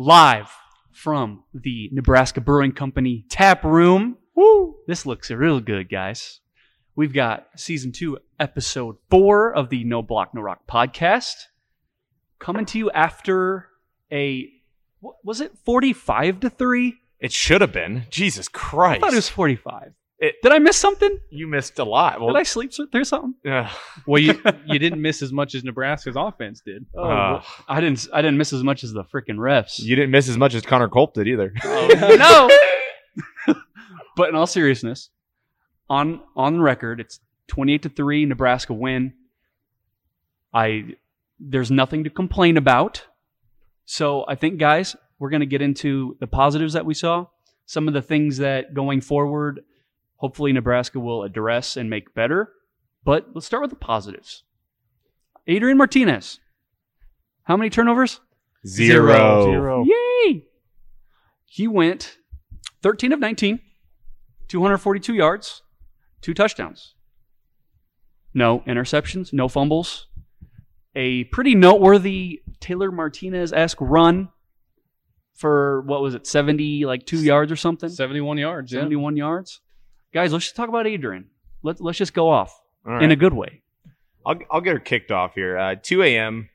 live 0.00 0.50
from 0.92 1.44
the 1.54 1.90
Nebraska 1.92 2.40
Brewing 2.40 2.72
Company 2.72 3.24
tap 3.28 3.64
room. 3.64 4.16
Woo! 4.34 4.76
This 4.86 5.06
looks 5.06 5.30
real 5.30 5.60
good, 5.60 5.88
guys. 5.88 6.40
We've 6.94 7.12
got 7.12 7.48
season 7.56 7.92
two, 7.92 8.18
episode 8.40 8.96
four 9.10 9.54
of 9.54 9.68
the 9.68 9.84
No 9.84 10.02
Block 10.02 10.34
No 10.34 10.40
Rock 10.40 10.66
podcast 10.66 11.34
coming 12.38 12.64
to 12.66 12.78
you 12.78 12.90
after 12.90 13.68
a 14.10 14.50
what 15.00 15.16
was 15.22 15.40
it 15.40 15.52
forty-five 15.64 16.40
to 16.40 16.50
three? 16.50 16.96
It 17.20 17.32
should 17.32 17.60
have 17.60 17.72
been. 17.72 18.04
Jesus 18.10 18.48
Christ. 18.48 18.98
I 18.98 19.06
thought 19.06 19.12
it 19.12 19.16
was 19.16 19.28
forty-five. 19.28 19.92
It- 20.18 20.36
Did 20.42 20.52
I 20.52 20.58
miss 20.58 20.76
something? 20.76 21.18
you 21.30 21.46
missed 21.46 21.78
a 21.78 21.84
lot. 21.84 22.20
Well, 22.20 22.28
Did 22.32 22.38
I 22.40 22.42
sleep 22.44 22.72
through 22.90 23.04
something? 23.04 23.34
Yeah. 23.44 23.70
Well, 24.06 24.20
you 24.22 24.40
you 24.66 24.78
didn't 24.78 25.02
miss 25.02 25.20
as 25.22 25.32
much 25.32 25.54
as 25.54 25.62
Nebraska's 25.64 26.16
offense 26.16 26.60
did. 26.64 26.86
Oh, 26.96 27.02
Uh. 27.04 27.42
I 27.68 27.80
didn't. 27.80 28.06
I 28.12 28.22
didn't 28.22 28.38
miss 28.38 28.52
as 28.52 28.62
much 28.62 28.82
as 28.84 28.92
the 28.92 29.04
freaking 29.04 29.36
refs. 29.36 29.78
you 29.80 29.94
didn't 29.94 30.10
miss 30.10 30.28
as 30.28 30.38
much 30.38 30.54
as 30.54 30.62
Connor 30.62 30.88
Culp 30.88 31.12
did 31.14 31.28
either. 31.28 31.52
no. 31.64 32.50
but 34.16 34.28
in 34.30 34.34
all 34.34 34.46
seriousness, 34.46 35.10
on 35.90 36.20
on 36.34 36.60
record, 36.60 37.00
it's 37.00 37.20
twenty 37.46 37.74
eight 37.74 37.82
to 37.82 37.88
three. 37.88 38.24
Nebraska 38.24 38.72
win. 38.72 39.12
I 40.54 40.94
there's 41.38 41.70
nothing 41.70 42.04
to 42.04 42.10
complain 42.10 42.56
about. 42.56 43.04
So 43.84 44.24
I 44.26 44.34
think, 44.34 44.58
guys, 44.58 44.96
we're 45.18 45.30
going 45.30 45.40
to 45.40 45.46
get 45.46 45.60
into 45.62 46.16
the 46.20 46.26
positives 46.26 46.72
that 46.72 46.86
we 46.86 46.94
saw. 46.94 47.26
Some 47.66 47.86
of 47.88 47.94
the 47.94 48.02
things 48.02 48.38
that 48.38 48.72
going 48.74 49.00
forward, 49.00 49.60
hopefully 50.16 50.52
Nebraska 50.52 51.00
will 51.00 51.22
address 51.22 51.76
and 51.76 51.88
make 51.90 52.14
better. 52.14 52.52
But 53.04 53.28
let's 53.34 53.46
start 53.46 53.62
with 53.62 53.70
the 53.70 53.76
positives. 53.76 54.42
Adrian 55.46 55.78
Martinez. 55.78 56.40
How 57.44 57.56
many 57.56 57.70
turnovers? 57.70 58.20
Zero. 58.66 59.44
Zero. 59.44 59.84
Yay! 59.84 60.44
He 61.44 61.68
went 61.68 62.18
13 62.82 63.12
of 63.12 63.20
19, 63.20 63.60
242 64.48 65.14
yards, 65.14 65.62
two 66.20 66.34
touchdowns. 66.34 66.94
No 68.34 68.60
interceptions, 68.66 69.32
no 69.32 69.48
fumbles. 69.48 70.08
A 70.94 71.24
pretty 71.24 71.54
noteworthy 71.54 72.42
Taylor 72.58 72.90
Martinez 72.90 73.52
esque 73.52 73.80
run 73.80 74.28
for 75.34 75.82
what 75.82 76.00
was 76.00 76.14
it, 76.14 76.26
70, 76.26 76.86
like 76.86 77.06
two 77.06 77.22
yards 77.22 77.52
or 77.52 77.56
something? 77.56 77.88
Seventy-one 77.90 78.38
yards. 78.38 78.72
Yeah. 78.72 78.80
71 78.80 79.16
yards. 79.16 79.60
Guys, 80.12 80.32
let's 80.32 80.44
just 80.46 80.56
talk 80.56 80.68
about 80.68 80.86
Adrian. 80.86 81.26
Let's 81.62 81.80
let's 81.80 81.98
just 81.98 82.14
go 82.14 82.28
off 82.30 82.60
right. 82.84 83.02
in 83.02 83.10
a 83.10 83.16
good 83.16 83.34
way. 83.34 83.62
I'll, 84.24 84.38
I'll 84.50 84.60
get 84.60 84.72
her 84.72 84.80
kicked 84.80 85.12
off 85.12 85.34
here. 85.34 85.56
Uh, 85.56 85.76
2 85.80 86.02
a.m. 86.02 86.48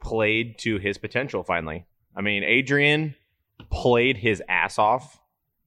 played 0.00 0.58
to 0.60 0.78
his 0.78 0.98
potential 0.98 1.42
finally. 1.42 1.86
I 2.14 2.20
mean, 2.20 2.44
Adrian 2.44 3.14
played 3.70 4.16
his 4.16 4.42
ass 4.48 4.78
off. 4.78 5.18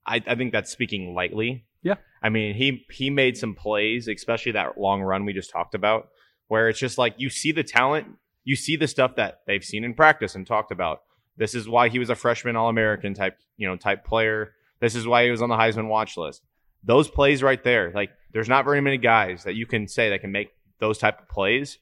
I, 0.06 0.22
I 0.26 0.34
think 0.34 0.52
that's 0.52 0.70
speaking 0.70 1.14
lightly. 1.14 1.64
Yeah. 1.82 1.96
I 2.22 2.28
mean, 2.28 2.54
he 2.54 2.86
he 2.90 3.10
made 3.10 3.36
some 3.36 3.54
plays, 3.54 4.08
especially 4.08 4.52
that 4.52 4.78
long 4.78 5.02
run 5.02 5.24
we 5.24 5.32
just 5.32 5.50
talked 5.50 5.74
about, 5.74 6.08
where 6.48 6.68
it's 6.68 6.78
just 6.78 6.98
like 6.98 7.14
you 7.18 7.30
see 7.30 7.52
the 7.52 7.62
talent, 7.62 8.06
you 8.44 8.56
see 8.56 8.76
the 8.76 8.88
stuff 8.88 9.16
that 9.16 9.40
they've 9.46 9.64
seen 9.64 9.84
in 9.84 9.94
practice 9.94 10.34
and 10.34 10.46
talked 10.46 10.72
about. 10.72 11.02
This 11.36 11.54
is 11.54 11.68
why 11.68 11.88
he 11.88 11.98
was 11.98 12.10
a 12.10 12.14
freshman 12.14 12.56
All 12.56 12.68
American 12.68 13.14
type, 13.14 13.38
you 13.56 13.66
know, 13.66 13.76
type 13.76 14.04
player. 14.04 14.52
This 14.80 14.94
is 14.94 15.06
why 15.06 15.24
he 15.24 15.30
was 15.30 15.40
on 15.40 15.48
the 15.48 15.56
Heisman 15.56 15.88
watch 15.88 16.16
list. 16.16 16.42
Those 16.84 17.08
plays 17.08 17.42
right 17.42 17.62
there, 17.62 17.90
like 17.94 18.10
there's 18.32 18.48
not 18.48 18.64
very 18.64 18.80
many 18.80 18.96
guys 18.98 19.44
that 19.44 19.54
you 19.54 19.66
can 19.66 19.86
say 19.88 20.10
that 20.10 20.20
can 20.20 20.32
make 20.32 20.48
those 20.78 20.98
type 20.98 21.20
of 21.20 21.28
plays. 21.28 21.78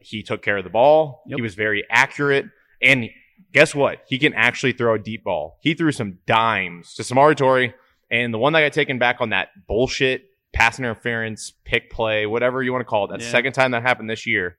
He 0.00 0.22
took 0.22 0.42
care 0.42 0.56
of 0.58 0.64
the 0.64 0.70
ball. 0.70 1.22
Yep. 1.26 1.36
He 1.36 1.42
was 1.42 1.54
very 1.54 1.84
accurate. 1.90 2.46
And 2.80 3.10
guess 3.52 3.74
what? 3.74 3.98
He 4.06 4.18
can 4.18 4.32
actually 4.34 4.72
throw 4.72 4.94
a 4.94 4.98
deep 4.98 5.24
ball. 5.24 5.58
He 5.60 5.74
threw 5.74 5.92
some 5.92 6.18
dimes 6.26 6.94
to 6.94 7.02
Samori 7.02 7.34
Toure. 7.34 7.74
And 8.10 8.32
the 8.32 8.38
one 8.38 8.52
that 8.54 8.60
got 8.62 8.72
taken 8.72 8.98
back 8.98 9.16
on 9.20 9.30
that 9.30 9.48
bullshit 9.66 10.24
pass 10.54 10.78
interference, 10.78 11.52
pick 11.64 11.90
play, 11.90 12.24
whatever 12.26 12.62
you 12.62 12.72
want 12.72 12.80
to 12.80 12.86
call 12.86 13.04
it, 13.04 13.08
that's 13.10 13.22
Yeah. 13.24 13.28
the 13.28 13.32
second 13.32 13.52
time 13.52 13.72
that 13.72 13.82
happened 13.82 14.08
this 14.08 14.26
year. 14.26 14.56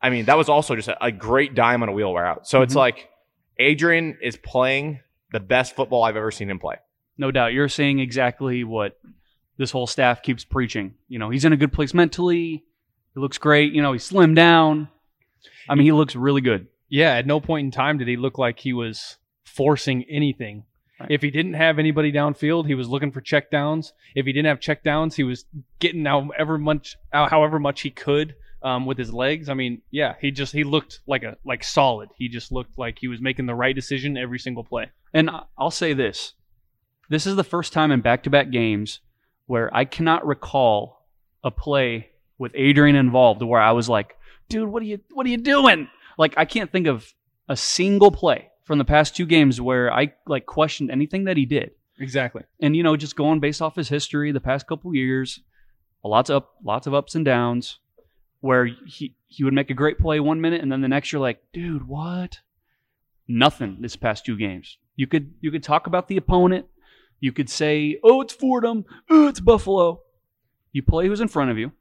I 0.00 0.08
mean, 0.10 0.26
that 0.26 0.36
was 0.38 0.48
also 0.48 0.76
just 0.76 0.88
a, 0.88 1.04
a 1.04 1.10
great 1.10 1.54
dime 1.54 1.82
on 1.82 1.88
a 1.88 1.92
wheel 1.92 2.14
route. 2.14 2.46
So 2.46 2.62
it's 2.62 2.74
Mhm. 2.74 2.78
like 2.78 3.08
Adrian 3.58 4.18
is 4.22 4.36
playing 4.36 5.00
the 5.32 5.40
best 5.40 5.74
football 5.74 6.04
I've 6.04 6.16
ever 6.16 6.30
seen 6.30 6.48
him 6.48 6.58
play. 6.58 6.76
No 7.20 7.30
doubt. 7.30 7.52
You're 7.52 7.68
saying 7.68 7.98
exactly 7.98 8.64
what 8.64 8.98
this 9.58 9.70
whole 9.70 9.86
staff 9.86 10.22
keeps 10.22 10.42
preaching. 10.42 10.94
You 11.06 11.18
know, 11.18 11.28
he's 11.28 11.44
in 11.44 11.52
a 11.52 11.56
good 11.58 11.70
place 11.70 11.92
mentally. 11.92 12.64
He 13.12 13.20
looks 13.20 13.36
great. 13.36 13.74
You 13.74 13.82
know, 13.82 13.92
he's 13.92 14.08
slimmed 14.08 14.36
down. 14.36 14.88
I 15.68 15.74
mean, 15.74 15.84
he 15.84 15.92
looks 15.92 16.16
really 16.16 16.40
good. 16.40 16.68
Yeah. 16.88 17.12
At 17.12 17.26
no 17.26 17.38
point 17.38 17.66
in 17.66 17.70
time 17.70 17.98
did 17.98 18.08
he 18.08 18.16
look 18.16 18.38
like 18.38 18.58
he 18.58 18.72
was 18.72 19.18
forcing 19.44 20.02
anything. 20.04 20.64
Right. 20.98 21.10
If 21.10 21.20
he 21.20 21.30
didn't 21.30 21.54
have 21.54 21.78
anybody 21.78 22.10
downfield, 22.10 22.66
he 22.66 22.74
was 22.74 22.88
looking 22.88 23.12
for 23.12 23.20
check 23.20 23.50
downs. 23.50 23.92
If 24.14 24.24
he 24.24 24.32
didn't 24.32 24.48
have 24.48 24.60
check 24.60 24.82
downs, 24.82 25.14
he 25.14 25.22
was 25.22 25.44
getting 25.78 26.06
however 26.06 26.56
much, 26.56 26.96
out 27.12 27.28
however 27.28 27.58
much 27.58 27.82
he 27.82 27.90
could 27.90 28.34
um, 28.62 28.86
with 28.86 28.96
his 28.96 29.12
legs. 29.12 29.50
I 29.50 29.54
mean, 29.54 29.82
yeah, 29.90 30.14
he 30.22 30.30
just 30.30 30.54
he 30.54 30.64
looked 30.64 31.00
like 31.06 31.22
a 31.22 31.36
like 31.44 31.64
solid. 31.64 32.08
He 32.16 32.28
just 32.30 32.50
looked 32.50 32.78
like 32.78 32.96
he 32.98 33.08
was 33.08 33.20
making 33.20 33.44
the 33.44 33.54
right 33.54 33.74
decision 33.74 34.16
every 34.16 34.38
single 34.38 34.64
play. 34.64 34.90
And 35.12 35.28
I'll 35.58 35.70
say 35.70 35.92
this 35.92 36.32
this 37.10 37.26
is 37.26 37.36
the 37.36 37.44
first 37.44 37.74
time 37.74 37.90
in 37.90 38.00
back 38.00 38.22
to 38.22 38.30
back 38.30 38.50
games 38.50 39.00
where 39.46 39.68
I 39.76 39.84
cannot 39.84 40.26
recall 40.26 41.06
a 41.44 41.50
play 41.50 42.10
with 42.38 42.52
Adrian 42.54 42.96
involved 42.96 43.42
where 43.42 43.60
I 43.60 43.72
was 43.72 43.88
like, 43.88 44.16
dude, 44.48 44.68
what 44.68 44.82
are 44.82 44.86
you 44.86 45.00
what 45.12 45.26
are 45.26 45.30
you 45.30 45.36
doing? 45.36 45.88
Like 46.16 46.34
I 46.38 46.46
can't 46.46 46.72
think 46.72 46.86
of 46.86 47.12
a 47.48 47.56
single 47.56 48.10
play 48.10 48.48
from 48.64 48.78
the 48.78 48.84
past 48.84 49.14
two 49.14 49.26
games 49.26 49.60
where 49.60 49.92
I 49.92 50.14
like 50.26 50.46
questioned 50.46 50.90
anything 50.90 51.24
that 51.24 51.36
he 51.36 51.44
did. 51.44 51.72
Exactly. 51.98 52.44
and 52.62 52.74
you 52.74 52.82
know 52.82 52.96
just 52.96 53.14
going 53.14 53.40
based 53.40 53.60
off 53.60 53.76
his 53.76 53.90
history 53.90 54.32
the 54.32 54.40
past 54.40 54.66
couple 54.66 54.94
years 54.94 55.40
lots 56.02 56.30
of 56.30 56.36
up 56.36 56.54
lots 56.64 56.86
of 56.86 56.94
ups 56.94 57.14
and 57.14 57.26
downs 57.26 57.78
where 58.40 58.64
he 58.64 59.14
he 59.26 59.44
would 59.44 59.52
make 59.52 59.68
a 59.68 59.74
great 59.74 59.98
play 59.98 60.18
one 60.18 60.40
minute 60.40 60.62
and 60.62 60.72
then 60.72 60.80
the 60.80 60.88
next 60.88 61.12
you're 61.12 61.20
like 61.20 61.42
dude 61.52 61.86
what 61.86 62.38
nothing 63.28 63.76
this 63.80 63.96
past 63.96 64.24
two 64.24 64.34
games 64.38 64.78
you 64.96 65.06
could 65.06 65.34
you 65.42 65.50
could 65.50 65.62
talk 65.62 65.86
about 65.86 66.08
the 66.08 66.16
opponent 66.16 66.64
you 67.20 67.32
could 67.32 67.48
say 67.48 67.98
oh 68.02 68.20
it's 68.20 68.34
fordham 68.34 68.84
oh 69.10 69.28
it's 69.28 69.40
buffalo 69.40 70.00
you 70.72 70.82
play 70.82 71.06
who's 71.06 71.20
in 71.20 71.28
front 71.28 71.50
of 71.50 71.58
you 71.58 71.72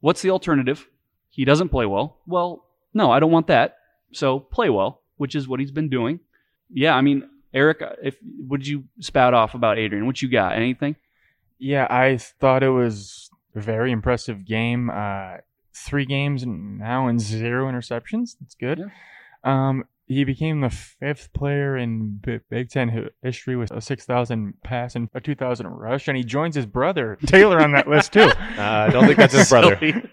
what's 0.00 0.22
the 0.22 0.30
alternative 0.30 0.88
he 1.30 1.44
doesn't 1.44 1.68
play 1.68 1.86
well 1.86 2.18
well 2.26 2.64
no 2.94 3.10
i 3.10 3.20
don't 3.20 3.30
want 3.30 3.46
that 3.46 3.76
so 4.12 4.40
play 4.40 4.68
well 4.68 5.02
which 5.16 5.34
is 5.34 5.46
what 5.46 5.60
he's 5.60 5.70
been 5.70 5.88
doing 5.88 6.20
yeah 6.70 6.94
i 6.94 7.00
mean 7.00 7.28
Eric, 7.54 7.82
if 8.02 8.16
would 8.48 8.66
you 8.66 8.84
spout 9.00 9.34
off 9.34 9.54
about 9.54 9.78
Adrian? 9.78 10.06
What 10.06 10.22
you 10.22 10.28
got? 10.30 10.54
Anything? 10.54 10.96
Yeah, 11.58 11.86
I 11.90 12.16
thought 12.16 12.62
it 12.62 12.70
was 12.70 13.30
a 13.54 13.60
very 13.60 13.92
impressive 13.92 14.44
game. 14.44 14.90
Uh, 14.90 15.38
three 15.74 16.06
games 16.06 16.44
now 16.46 17.08
and 17.08 17.20
zero 17.20 17.70
interceptions. 17.70 18.36
That's 18.40 18.54
good. 18.54 18.78
Yeah. 18.78 18.88
Um, 19.44 19.84
he 20.06 20.24
became 20.24 20.60
the 20.60 20.70
fifth 20.70 21.32
player 21.32 21.76
in 21.76 22.18
B- 22.22 22.40
Big 22.50 22.70
Ten 22.70 23.10
history 23.22 23.56
with 23.56 23.70
a 23.70 23.80
6,000 23.80 24.54
pass 24.62 24.94
and 24.94 25.08
a 25.14 25.20
2,000 25.20 25.66
rush, 25.66 26.08
and 26.08 26.16
he 26.16 26.24
joins 26.24 26.54
his 26.56 26.66
brother 26.66 27.16
Taylor 27.26 27.60
on 27.60 27.72
that 27.72 27.88
list 27.88 28.12
too. 28.12 28.30
Uh, 28.58 28.86
I 28.88 28.90
don't 28.90 29.06
think 29.06 29.18
that's 29.18 29.34
his 29.34 29.48
brother. 29.50 29.78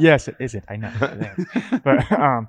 Yes, 0.00 0.26
it 0.26 0.34
isn't. 0.40 0.64
I 0.68 0.76
know. 0.76 0.92
It 1.00 1.38
is. 1.38 1.80
but 1.84 2.10
um, 2.10 2.48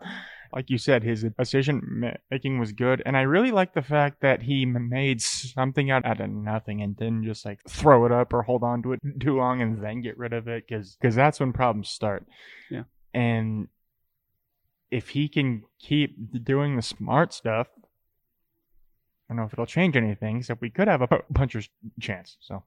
like 0.54 0.70
you 0.72 0.78
said, 0.80 1.04
his 1.04 1.24
decision 1.38 2.16
making 2.32 2.58
was 2.60 2.72
good, 2.72 3.04
and 3.06 3.16
I 3.16 3.22
really 3.22 3.52
like 3.52 3.74
the 3.74 3.82
fact 3.84 4.22
that 4.22 4.42
he 4.42 4.66
made 4.66 5.22
something 5.22 5.92
out, 5.92 6.04
out 6.06 6.20
of 6.20 6.30
nothing 6.32 6.82
and 6.82 6.98
didn't 6.98 7.26
just 7.26 7.46
like 7.46 7.60
throw 7.70 8.06
it 8.06 8.12
up 8.12 8.34
or 8.34 8.42
hold 8.42 8.64
on 8.64 8.82
to 8.84 8.94
it 8.94 9.00
too 9.20 9.38
long 9.38 9.62
and 9.62 9.84
then 9.84 10.02
get 10.02 10.18
rid 10.18 10.34
of 10.34 10.48
it, 10.48 10.66
because 10.68 10.98
that's 11.16 11.40
when 11.40 11.54
problems 11.54 11.90
start. 11.90 12.26
Yeah. 12.72 12.84
And 13.14 13.68
if 14.92 15.10
he 15.10 15.28
can 15.30 15.64
keep 15.80 16.44
doing 16.44 16.76
the 16.76 16.82
smart 16.82 17.34
stuff, 17.34 17.68
I 19.30 19.34
don't 19.34 19.38
know 19.38 19.44
if 19.46 19.54
it'll 19.54 19.66
change 19.66 19.96
anything, 19.96 20.38
except 20.38 20.62
we 20.62 20.70
could 20.70 20.88
have 20.90 21.02
a 21.02 21.08
pu- 21.08 21.24
puncher's 21.34 21.70
chance. 22.00 22.38
So 22.42 22.64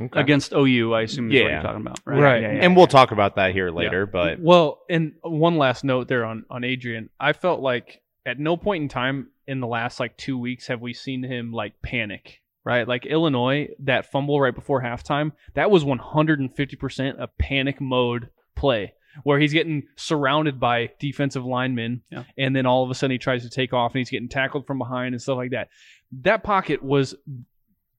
Okay. 0.00 0.20
Against 0.20 0.52
OU, 0.52 0.94
I 0.94 1.02
assume 1.02 1.28
is 1.32 1.34
what 1.42 1.48
Yeah. 1.48 1.54
you're 1.54 1.62
talking 1.62 1.80
about, 1.80 2.00
Right. 2.04 2.20
right? 2.20 2.42
Yeah, 2.42 2.52
yeah, 2.52 2.64
and 2.64 2.76
we'll 2.76 2.86
talk 2.86 3.10
about 3.10 3.34
that 3.34 3.52
here 3.52 3.70
later, 3.72 4.06
but 4.06 4.38
Well, 4.38 4.82
and 4.88 5.14
one 5.22 5.56
last 5.58 5.82
note 5.82 6.06
there 6.06 6.24
on 6.24 6.44
on 6.50 6.62
Adrian. 6.62 7.10
I 7.18 7.32
felt 7.32 7.60
like 7.60 8.00
at 8.24 8.38
no 8.38 8.56
point 8.56 8.82
in 8.82 8.88
time 8.88 9.30
in 9.48 9.58
the 9.58 9.66
last 9.66 9.98
like 9.98 10.16
two 10.16 10.38
weeks 10.38 10.68
have 10.68 10.80
we 10.80 10.92
seen 10.92 11.24
him 11.24 11.52
like 11.52 11.80
panic. 11.82 12.42
Right, 12.64 12.86
like 12.86 13.06
Illinois, 13.06 13.70
that 13.80 14.12
fumble 14.12 14.40
right 14.40 14.54
before 14.54 14.82
halftime, 14.82 15.32
that 15.54 15.70
was 15.70 15.84
150% 15.84 17.16
a 17.18 17.26
panic 17.26 17.80
mode 17.80 18.28
play 18.54 18.92
where 19.24 19.38
he's 19.38 19.52
getting 19.52 19.84
surrounded 19.96 20.58
by 20.60 20.90
defensive 20.98 21.44
linemen, 21.44 22.02
Yeah. 22.10 22.24
and 22.36 22.54
then 22.54 22.66
all 22.66 22.84
of 22.84 22.90
a 22.90 22.94
sudden 22.94 23.12
he 23.12 23.18
tries 23.18 23.42
to 23.42 23.50
take 23.50 23.72
off 23.72 23.92
and 23.92 23.98
he's 24.00 24.10
getting 24.10 24.28
tackled 24.28 24.66
from 24.66 24.78
behind 24.78 25.14
and 25.14 25.22
stuff 25.22 25.36
like 25.36 25.50
that. 25.52 25.68
That 26.22 26.42
pocket 26.42 26.82
was 26.82 27.14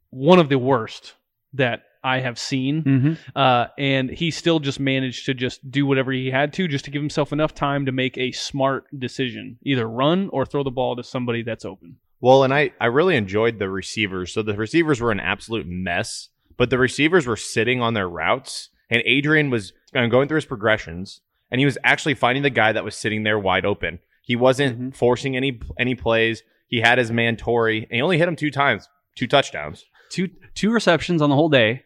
one 0.09 0.39
of 0.39 0.49
the 0.49 0.57
worst 0.57 1.13
that 1.53 1.83
I 2.03 2.19
have 2.21 2.39
seen 2.39 2.83
Mm-hmm. 2.83 3.13
uh, 3.35 3.67
and 3.77 4.09
he 4.09 4.31
still 4.31 4.59
just 4.59 4.79
managed 4.79 5.25
to 5.25 5.33
just 5.33 5.69
do 5.69 5.85
whatever 5.85 6.11
he 6.13 6.31
had 6.31 6.53
to 6.53 6.67
just 6.67 6.85
to 6.85 6.91
give 6.91 7.01
himself 7.01 7.33
enough 7.33 7.53
time 7.53 7.85
to 7.87 7.91
make 7.91 8.17
a 8.17 8.31
smart 8.31 8.85
decision 8.97 9.57
either 9.63 9.87
run 9.87 10.29
or 10.31 10.45
throw 10.45 10.63
the 10.63 10.71
ball 10.71 10.95
to 10.95 11.03
somebody 11.03 11.43
that's 11.43 11.65
open 11.65 11.97
Well, 12.21 12.43
and 12.45 12.53
I, 12.53 12.71
I 12.79 12.85
really 12.85 13.15
enjoyed 13.17 13.59
the 13.59 13.69
receivers. 13.69 14.31
So 14.33 14.41
the 14.41 14.55
receivers 14.55 15.01
were 15.01 15.11
an 15.11 15.19
absolute 15.19 15.67
mess, 15.67 16.29
but 16.55 16.69
the 16.69 16.77
receivers 16.77 17.27
were 17.27 17.35
sitting 17.35 17.81
on 17.81 17.93
their 17.95 18.07
routes, 18.09 18.69
and 18.89 19.01
Adrian 19.05 19.49
was 19.49 19.73
uh, 19.95 20.07
going 20.07 20.27
through 20.27 20.35
his 20.37 20.45
progressions, 20.45 21.21
and 21.51 21.59
he 21.59 21.65
was 21.65 21.77
actually 21.83 22.13
finding 22.15 22.43
the 22.43 22.49
guy 22.49 22.71
that 22.71 22.83
was 22.83 22.95
sitting 22.95 23.23
there 23.23 23.39
wide 23.39 23.65
open. 23.65 23.99
He 24.21 24.35
wasn't 24.35 24.79
Mhm. 24.79 24.95
forcing 24.95 25.35
any 25.35 25.59
any 25.79 25.95
plays. 25.95 26.43
He 26.67 26.81
had 26.81 26.97
his 26.99 27.11
man 27.11 27.35
Toure, 27.35 27.81
and 27.83 27.91
he 27.91 28.01
only 28.01 28.17
hit 28.19 28.27
him 28.27 28.35
two 28.35 28.51
times, 28.51 28.87
two 29.15 29.27
touchdowns, 29.27 29.85
Two 30.11 30.29
two 30.55 30.71
receptions 30.71 31.21
on 31.21 31.29
the 31.29 31.35
whole 31.35 31.49
day, 31.49 31.83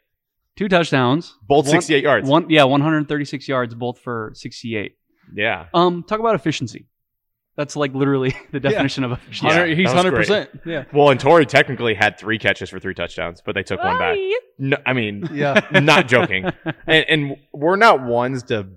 two 0.55 0.67
touchdowns, 0.69 1.37
both 1.47 1.65
One- 1.65 1.71
68 1.81 2.03
yards. 2.03 2.29
one 2.29 2.49
yeah, 2.49 2.63
136 2.63 3.47
yards, 3.47 3.73
both 3.75 3.99
for 3.99 4.31
68. 4.35 4.97
Yeah. 5.33 5.65
Um, 5.73 6.03
talk 6.03 6.19
about 6.19 6.35
efficiency. 6.35 6.87
That's 7.55 7.75
like 7.75 7.93
literally 7.93 8.35
the 8.51 8.59
definition 8.59 9.03
of 9.03 9.11
a 9.11 9.19
Yeah, 9.41 9.65
he's 9.67 9.77
that 9.77 9.83
was 9.83 9.91
hundred 9.93 10.15
percent. 10.15 10.49
Yeah. 10.65 10.85
Well, 10.91 11.09
and 11.09 11.19
Toure 11.19 11.45
technically 11.47 11.93
had 11.93 12.17
three 12.17 12.39
catches 12.39 12.69
for 12.69 12.79
three 12.79 12.95
touchdowns, 12.95 13.41
but 13.45 13.53
they 13.55 13.63
took 13.63 13.79
one 13.83 13.97
back. 13.99 14.17
No, 14.57 14.77
I 14.85 14.93
mean, 14.93 15.29
Yeah. 15.31 15.59
not 15.79 16.07
joking. 16.07 16.45
And, 16.87 17.05
and 17.07 17.37
we're 17.53 17.75
not 17.75 18.03
ones 18.03 18.43
to 18.43 18.67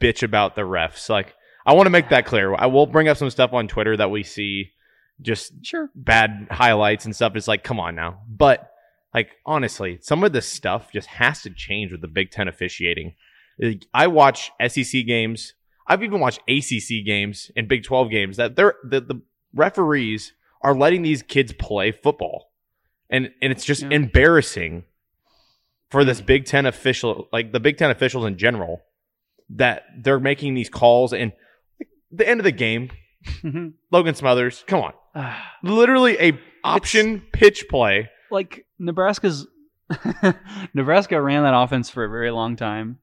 bitch 0.00 0.22
about 0.22 0.54
the 0.56 0.62
refs. 0.62 1.08
Like, 1.08 1.34
I 1.64 1.72
want 1.74 1.86
to 1.86 1.90
make 1.90 2.08
that 2.10 2.26
clear. 2.26 2.54
I 2.54 2.66
will 2.66 2.86
bring 2.86 3.08
up 3.08 3.16
some 3.16 3.30
stuff 3.30 3.52
on 3.52 3.68
Twitter 3.68 3.96
that 3.96 4.10
we 4.10 4.22
see, 4.22 4.72
just 5.22 5.52
Sure. 5.62 5.88
bad 5.94 6.48
highlights 6.50 7.04
and 7.04 7.14
stuff. 7.14 7.36
It's 7.36 7.48
like, 7.48 7.62
come 7.64 7.78
on 7.80 7.94
now. 7.94 8.20
But 8.28 8.68
like, 9.14 9.30
honestly, 9.46 9.98
some 10.02 10.24
of 10.24 10.32
this 10.32 10.46
stuff 10.46 10.90
just 10.92 11.06
has 11.06 11.42
to 11.42 11.50
change 11.50 11.92
with 11.92 12.00
the 12.00 12.08
Big 12.08 12.30
Ten 12.32 12.48
officiating. 12.48 13.14
I 13.94 14.08
watch 14.08 14.50
SEC 14.66 15.06
games. 15.06 15.54
I've 15.86 16.02
even 16.02 16.20
watched 16.20 16.40
ACC 16.48 17.04
games 17.04 17.50
and 17.56 17.68
Big 17.68 17.84
Twelve 17.84 18.10
games 18.10 18.36
that 18.38 18.56
they're 18.56 18.74
the, 18.88 19.00
the 19.00 19.20
referees 19.54 20.32
are 20.62 20.74
letting 20.74 21.02
these 21.02 21.22
kids 21.22 21.52
play 21.52 21.92
football, 21.92 22.50
and 23.10 23.30
and 23.42 23.52
it's 23.52 23.64
just 23.64 23.82
Yeah. 23.82 23.88
embarrassing 23.92 24.84
for 25.90 26.04
this 26.04 26.20
Big 26.20 26.44
Ten 26.46 26.66
official, 26.66 27.28
like 27.32 27.52
the 27.52 27.60
Big 27.60 27.76
Ten 27.76 27.90
officials 27.90 28.24
in 28.24 28.38
general, 28.38 28.80
that 29.50 29.84
they're 30.02 30.18
making 30.20 30.54
these 30.54 30.70
calls 30.70 31.12
and 31.12 31.32
the 32.10 32.26
end 32.28 32.40
of 32.40 32.44
the 32.44 32.52
game. 32.52 32.90
Mhm. 33.42 33.74
Logan 33.90 34.14
Smothers, 34.14 34.64
come 34.66 34.80
on 34.82 34.92
literally 35.62 36.16
a 36.20 36.38
option 36.64 37.20
pitch 37.32 37.66
play. 37.68 38.08
like 38.30 38.66
Nebraska's 38.78 39.46
Nebraska 40.74 41.20
ran 41.20 41.42
that 41.42 41.54
offense 41.54 41.90
for 41.90 42.04
a 42.04 42.08
very 42.10 42.30
long 42.30 42.56
time, 42.56 42.98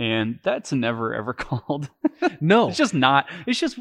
and 0.00 0.40
that's 0.42 0.72
never 0.72 1.14
ever 1.14 1.32
called. 1.46 1.88
No. 2.40 2.68
It's 2.68 2.78
just 2.78 2.94
not. 2.94 3.28
It's 3.46 3.60
just 3.60 3.78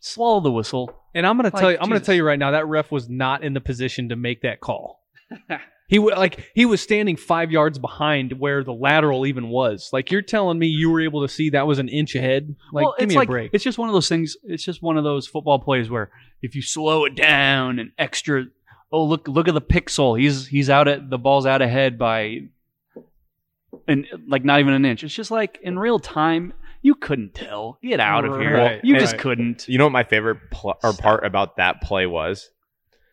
swallow 0.00 0.40
the 0.40 0.52
whistle. 0.52 0.94
And 1.14 1.26
I'm 1.26 1.36
gonna 1.36 1.50
Like, 1.52 1.60
tell 1.60 1.70
you, 1.72 1.78
I'm 1.80 1.88
gonna 1.88 2.00
tell 2.00 2.14
you 2.14 2.24
right 2.24 2.38
now, 2.38 2.50
that 2.50 2.66
ref 2.66 2.90
was 2.92 3.08
not 3.08 3.42
in 3.44 3.54
the 3.54 3.60
position 3.60 4.10
to 4.10 4.16
make 4.16 4.42
that 4.42 4.60
call. 4.60 5.00
he 5.88 5.98
wa 5.98 6.12
like 6.16 6.50
he 6.54 6.66
was 6.66 6.80
standing 6.80 7.16
five 7.16 7.50
yards 7.50 7.78
behind 7.78 8.32
where 8.38 8.64
the 8.64 8.72
lateral 8.72 9.26
even 9.26 9.48
was. 9.48 9.90
Like 9.92 10.10
you're 10.10 10.22
telling 10.22 10.58
me 10.58 10.66
you 10.66 10.90
were 10.90 11.00
able 11.00 11.22
to 11.22 11.28
see 11.32 11.50
that 11.50 11.66
was 11.66 11.78
an 11.78 11.88
inch 11.88 12.14
ahead. 12.14 12.54
Like 12.72 12.84
well, 12.84 12.94
give 12.98 13.04
it's 13.06 13.14
me 13.14 13.18
like 13.18 13.28
a 13.28 13.32
break. 13.32 13.50
it's 13.54 13.64
just 13.64 13.78
one 13.78 13.88
of 13.88 13.92
those 13.94 14.08
things. 14.08 14.36
It's 14.44 14.64
just 14.64 14.82
one 14.82 14.96
of 14.98 15.04
those 15.04 15.26
football 15.26 15.58
plays 15.60 15.88
where 15.88 16.10
if 16.42 16.54
you 16.54 16.62
slow 16.62 17.04
it 17.06 17.14
down 17.14 17.78
and 17.78 17.92
extra, 17.98 18.44
oh 18.92 19.04
look 19.04 19.28
look 19.28 19.48
at 19.48 19.54
the 19.54 19.60
pixel. 19.62 20.18
He's 20.18 20.46
he's 20.46 20.68
out 20.68 20.88
at 20.88 21.08
the 21.10 21.18
ball's 21.18 21.46
out 21.46 21.62
ahead 21.62 21.98
by, 21.98 22.40
and 23.88 24.06
like 24.26 24.44
not 24.44 24.60
even 24.60 24.74
an 24.74 24.84
inch. 24.84 25.04
It's 25.04 25.14
just 25.14 25.30
like 25.30 25.58
in 25.62 25.78
real 25.78 25.98
time. 25.98 26.52
You 26.82 26.94
couldn't 26.94 27.34
tell. 27.34 27.78
Get 27.82 27.98
out 27.98 28.26
of 28.26 28.38
here. 28.38 28.56
Right, 28.56 28.80
you 28.84 28.98
just 28.98 29.12
right. 29.12 29.20
couldn't. 29.20 29.66
You 29.68 29.78
know 29.78 29.84
what 29.84 29.92
my 29.92 30.04
favorite 30.04 30.50
pl- 30.50 30.78
or 30.82 30.92
part 30.92 31.24
about 31.24 31.56
that 31.56 31.80
play 31.80 32.04
was? 32.06 32.50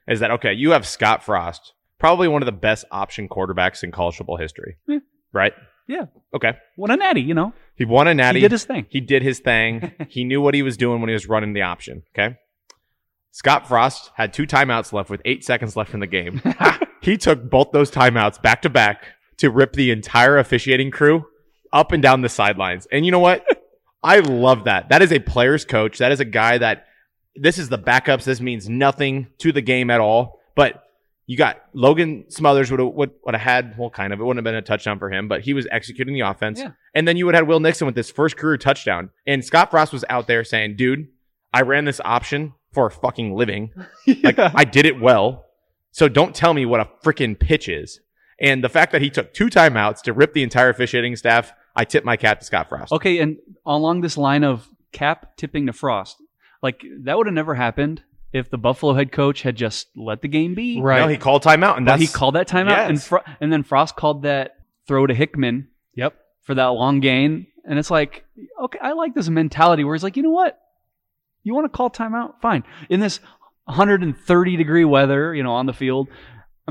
Is 0.09 0.19
that 0.19 0.31
okay? 0.31 0.51
You 0.53 0.71
have 0.71 0.85
Scott 0.85 1.23
Frost, 1.23 1.73
probably 1.97 2.27
one 2.27 2.41
of 2.41 2.47
the 2.47 2.51
best 2.51 2.83
option 2.91 3.29
quarterbacks 3.29 3.81
in 3.83 3.91
college 3.91 4.17
football 4.17 4.35
history, 4.35 4.75
Yeah. 4.87 4.99
right? 5.31 5.53
Yeah. 5.87 6.05
Okay. 6.33 6.53
What 6.75 6.91
a 6.91 6.97
natty, 6.97 7.21
you 7.21 7.33
know. 7.33 7.53
He 7.75 7.85
won 7.85 8.07
a 8.07 8.13
natty. 8.13 8.39
He 8.39 8.43
did 8.43 8.51
his 8.51 8.65
thing. 8.65 8.85
He 8.89 8.99
did 8.99 9.23
his 9.23 9.39
thing. 9.39 9.93
he 10.09 10.23
knew 10.25 10.41
what 10.41 10.53
he 10.53 10.63
was 10.63 10.75
doing 10.75 10.99
when 10.99 11.07
he 11.07 11.13
was 11.13 11.27
running 11.29 11.53
the 11.53 11.61
option. 11.61 12.03
Okay. 12.13 12.37
Scott 13.31 13.67
Frost 13.67 14.11
had 14.15 14.33
two 14.33 14.45
timeouts 14.45 14.91
left 14.91 15.09
with 15.09 15.21
eight 15.23 15.45
seconds 15.45 15.77
left 15.77 15.93
in 15.93 16.01
the 16.01 16.07
game. 16.07 16.41
he 17.01 17.17
took 17.17 17.49
both 17.49 17.71
those 17.71 17.89
timeouts 17.89 18.41
back 18.41 18.61
to 18.63 18.69
back 18.69 19.05
to 19.41 19.49
rip 19.49 19.73
the 19.73 19.91
entire 19.91 20.37
officiating 20.37 20.91
crew 20.91 21.25
up 21.73 21.91
and 21.91 22.01
down 22.01 22.21
the 22.21 22.29
sidelines. 22.29 22.87
And 22.91 23.05
you 23.05 23.11
know 23.11 23.19
what? 23.19 23.45
I 24.03 24.19
love 24.19 24.63
that. 24.63 24.89
That 24.89 25.01
is 25.01 25.11
a 25.11 25.19
player's 25.19 25.65
coach. 25.65 25.99
That 25.99 26.11
is 26.11 26.19
a 26.19 26.25
guy 26.25 26.57
that 26.57 26.87
this 27.35 27.57
is 27.57 27.69
the 27.69 27.77
backups. 27.77 28.23
This 28.23 28.41
means 28.41 28.67
nothing 28.67 29.27
to 29.39 29.51
the 29.51 29.61
game 29.61 29.89
at 29.89 29.99
all. 29.99 30.39
But 30.55 30.83
you 31.27 31.37
got 31.37 31.61
Logan 31.73 32.25
Smothers 32.29 32.71
would 32.71 32.79
have 32.79 32.89
would, 32.89 33.11
would 33.25 33.35
have 33.35 33.41
had 33.41 33.77
well, 33.77 33.89
kind 33.89 34.11
of 34.11 34.19
it 34.19 34.23
wouldn't 34.23 34.39
have 34.39 34.51
been 34.51 34.55
a 34.55 34.61
touchdown 34.61 34.99
for 34.99 35.09
him, 35.09 35.27
but 35.27 35.41
he 35.41 35.53
was 35.53 35.67
executing 35.71 36.13
the 36.13 36.21
offense. 36.21 36.59
Yeah. 36.59 36.71
And 36.93 37.07
then 37.07 37.15
you 37.15 37.25
would 37.25 37.35
have 37.35 37.43
had 37.43 37.47
Will 37.47 37.59
Nixon 37.59 37.85
with 37.85 37.95
his 37.95 38.11
first 38.11 38.37
career 38.37 38.57
touchdown. 38.57 39.11
And 39.27 39.45
Scott 39.45 39.71
Frost 39.71 39.93
was 39.93 40.03
out 40.09 40.27
there 40.27 40.43
saying, 40.43 40.75
dude, 40.75 41.07
I 41.53 41.61
ran 41.61 41.85
this 41.85 42.01
option 42.03 42.53
for 42.73 42.87
a 42.87 42.91
fucking 42.91 43.35
living. 43.35 43.71
Like 44.23 44.39
I 44.39 44.63
did 44.65 44.85
it 44.85 44.99
well. 44.99 45.45
So 45.91 46.07
don't 46.07 46.33
tell 46.33 46.53
me 46.53 46.65
what 46.65 46.79
a 46.79 46.89
freaking 47.03 47.39
pitch 47.39 47.69
is. 47.69 47.99
And 48.41 48.63
the 48.63 48.69
fact 48.69 48.91
that 48.91 49.01
he 49.01 49.09
took 49.09 49.33
two 49.33 49.47
timeouts 49.47 50.01
to 50.01 50.13
rip 50.13 50.33
the 50.33 50.43
entire 50.43 50.69
officiating 50.69 51.15
staff, 51.15 51.53
I 51.75 51.85
tip 51.85 52.03
my 52.03 52.17
cap 52.17 52.39
to 52.39 52.45
Scott 52.45 52.67
Frost. 52.69 52.91
Okay, 52.91 53.19
and 53.19 53.37
along 53.65 54.01
this 54.01 54.17
line 54.17 54.43
of 54.43 54.67
cap 54.91 55.37
tipping 55.37 55.67
to 55.67 55.73
Frost, 55.73 56.17
like 56.61 56.83
that 57.01 57.17
would 57.17 57.27
have 57.27 57.33
never 57.33 57.53
happened 57.53 58.01
if 58.33 58.49
the 58.49 58.57
Buffalo 58.57 58.93
head 58.93 59.11
coach 59.11 59.43
had 59.43 59.55
just 59.55 59.87
let 59.95 60.21
the 60.21 60.27
game 60.27 60.55
be. 60.55 60.81
right. 60.81 60.99
No, 60.99 61.07
he 61.07 61.17
called 61.17 61.43
timeout, 61.43 61.77
and 61.77 61.85
But 61.85 61.97
that's 61.97 62.01
he 62.01 62.07
called 62.07 62.35
that 62.35 62.47
timeout, 62.47 62.89
and 62.89 63.01
Fro- 63.01 63.23
and 63.39 63.53
then 63.53 63.63
Frost 63.63 63.95
called 63.95 64.23
that 64.23 64.55
throw 64.87 65.05
to 65.05 65.13
Hickman 65.13 65.67
yep. 65.93 66.15
for 66.41 66.55
that 66.55 66.67
long 66.67 66.99
gain. 66.99 67.47
And 67.63 67.77
it's 67.77 67.91
like, 67.91 68.25
okay, 68.59 68.79
I 68.81 68.93
like 68.93 69.13
this 69.13 69.29
mentality 69.29 69.83
where 69.83 69.93
he's 69.93 70.03
like, 70.03 70.17
you 70.17 70.23
know 70.23 70.31
what? 70.31 70.59
You 71.43 71.53
want 71.53 71.71
to 71.71 71.75
call 71.77 71.91
timeout? 71.91 72.41
Fine. 72.41 72.63
In 72.89 72.99
this 72.99 73.19
130 73.65 74.57
degree 74.57 74.85
weather, 74.85 75.35
you 75.35 75.43
know, 75.43 75.53
on 75.53 75.67
the 75.67 75.73
field, 75.73 76.07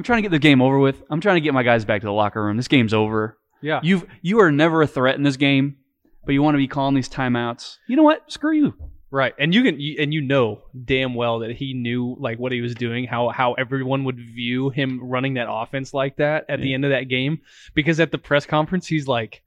I'm 0.00 0.05
trying 0.05 0.23
to 0.23 0.23
get 0.23 0.31
the 0.31 0.38
game 0.38 0.62
over 0.62 0.79
with. 0.79 1.02
I'm 1.11 1.20
trying 1.20 1.37
to 1.37 1.43
get 1.43 1.52
my 1.52 1.62
guys 1.62 1.85
back 1.85 2.00
to 2.00 2.06
the 2.06 2.12
locker 2.12 2.43
room. 2.43 2.56
This 2.56 2.69
game's 2.69 2.94
over. 2.94 3.37
Yeah. 3.61 3.81
You've 3.82 4.06
you 4.23 4.41
are 4.41 4.50
never 4.50 4.81
a 4.81 4.87
threat 4.87 5.16
in 5.16 5.25
this 5.25 5.37
game, 5.37 5.76
but 6.25 6.33
you 6.33 6.42
want 6.42 6.54
to 6.54 6.59
be 6.59 6.69
calling 6.69 6.95
these 6.95 7.07
timeouts. 7.07 7.76
You 7.87 7.97
know 7.97 8.02
what? 8.02 8.33
Screw 8.33 8.57
you. 8.57 8.75
Right, 9.11 9.35
and 9.38 9.52
you 9.52 9.62
can, 9.62 9.78
you, 9.78 9.97
and 9.99 10.14
you 10.14 10.23
know 10.23 10.62
damn 10.85 11.14
well 11.14 11.40
that 11.40 11.54
he 11.54 11.75
knew 11.75 12.16
like 12.19 12.38
what 12.38 12.52
he 12.52 12.62
was 12.62 12.75
doing, 12.75 13.04
how 13.07 13.28
how 13.28 13.52
everyone 13.54 14.04
would 14.04 14.16
view 14.16 14.71
him 14.71 15.00
running 15.02 15.35
that 15.35 15.50
offense 15.50 15.92
like 15.92 16.16
that 16.16 16.47
at 16.49 16.62
the 16.62 16.73
end 16.73 16.87
of 16.87 16.92
that 16.92 17.09
game, 17.09 17.40
because 17.75 18.00
at 18.00 18.11
the 18.11 18.19
press 18.19 18.47
conference 18.47 18.87
he's 18.87 19.07
like, 19.07 19.42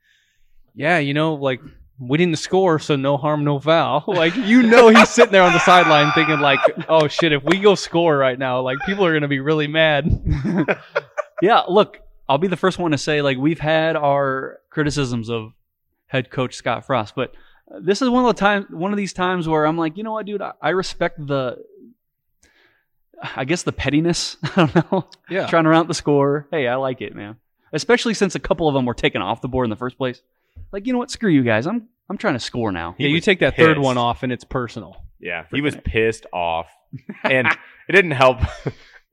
"Yeah, 0.76 1.00
you 1.00 1.16
know, 1.16 1.34
like 1.34 1.62
we 2.08 2.18
didn't 2.18 2.38
score, 2.40 2.80
so 2.80 2.96
no 2.96 3.18
harm, 3.18 3.44
no 3.44 3.60
foul." 3.60 4.04
Like 4.08 4.36
you 4.36 4.64
know 4.64 4.90
he's 4.90 5.10
sitting 5.10 5.32
there 5.32 5.44
on 5.44 5.54
the 5.54 5.60
sideline 5.60 6.12
thinking 6.14 6.40
like, 6.40 6.60
"Oh 6.88 7.08
shit, 7.08 7.32
if 7.34 7.44
we 7.44 7.60
go 7.60 7.76
score 7.76 8.18
right 8.18 8.38
now, 8.38 8.62
like 8.62 8.80
people 8.86 9.06
are 9.06 9.14
gonna 9.14 9.28
be 9.28 9.40
really 9.40 9.68
mad." 9.68 10.10
Yeah, 11.42 11.62
look, 11.68 12.00
I'll 12.30 12.38
be 12.38 12.48
the 12.48 12.56
first 12.56 12.80
one 12.80 12.92
to 12.92 12.98
say 12.98 13.22
like 13.22 13.38
we've 13.38 13.60
had 13.60 13.98
our 13.98 14.60
criticisms 14.70 15.30
of 15.30 15.52
head 16.08 16.30
coach 16.30 16.56
Scott 16.56 16.86
Frost, 16.86 17.16
but 17.16 17.34
this 17.82 18.02
is 18.02 18.08
one 18.10 18.24
of 18.24 18.34
the 18.34 18.40
time 18.40 18.68
one 18.70 18.94
of 18.94 18.98
these 18.98 19.12
times 19.12 19.46
where 19.46 19.66
I'm 19.66 19.78
like, 19.78 19.98
you 19.98 20.04
know 20.04 20.14
what, 20.14 20.26
dude, 20.26 20.42
I, 20.42 20.54
I 20.62 20.70
respect 20.70 21.26
the 21.26 21.58
I 23.36 23.46
guess 23.46 23.64
the 23.64 23.72
pettiness. 23.72 24.38
I 24.44 24.66
don't 24.68 24.92
know. 24.92 25.08
Yeah, 25.30 25.48
Trying 25.48 25.64
to 25.64 25.70
round 25.70 25.90
the 25.90 25.94
score. 25.94 26.48
Hey, 26.52 26.68
I 26.68 26.76
like 26.76 27.02
it, 27.02 27.16
man. 27.16 27.38
Especially 27.72 28.14
since 28.14 28.36
a 28.36 28.40
couple 28.40 28.68
of 28.68 28.74
them 28.74 28.86
were 28.86 28.94
taken 28.94 29.22
off 29.22 29.42
the 29.42 29.48
board 29.48 29.66
in 29.66 29.70
the 29.70 29.76
first 29.76 29.98
place. 29.98 30.22
Like, 30.72 30.86
you 30.86 30.94
know 30.94 31.00
what? 31.00 31.12
Screw 31.12 31.30
you 31.32 31.44
guys. 31.44 31.66
I'm 31.66 31.88
I'm 32.10 32.18
trying 32.18 32.34
to 32.36 32.40
score 32.40 32.72
now. 32.72 32.96
yeah. 32.98 33.08
You 33.08 33.20
take 33.22 33.40
that 33.40 33.56
third 33.56 33.78
one 33.78 33.98
off, 33.98 34.24
and 34.24 34.32
it's 34.32 34.44
personal. 34.44 34.96
Yeah, 35.20 35.46
he 35.54 35.62
was 35.62 35.76
pissed 35.86 36.26
off, 36.34 36.68
and 37.24 37.48
it 37.88 37.92
didn't 37.94 38.12
help. 38.12 38.40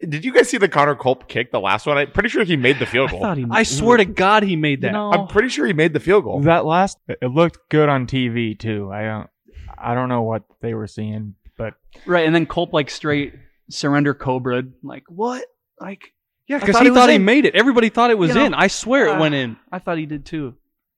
Did 0.00 0.24
you 0.24 0.32
guys 0.32 0.48
see 0.48 0.56
the 0.56 0.68
Connor 0.68 0.94
Culp 0.96 1.28
kick? 1.28 1.52
The 1.52 1.60
last 1.60 1.86
one. 1.86 1.98
I'm 1.98 2.10
pretty 2.10 2.30
sure 2.30 2.42
he 2.42 2.56
made 2.56 2.78
the 2.78 2.86
field 2.86 3.10
I 3.10 3.12
goal. 3.12 3.20
thought 3.20 3.36
he. 3.36 3.46
I 3.50 3.62
swear 3.64 3.96
to 3.98 4.04
God, 4.06 4.42
he 4.42 4.56
made 4.56 4.80
that. 4.80 4.88
You 4.88 4.92
know, 4.94 5.12
I'm 5.12 5.26
pretty 5.28 5.50
sure 5.50 5.66
he 5.66 5.72
made 5.72 5.92
the 5.92 6.00
field 6.00 6.24
goal. 6.24 6.40
That 6.40 6.64
last, 6.64 6.98
it 7.06 7.26
looked 7.30 7.68
good 7.68 7.88
on 7.88 8.06
TV 8.06 8.58
too. 8.58 8.90
I 8.92 9.02
don't, 9.02 9.30
I 9.78 9.94
don't 9.94 10.08
know 10.08 10.22
what 10.22 10.42
they 10.60 10.72
were 10.74 10.86
seeing, 10.86 11.34
but 11.58 11.74
right, 12.06 12.24
and 12.26 12.34
then 12.34 12.46
Culp 12.46 12.72
like 12.72 12.88
straight 12.90 13.34
surrender 13.68 14.14
Cobra. 14.14 14.62
Like 14.82 15.04
what? 15.08 15.44
Like 15.80 16.12
Yeah, 16.48 16.56
I 16.56 16.58
because 16.60 16.72
thought 16.74 16.82
he 16.82 16.88
it 16.88 16.90
was 16.92 16.98
thought 16.98 17.08
he 17.10 17.14
in. 17.16 17.24
made 17.24 17.44
it. 17.44 17.54
Everybody 17.54 17.88
thought 17.90 18.10
it 18.10 18.18
was 18.18 18.30
You 18.30 18.36
know, 18.36 18.44
in. 18.46 18.54
I 18.54 18.66
swear 18.66 19.06
it 19.08 19.16
uh, 19.16 19.20
went 19.20 19.34
in. 19.34 19.56
I 19.70 19.78
thought 19.78 19.98
he 19.98 20.06
did 20.06 20.24
too. 20.26 20.54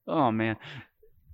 Oh 0.06 0.30
man. 0.30 0.56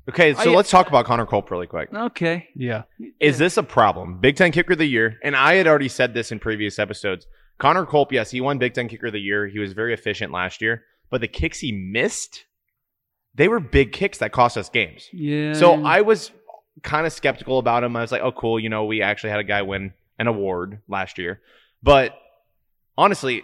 Okay, 0.08 0.34
oh, 0.34 0.42
so 0.42 0.52
I- 0.52 0.56
let's 0.56 0.70
talk 0.70 0.88
about 0.88 1.04
Connor 1.04 1.26
Culp 1.26 1.50
really 1.50 1.66
quick. 1.66 1.92
Okay. 1.92 2.48
Yeah. 2.54 2.82
Is 3.20 3.38
this 3.38 3.56
a 3.56 3.62
problem? 3.62 4.18
Big 4.20 4.36
Ten 4.36 4.52
Kicker 4.52 4.72
of 4.72 4.78
the 4.78 4.86
Year, 4.86 5.18
and 5.22 5.36
I 5.36 5.54
had 5.54 5.66
already 5.66 5.88
said 5.88 6.14
this 6.14 6.32
in 6.32 6.38
previous 6.38 6.78
episodes. 6.78 7.26
Connor 7.58 7.84
Culp, 7.86 8.12
yes, 8.12 8.30
he 8.30 8.40
won 8.40 8.58
Big 8.58 8.74
Ten 8.74 8.88
Kicker 8.88 9.08
of 9.08 9.12
the 9.12 9.20
Year. 9.20 9.46
He 9.48 9.58
was 9.58 9.72
very 9.72 9.92
efficient 9.92 10.32
last 10.32 10.62
year, 10.62 10.84
but 11.10 11.20
the 11.20 11.28
kicks 11.28 11.58
he 11.60 11.72
missed, 11.72 12.44
they 13.34 13.48
were 13.48 13.60
big 13.60 13.92
kicks 13.92 14.18
that 14.18 14.32
cost 14.32 14.56
us 14.56 14.68
games. 14.68 15.08
Yeah. 15.12 15.52
So 15.54 15.84
I 15.84 16.00
was 16.02 16.30
kind 16.82 17.06
of 17.06 17.12
skeptical 17.12 17.58
about 17.58 17.82
him. 17.84 17.96
I 17.96 18.00
was 18.00 18.12
like, 18.12 18.22
oh, 18.22 18.32
cool. 18.32 18.58
You 18.60 18.68
know, 18.68 18.84
we 18.84 19.02
actually 19.02 19.30
had 19.30 19.40
a 19.40 19.44
guy 19.44 19.62
win 19.62 19.92
an 20.18 20.26
award 20.28 20.80
last 20.88 21.18
year. 21.18 21.40
But 21.82 22.14
honestly, 22.96 23.42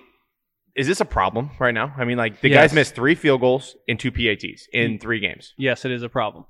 is 0.77 0.87
this 0.87 1.01
a 1.01 1.05
problem 1.05 1.51
right 1.59 1.75
now? 1.75 1.93
I 1.97 2.05
mean, 2.05 2.17
like 2.17 2.41
the 2.41 2.49
Yes. 2.51 2.71
guys 2.71 2.75
missed 2.75 2.95
three 2.95 3.15
field 3.15 3.41
goals 3.41 3.77
and 3.89 3.99
two 3.99 4.11
PATs 4.13 4.69
in 4.73 4.99
three 4.99 5.21
games. 5.21 5.55
Yes, 5.57 5.85
it 5.85 5.91
is 5.91 6.03
a 6.03 6.09
problem. 6.09 6.45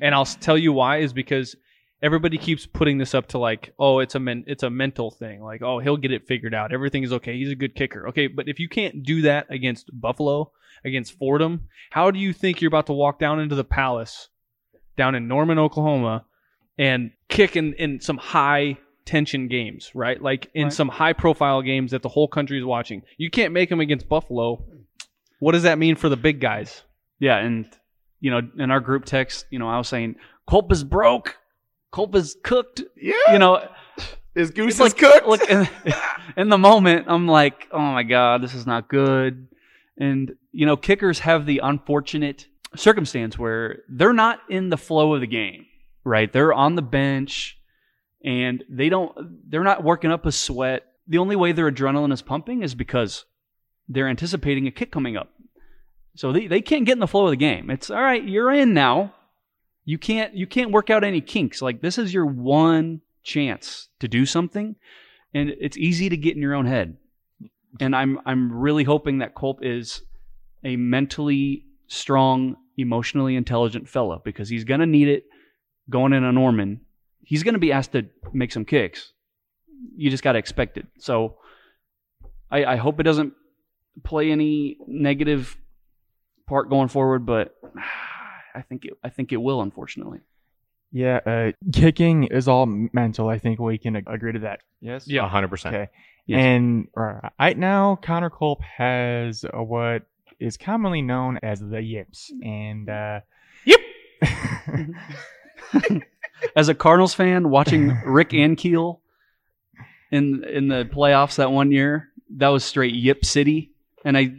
And 0.00 0.14
I'll 0.14 0.24
tell 0.24 0.56
you 0.56 0.72
why 0.72 0.98
is 0.98 1.12
because 1.12 1.54
everybody 2.02 2.38
keeps 2.38 2.66
putting 2.66 2.98
this 2.98 3.14
up 3.14 3.28
to 3.28 3.38
like, 3.38 3.72
oh, 3.78 3.98
it's 4.00 4.14
a 4.14 4.20
men- 4.20 4.44
it's 4.46 4.62
a 4.62 4.70
mental 4.70 5.10
thing. 5.10 5.42
Like, 5.42 5.62
oh, 5.62 5.78
he'll 5.78 5.96
get 5.96 6.10
it 6.12 6.26
figured 6.26 6.54
out. 6.54 6.72
Everything 6.72 7.02
is 7.02 7.12
okay. 7.12 7.36
He's 7.36 7.50
a 7.50 7.54
good 7.56 7.74
kicker. 7.74 8.08
Okay, 8.08 8.26
but 8.26 8.48
if 8.48 8.58
you 8.58 8.68
can't 8.68 9.02
do 9.02 9.22
that 9.22 9.46
against 9.50 9.88
Buffalo, 9.92 10.50
against 10.84 11.16
Fordham, 11.18 11.68
how 11.90 12.10
do 12.10 12.18
you 12.18 12.32
think 12.32 12.60
you're 12.60 12.68
about 12.68 12.86
to 12.86 12.92
walk 12.92 13.18
down 13.18 13.38
into 13.38 13.54
the 13.54 13.64
Palace 13.64 14.28
down 14.96 15.14
in 15.14 15.28
Norman, 15.28 15.58
Oklahoma 15.58 16.24
and 16.78 17.12
kick 17.28 17.56
in, 17.56 17.72
in 17.74 18.00
some 18.00 18.16
high 18.18 18.76
tension 19.04 19.46
games, 19.48 19.90
right? 19.94 20.20
Like 20.20 20.50
in 20.54 20.64
Right. 20.64 20.72
some 20.72 20.88
high 20.88 21.12
profile 21.12 21.62
games 21.62 21.90
that 21.92 22.02
the 22.02 22.08
whole 22.08 22.28
country 22.28 22.58
is 22.58 22.64
watching. 22.64 23.02
You 23.16 23.30
can't 23.30 23.52
make 23.52 23.68
them 23.68 23.80
against 23.80 24.08
Buffalo. 24.08 24.64
What 25.38 25.52
does 25.52 25.62
that 25.64 25.78
mean 25.78 25.96
for 25.96 26.08
the 26.08 26.16
big 26.16 26.40
guys? 26.40 26.82
Yeah, 27.18 27.38
and 27.38 27.66
you 28.22 28.30
know, 28.30 28.40
in 28.56 28.70
our 28.70 28.80
group 28.80 29.04
text, 29.04 29.46
you 29.50 29.58
know, 29.58 29.68
I 29.68 29.76
was 29.76 29.88
saying 29.88 30.14
Culp 30.48 30.70
is 30.70 30.84
broke, 30.84 31.36
Culp 31.90 32.14
is 32.14 32.36
cooked. 32.42 32.82
Yeah, 32.96 33.14
You 33.32 33.38
know, 33.40 33.68
his 34.34 34.52
goose 34.52 34.80
it's 34.80 35.02
like 35.02 35.26
Look, 35.26 35.42
in, 35.50 35.68
in 36.36 36.48
the 36.48 36.56
moment, 36.56 37.06
I'm 37.08 37.26
like, 37.26 37.68
oh 37.72 37.80
my 37.80 38.04
god, 38.04 38.40
this 38.40 38.54
is 38.54 38.64
not 38.64 38.88
good. 38.88 39.48
And 39.98 40.36
you 40.52 40.66
know, 40.66 40.76
kickers 40.76 41.18
have 41.18 41.46
the 41.46 41.60
unfortunate 41.62 42.46
circumstance 42.76 43.36
where 43.36 43.80
they're 43.88 44.12
not 44.12 44.38
in 44.48 44.70
the 44.70 44.78
flow 44.78 45.14
of 45.14 45.20
the 45.20 45.26
game, 45.26 45.66
right? 46.04 46.32
They're 46.32 46.52
on 46.52 46.76
the 46.76 46.82
bench, 46.82 47.58
and 48.24 48.62
they 48.70 48.88
don't. 48.88 49.50
They're 49.50 49.64
not 49.64 49.82
working 49.82 50.12
up 50.12 50.26
a 50.26 50.32
sweat. 50.32 50.84
The 51.08 51.18
only 51.18 51.34
way 51.34 51.50
their 51.50 51.70
adrenaline 51.70 52.12
is 52.12 52.22
pumping 52.22 52.62
is 52.62 52.76
because 52.76 53.24
they're 53.88 54.08
anticipating 54.08 54.68
a 54.68 54.70
kick 54.70 54.92
coming 54.92 55.16
up. 55.16 55.30
So 56.14 56.32
they, 56.32 56.46
they 56.46 56.60
can't 56.60 56.84
get 56.84 56.92
in 56.92 56.98
the 56.98 57.06
flow 57.06 57.26
of 57.26 57.30
the 57.30 57.36
game. 57.36 57.70
It's 57.70 57.90
all 57.90 58.02
right, 58.02 58.22
you're 58.22 58.52
in 58.52 58.74
now. 58.74 59.14
You 59.84 59.98
can't 59.98 60.34
you 60.34 60.46
can't 60.46 60.70
work 60.70 60.90
out 60.90 61.04
any 61.04 61.20
kinks. 61.20 61.60
Like 61.60 61.80
this 61.80 61.98
is 61.98 62.14
your 62.14 62.26
one 62.26 63.00
chance 63.24 63.88
to 64.00 64.08
do 64.08 64.26
something 64.26 64.76
and 65.34 65.50
it's 65.60 65.76
easy 65.76 66.08
to 66.08 66.16
get 66.16 66.36
in 66.36 66.42
your 66.42 66.54
own 66.54 66.66
head. 66.66 66.96
And 67.80 67.96
I'm 67.96 68.20
I'm 68.26 68.52
really 68.52 68.84
hoping 68.84 69.18
that 69.18 69.34
Culp 69.34 69.60
is 69.62 70.02
a 70.62 70.76
mentally 70.76 71.64
strong, 71.88 72.56
emotionally 72.76 73.34
intelligent 73.34 73.88
fella 73.88 74.20
because 74.22 74.48
he's 74.48 74.64
gonna 74.64 74.86
need 74.86 75.08
it 75.08 75.24
going 75.90 76.12
in 76.12 76.22
a 76.22 76.32
Norman. 76.32 76.82
He's 77.24 77.42
gonna 77.42 77.58
be 77.58 77.72
asked 77.72 77.92
to 77.92 78.06
make 78.32 78.52
some 78.52 78.64
kicks. 78.64 79.12
You 79.96 80.10
just 80.10 80.22
gotta 80.22 80.38
expect 80.38 80.78
it. 80.78 80.86
So 80.98 81.38
I, 82.50 82.64
I 82.64 82.76
hope 82.76 83.00
it 83.00 83.04
doesn't 83.04 83.32
play 84.04 84.30
any 84.30 84.76
negative 84.86 85.56
part 86.46 86.70
going 86.70 86.88
forward, 86.88 87.26
but 87.26 87.56
I 88.54 88.62
think 88.62 88.84
it 88.84 88.94
I 89.02 89.08
think 89.08 89.32
it 89.32 89.38
will, 89.38 89.62
unfortunately. 89.62 90.20
Yeah, 90.94 91.20
uh, 91.24 91.52
kicking 91.72 92.24
is 92.24 92.48
all 92.48 92.66
mental. 92.66 93.28
I 93.28 93.38
think 93.38 93.58
we 93.58 93.78
can 93.78 93.96
agree 93.96 94.32
to 94.32 94.40
that. 94.40 94.60
Yes. 94.80 95.08
Yeah. 95.08 95.26
hundred 95.26 95.48
percent. 95.48 95.74
Okay. 95.74 95.90
Yes. 96.26 96.38
And 96.40 96.88
uh, 96.96 97.30
right 97.40 97.56
now, 97.56 97.96
Connor 97.96 98.30
Culp 98.30 98.62
has 98.62 99.44
uh, 99.44 99.62
what 99.62 100.02
is 100.38 100.56
commonly 100.56 101.02
known 101.02 101.38
as 101.42 101.60
the 101.60 101.80
yips, 101.80 102.30
and 102.42 102.88
uh, 102.88 103.20
Yip. 103.64 103.80
As 106.56 106.68
a 106.68 106.74
Cardinals 106.74 107.14
fan, 107.14 107.50
watching 107.50 107.88
Rick 108.04 108.30
Ankiel 108.30 108.98
in 110.10 110.44
in 110.44 110.68
the 110.68 110.84
playoffs 110.84 111.36
that 111.36 111.50
one 111.50 111.72
year, 111.72 112.10
that 112.36 112.48
was 112.48 112.64
straight 112.64 112.94
Yip 112.94 113.24
City, 113.24 113.72
and 114.04 114.16
I. 114.16 114.34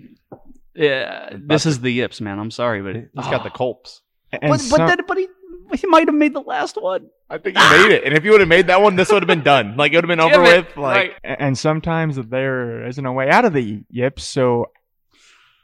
Yeah, 0.75 1.29
this 1.39 1.65
is 1.65 1.81
the 1.81 1.91
Yips, 1.91 2.19
man. 2.21 2.39
I'm 2.39 2.51
sorry, 2.51 2.81
but 2.81 2.95
He's 2.95 3.29
got 3.31 3.43
the 3.43 3.49
Colps. 3.49 4.01
and 4.31 4.49
but 4.51 4.59
some- 4.59 4.79
but, 4.79 4.87
then, 4.87 4.97
but 5.07 5.17
he 5.17 5.27
he 5.75 5.87
might 5.87 6.07
have 6.07 6.15
made 6.15 6.33
the 6.33 6.41
last 6.41 6.75
one. 6.81 7.07
I 7.29 7.37
think 7.37 7.57
he 7.57 7.69
made 7.69 7.91
it. 7.91 8.03
And 8.03 8.13
if 8.13 8.23
you 8.23 8.31
would 8.31 8.41
have 8.41 8.49
made 8.49 8.67
that 8.67 8.81
one, 8.81 8.95
this 8.95 9.11
would 9.11 9.23
have 9.23 9.27
been 9.27 9.43
done. 9.43 9.75
Like 9.77 9.91
it 9.93 9.97
would 9.97 10.03
have 10.03 10.09
been 10.09 10.19
over 10.33 10.41
with. 10.41 10.75
Like 10.77 11.13
Right. 11.23 11.35
and 11.39 11.57
sometimes 11.57 12.15
there 12.27 12.85
isn't 12.87 13.05
a 13.05 13.11
way 13.13 13.29
out 13.29 13.45
of 13.45 13.53
the 13.53 13.83
yips. 13.89 14.23
So 14.23 14.71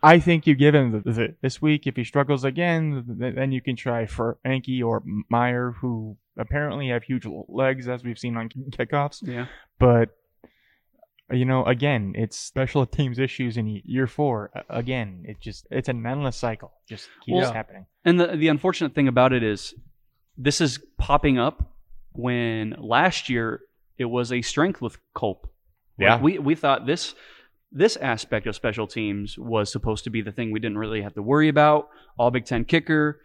I 0.01 0.19
think 0.19 0.47
you 0.47 0.55
give 0.55 0.73
him 0.73 0.91
the, 1.03 1.11
the, 1.11 1.35
this 1.41 1.61
week. 1.61 1.85
If 1.85 1.95
he 1.95 2.03
struggles 2.05 2.43
again, 2.43 3.03
then 3.07 3.51
you 3.51 3.61
can 3.61 3.75
try 3.75 4.05
for 4.05 4.39
Enke 4.45 4.83
or 4.83 5.03
Meyer, 5.29 5.75
who 5.81 6.17
apparently 6.37 6.89
have 6.89 7.03
huge 7.03 7.27
legs, 7.47 7.87
as 7.87 8.03
we've 8.03 8.17
seen 8.17 8.37
on 8.37 8.49
kickoffs. 8.49 9.19
Yeah. 9.21 9.47
But 9.77 10.09
you 11.31 11.45
know, 11.45 11.63
again, 11.65 12.13
it's 12.15 12.37
special 12.39 12.85
teams 12.85 13.19
issues 13.19 13.57
in 13.57 13.81
year 13.85 14.07
four. 14.07 14.51
Again, 14.69 15.23
it 15.27 15.39
just 15.39 15.67
it's 15.71 15.89
an 15.89 16.05
endless 16.05 16.35
cycle. 16.37 16.71
Just 16.87 17.09
keeps 17.25 17.35
Well, 17.35 17.53
happening. 17.53 17.85
And 18.05 18.19
the 18.19 18.27
the 18.35 18.47
unfortunate 18.47 18.95
thing 18.95 19.07
about 19.07 19.33
it 19.33 19.43
is, 19.43 19.73
this 20.37 20.61
is 20.61 20.79
popping 20.97 21.37
up 21.37 21.73
when 22.13 22.75
last 22.79 23.29
year 23.29 23.61
it 23.97 24.05
was 24.05 24.31
a 24.31 24.41
strength 24.41 24.81
with 24.81 24.97
Culp. 25.13 25.43
Like, 25.99 26.05
Yeah. 26.07 26.21
we 26.21 26.39
we 26.39 26.55
thought 26.55 26.85
this 26.85 27.13
this 27.71 27.97
aspect 27.97 28.47
of 28.47 28.55
special 28.55 28.87
teams 28.87 29.37
was 29.37 29.71
supposed 29.71 30.03
to 30.05 30.09
be 30.09 30.21
the 30.21 30.31
thing 30.31 30.51
we 30.51 30.59
didn't 30.59 30.77
really 30.79 31.01
have 31.03 31.13
to 31.13 31.21
worry 31.21 31.49
about. 31.49 31.89
All 32.17 32.31
Big 32.31 32.45
Ten 32.45 32.65
kicker, 32.65 33.19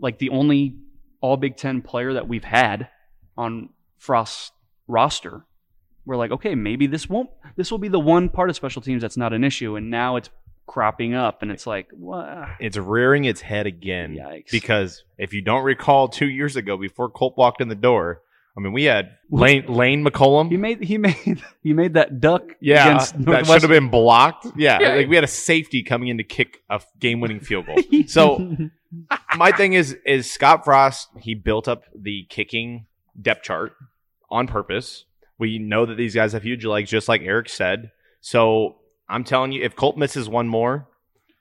like 0.00 0.18
the 0.18 0.30
only 0.30 0.78
All 1.20 1.36
Big 1.36 1.56
Ten 1.56 1.82
player 1.82 2.12
that 2.12 2.28
we've 2.28 2.44
had 2.44 2.88
on 3.36 3.70
Frost's 3.98 4.52
roster. 4.86 5.44
We're 6.08 6.16
like, 6.16 6.30
okay, 6.30 6.54
maybe 6.54 6.86
this 6.86 7.06
won't. 7.06 7.28
This 7.56 7.70
will 7.70 7.78
be 7.78 7.88
the 7.88 8.00
one 8.00 8.30
part 8.30 8.48
of 8.48 8.56
special 8.56 8.80
teams 8.80 9.02
that's 9.02 9.18
not 9.18 9.34
an 9.34 9.44
issue, 9.44 9.76
and 9.76 9.90
now 9.90 10.16
it's 10.16 10.30
cropping 10.66 11.12
up, 11.14 11.42
and 11.42 11.50
it's 11.50 11.66
like, 11.66 11.88
what? 11.92 12.48
it's 12.60 12.78
rearing 12.78 13.26
its 13.26 13.42
head 13.42 13.66
again. 13.66 14.16
Yikes. 14.16 14.50
Because 14.50 15.04
if 15.18 15.34
you 15.34 15.42
don't 15.42 15.64
recall, 15.64 16.08
two 16.08 16.28
years 16.28 16.56
ago, 16.56 16.78
before 16.78 17.10
Colt 17.10 17.34
walked 17.36 17.60
in 17.60 17.68
the 17.68 17.74
door, 17.74 18.22
I 18.56 18.60
mean, 18.60 18.72
we 18.72 18.84
had 18.84 19.10
Lane 19.30 19.66
Lane 19.66 20.02
McCallum. 20.02 20.48
He 20.48 20.56
made 20.56 20.82
he 20.82 20.96
made 20.96 21.42
he 21.62 21.74
made 21.74 21.92
that 21.92 22.20
duck 22.20 22.42
yeah, 22.58 22.86
against 22.86 23.24
that 23.26 23.46
should 23.46 23.60
have 23.60 23.70
been 23.70 23.90
blocked. 23.90 24.46
Yeah, 24.56 24.80
Yeah. 24.80 24.94
like 24.94 25.08
we 25.08 25.14
had 25.14 25.24
a 25.24 25.28
safety 25.28 25.82
coming 25.82 26.08
in 26.08 26.16
to 26.16 26.24
kick 26.24 26.62
a 26.70 26.80
game-winning 26.98 27.40
field 27.40 27.66
goal. 27.66 27.76
So 28.06 28.56
my 29.36 29.52
thing 29.52 29.74
is 29.74 29.94
is 30.06 30.30
Scott 30.30 30.64
Frost. 30.64 31.08
He 31.20 31.34
built 31.34 31.68
up 31.68 31.84
the 31.94 32.24
kicking 32.30 32.86
depth 33.20 33.42
chart 33.42 33.74
on 34.30 34.46
purpose. 34.46 35.04
We 35.38 35.58
know 35.58 35.86
that 35.86 35.96
these 35.96 36.14
guys 36.14 36.32
have 36.32 36.42
huge 36.42 36.64
legs, 36.64 36.90
just 36.90 37.08
like 37.08 37.22
Eric 37.22 37.48
said. 37.48 37.90
So 38.20 38.76
I'm 39.08 39.24
telling 39.24 39.52
you, 39.52 39.62
if 39.62 39.76
Colt 39.76 39.96
misses 39.96 40.28
one 40.28 40.48
more, 40.48 40.88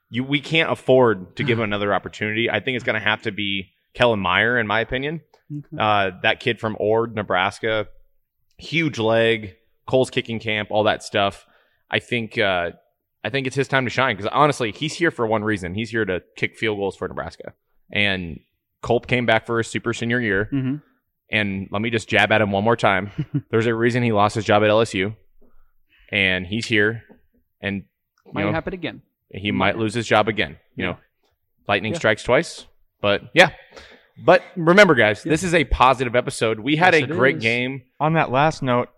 you 0.10 0.24
we 0.24 0.40
can't 0.40 0.72
afford 0.72 1.36
to 1.38 1.44
give 1.44 1.58
him 1.58 1.64
another 1.72 1.94
opportunity. 1.94 2.50
I 2.50 2.60
think 2.60 2.76
it's 2.76 2.86
going 2.86 2.94
to 3.00 3.00
have 3.06 3.24
to 3.24 3.32
be 3.32 3.72
Kellen 3.94 4.20
Meyer, 4.20 4.58
in 4.60 4.68
my 4.68 4.80
opinion. 4.82 5.22
Okay. 5.52 5.78
Uh, 5.80 6.12
that 6.24 6.40
kid 6.40 6.60
from 6.60 6.76
Ord, 6.80 7.16
Nebraska, 7.16 7.88
huge 8.58 9.00
leg, 9.00 9.56
Kohl's 9.88 10.10
kicking 10.10 10.40
camp, 10.40 10.70
all 10.72 10.84
that 10.84 11.04
stuff. 11.04 11.46
I 11.90 12.00
think 12.00 12.38
uh, 12.38 12.72
I 13.24 13.30
think 13.30 13.48
it's 13.48 13.56
his 13.56 13.68
time 13.68 13.86
to 13.86 13.90
shine 13.90 14.16
because 14.16 14.30
honestly, 14.34 14.72
he's 14.72 14.94
here 14.94 15.12
for 15.12 15.26
one 15.26 15.44
reason. 15.44 15.74
He's 15.74 15.90
here 15.90 16.06
to 16.06 16.22
kick 16.36 16.58
field 16.58 16.78
goals 16.78 16.96
for 16.98 17.08
Nebraska. 17.08 17.54
And 17.92 18.42
Colt 18.82 19.08
came 19.08 19.26
back 19.26 19.46
for 19.46 19.58
his 19.58 19.68
super 19.68 19.94
senior 19.94 20.20
year. 20.20 20.50
Mhm. 20.54 20.82
And 21.32 21.68
let 21.72 21.82
me 21.82 21.90
just 21.90 22.08
jab 22.08 22.32
at 22.32 22.42
him 22.42 22.52
one 22.52 22.64
more 22.64 22.76
time. 22.78 23.12
There's 23.52 23.66
a 23.66 23.76
reason 23.76 24.02
he 24.04 24.12
lost 24.14 24.36
his 24.36 24.46
job 24.46 24.64
at 24.64 24.70
LSU, 24.70 25.16
and 26.12 26.46
he's 26.46 26.66
here, 26.66 27.04
and 27.62 27.84
you 28.26 28.32
might 28.34 28.44
know, 28.46 28.52
happen 28.54 28.74
again. 28.74 29.02
he 29.30 29.52
might 29.52 29.78
lose 29.78 29.94
his 29.94 30.08
job 30.08 30.28
again. 30.30 30.58
You 30.76 30.86
Yeah. 30.86 30.92
know, 30.92 30.98
lightning 31.68 31.92
Yeah. 31.94 32.00
strikes 32.00 32.24
twice. 32.24 32.66
But 33.02 33.24
yeah. 33.34 33.50
But 34.18 34.42
remember, 34.56 34.96
guys, 34.96 35.22
this 35.22 35.44
is 35.44 35.54
a 35.54 35.64
positive 35.66 36.16
episode. 36.16 36.60
We 36.60 36.76
had 36.78 36.94
Yes, 36.96 37.04
a 37.04 37.08
great 37.08 37.38
is. 37.38 37.44
game. 37.44 37.84
On 38.00 38.14
that 38.14 38.32
last 38.32 38.64
note, 38.64 38.90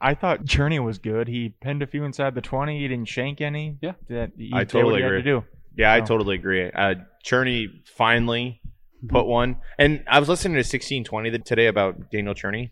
I 0.00 0.14
thought 0.14 0.44
Cerni 0.46 0.82
was 0.82 0.98
good. 0.98 1.28
He 1.28 1.50
pinned 1.60 1.82
a 1.82 1.86
few 1.86 2.04
inside 2.04 2.34
the 2.34 2.40
twenty. 2.40 2.78
He 2.80 2.88
didn't 2.88 3.08
shank 3.08 3.40
any. 3.42 3.76
Yeah. 3.82 3.92
that 4.08 4.30
he 4.38 4.50
I 4.54 4.64
totally 4.64 5.02
agree. 5.02 5.18
to 5.18 5.22
do. 5.22 5.44
Yeah, 5.76 5.92
I 5.92 6.00
Oh. 6.00 6.06
totally 6.06 6.36
agree. 6.36 6.70
Uh, 6.70 6.94
Cerni 7.26 7.86
finally. 7.86 8.61
Mm-hmm. 9.02 9.16
put 9.16 9.26
one. 9.26 9.56
And 9.78 10.04
I 10.06 10.20
was 10.20 10.28
listening 10.28 10.54
to 10.54 10.58
1620 10.58 11.38
today 11.40 11.66
about 11.66 12.10
Daniel 12.10 12.34
Cerni, 12.34 12.70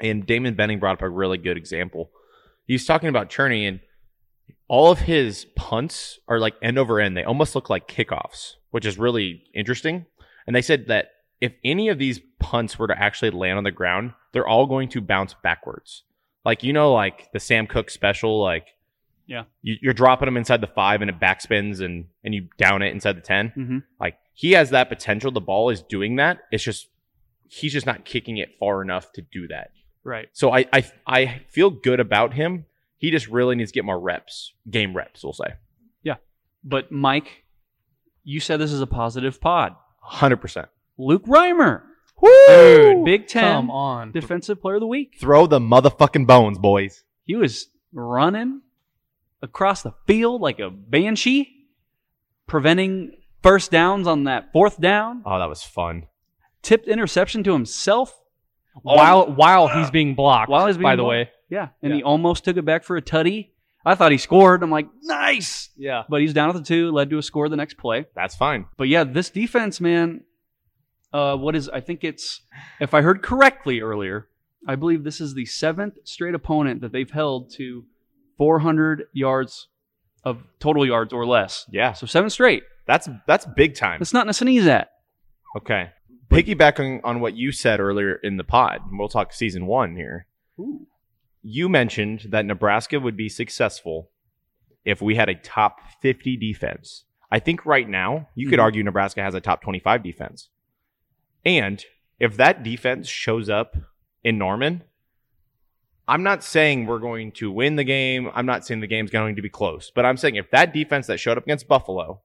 and 0.00 0.26
Damon 0.26 0.54
Benning 0.54 0.78
brought 0.78 0.98
up 0.98 1.02
a 1.02 1.08
really 1.08 1.38
good 1.38 1.56
example. 1.56 2.10
He 2.66 2.74
was 2.74 2.86
talking 2.86 3.08
about 3.08 3.30
Cerni, 3.30 3.68
and 3.68 3.80
all 4.68 4.90
of 4.90 5.00
his 5.00 5.46
punts 5.56 6.18
are 6.28 6.38
like 6.38 6.54
end 6.62 6.78
over 6.78 6.98
end. 6.98 7.16
They 7.16 7.24
almost 7.24 7.54
look 7.54 7.68
like 7.68 7.88
kickoffs, 7.88 8.54
which 8.70 8.86
is 8.86 8.98
really 8.98 9.42
interesting. 9.54 10.06
And 10.46 10.56
they 10.56 10.62
said 10.62 10.86
that 10.88 11.10
if 11.40 11.52
any 11.64 11.88
of 11.88 11.98
these 11.98 12.20
punts 12.38 12.78
were 12.78 12.86
to 12.86 12.98
actually 12.98 13.30
land 13.30 13.58
on 13.58 13.64
the 13.64 13.70
ground, 13.70 14.12
they're 14.32 14.48
all 14.48 14.66
going 14.66 14.88
to 14.90 15.00
bounce 15.00 15.34
backwards. 15.42 16.04
Like, 16.44 16.62
you 16.62 16.72
know, 16.72 16.92
like 16.92 17.28
the 17.32 17.40
Sam 17.40 17.66
Cook 17.66 17.90
special, 17.90 18.40
like, 18.40 18.68
Yeah. 19.30 19.44
you, 19.62 19.76
you're 19.80 19.94
dropping 19.94 20.26
them 20.26 20.36
inside 20.36 20.60
the 20.60 20.66
five 20.66 21.00
and 21.02 21.08
it 21.08 21.20
backspins 21.20 21.80
and, 21.80 22.06
and 22.24 22.34
you 22.34 22.48
down 22.58 22.82
it 22.82 22.92
inside 22.92 23.16
the 23.16 23.20
10 23.20 23.48
hmm 23.50 23.78
like 24.00 24.16
he 24.34 24.52
has 24.52 24.70
that 24.70 24.88
potential. 24.88 25.30
The 25.30 25.40
ball 25.40 25.70
is 25.70 25.82
doing 25.82 26.16
that. 26.16 26.40
It's 26.50 26.64
just 26.64 26.88
he's 27.48 27.72
just 27.72 27.86
not 27.86 28.04
kicking 28.04 28.38
it 28.38 28.50
far 28.58 28.82
enough 28.82 29.12
to 29.12 29.22
do 29.22 29.46
that. 29.48 29.70
Right. 30.02 30.28
So 30.32 30.52
I 30.52 30.66
I 30.72 30.90
I 31.06 31.42
feel 31.48 31.70
good 31.70 32.00
about 32.00 32.34
him. 32.34 32.64
He 32.98 33.10
just 33.10 33.28
really 33.28 33.54
needs 33.54 33.70
to 33.70 33.74
get 33.74 33.84
more 33.84 34.00
reps, 34.00 34.52
game 34.68 34.94
reps, 34.96 35.22
we'll 35.22 35.32
say. 35.32 35.54
Yeah. 36.02 36.16
But 36.64 36.90
Mike, 36.90 37.44
you 38.24 38.40
said 38.40 38.58
this 38.60 38.72
is 38.72 38.80
a 38.80 38.86
positive 38.86 39.40
pod. 39.40 39.74
100%. 40.10 40.66
Luke 40.98 41.24
Reimer, 41.26 41.82
Dude, 42.48 43.04
Big 43.04 43.26
Ten 43.26 43.42
Come 43.42 43.70
on. 43.70 44.12
Defensive 44.12 44.60
Player 44.60 44.76
of 44.76 44.80
the 44.80 44.86
Week. 44.86 45.16
Throw 45.18 45.46
the 45.46 45.58
motherfucking 45.58 46.26
bones, 46.26 46.58
boys. 46.58 47.04
He 47.24 47.36
was 47.36 47.68
running 47.92 48.60
across 49.42 49.82
the 49.82 49.92
field 50.06 50.40
like 50.40 50.58
a 50.60 50.70
banshee, 50.70 51.48
preventing 52.46 53.12
first 53.42 53.70
downs 53.70 54.06
on 54.06 54.24
that 54.24 54.52
fourth 54.52 54.80
down, 54.80 55.22
Oh, 55.24 55.38
that 55.38 55.48
was 55.48 55.62
fun. 55.62 56.06
tipped 56.62 56.88
interception 56.88 57.42
to 57.44 57.52
himself. 57.52 58.16
while 58.82 59.30
while 59.32 59.66
he's 59.68 59.90
being 59.90 60.14
blocked. 60.14 60.48
While 60.50 60.66
he's 60.68 60.76
being 60.76 60.84
by 60.84 60.96
the 60.96 61.02
blocked. 61.02 61.10
way. 61.10 61.30
Yeah, 61.50 61.68
and 61.82 61.90
Yeah. 61.90 61.96
he 61.96 62.02
almost 62.02 62.44
took 62.44 62.56
it 62.56 62.64
back 62.64 62.84
for 62.84 62.96
a 62.96 63.02
tutty. 63.02 63.50
I 63.84 63.94
thought 63.94 64.12
he 64.12 64.18
scored. 64.18 64.62
I'm 64.62 64.70
like, 64.70 64.88
nice. 65.02 65.70
Yeah. 65.76 66.04
But 66.08 66.20
he's 66.20 66.34
down 66.34 66.50
at 66.50 66.54
the 66.54 66.62
two, 66.62 66.90
led 66.92 67.08
to 67.10 67.18
a 67.18 67.22
score 67.22 67.48
the 67.48 67.56
next 67.56 67.78
play. 67.78 68.04
That's 68.14 68.36
fine. 68.36 68.66
But 68.76 68.88
yeah, 68.88 69.04
this 69.04 69.30
defense, 69.30 69.80
man, 69.80 70.20
uh, 71.14 71.36
what 71.36 71.56
is, 71.56 71.68
I 71.70 71.80
think 71.80 72.04
it's, 72.04 72.42
if 72.78 72.92
I 72.94 73.00
heard 73.00 73.22
correctly 73.22 73.80
earlier, 73.80 74.28
I 74.68 74.76
believe 74.76 75.02
this 75.02 75.20
is 75.20 75.32
the 75.34 75.46
seventh 75.46 75.94
straight 76.04 76.34
opponent 76.34 76.82
that 76.82 76.92
they've 76.92 77.10
held 77.10 77.50
to 77.56 77.84
400 78.40 79.04
yards 79.12 79.68
of 80.24 80.42
total 80.60 80.86
yards 80.86 81.12
or 81.12 81.26
less. 81.26 81.66
Yeah. 81.70 81.92
So 81.92 82.06
seven 82.06 82.30
straight. 82.30 82.62
That's 82.86 83.06
that's 83.26 83.44
big 83.54 83.74
time. 83.74 83.98
That's 84.00 84.14
nothing 84.14 84.28
to 84.28 84.32
sneeze 84.32 84.66
at. 84.66 84.88
Okay. 85.58 85.90
Piggybacking 86.30 87.00
on 87.04 87.20
what 87.20 87.36
you 87.36 87.52
said 87.52 87.80
earlier 87.80 88.14
in 88.14 88.38
the 88.38 88.44
pod, 88.44 88.80
and 88.88 88.98
we'll 88.98 89.10
talk 89.10 89.34
season 89.34 89.66
one 89.66 89.94
here. 89.94 90.26
Ooh. 90.58 90.86
You 91.42 91.68
mentioned 91.68 92.28
that 92.30 92.46
Nebraska 92.46 92.98
would 92.98 93.14
be 93.16 93.28
successful 93.28 94.10
if 94.86 95.02
we 95.02 95.16
had 95.16 95.28
a 95.28 95.34
top 95.34 95.76
50 96.00 96.38
defense. 96.38 97.04
I 97.30 97.40
think 97.40 97.66
right 97.66 97.88
now, 97.88 98.28
you 98.34 98.48
could 98.48 98.58
Mhm. 98.58 98.62
argue 98.62 98.82
Nebraska 98.82 99.22
has 99.22 99.34
a 99.34 99.40
top 99.40 99.60
25 99.60 100.02
defense. 100.02 100.48
And 101.44 101.84
if 102.18 102.38
that 102.38 102.62
defense 102.62 103.06
shows 103.06 103.50
up 103.50 103.76
in 104.24 104.38
Norman, 104.38 104.84
I'm 106.10 106.22
not 106.22 106.42
saying 106.42 106.86
we're 106.86 106.98
going 106.98 107.32
to 107.32 107.50
win 107.52 107.76
the 107.76 107.84
game. 107.84 108.30
I'm 108.34 108.46
not 108.46 108.66
saying 108.66 108.80
the 108.80 108.86
game's 108.86 109.10
going 109.10 109.36
to 109.36 109.42
be 109.42 109.48
close. 109.48 109.90
But 109.94 110.04
I'm 110.04 110.16
saying 110.16 110.34
if 110.36 110.50
that 110.50 110.72
defense 110.74 111.06
that 111.06 111.18
showed 111.20 111.38
up 111.38 111.44
against 111.44 111.68
Buffalo 111.68 112.20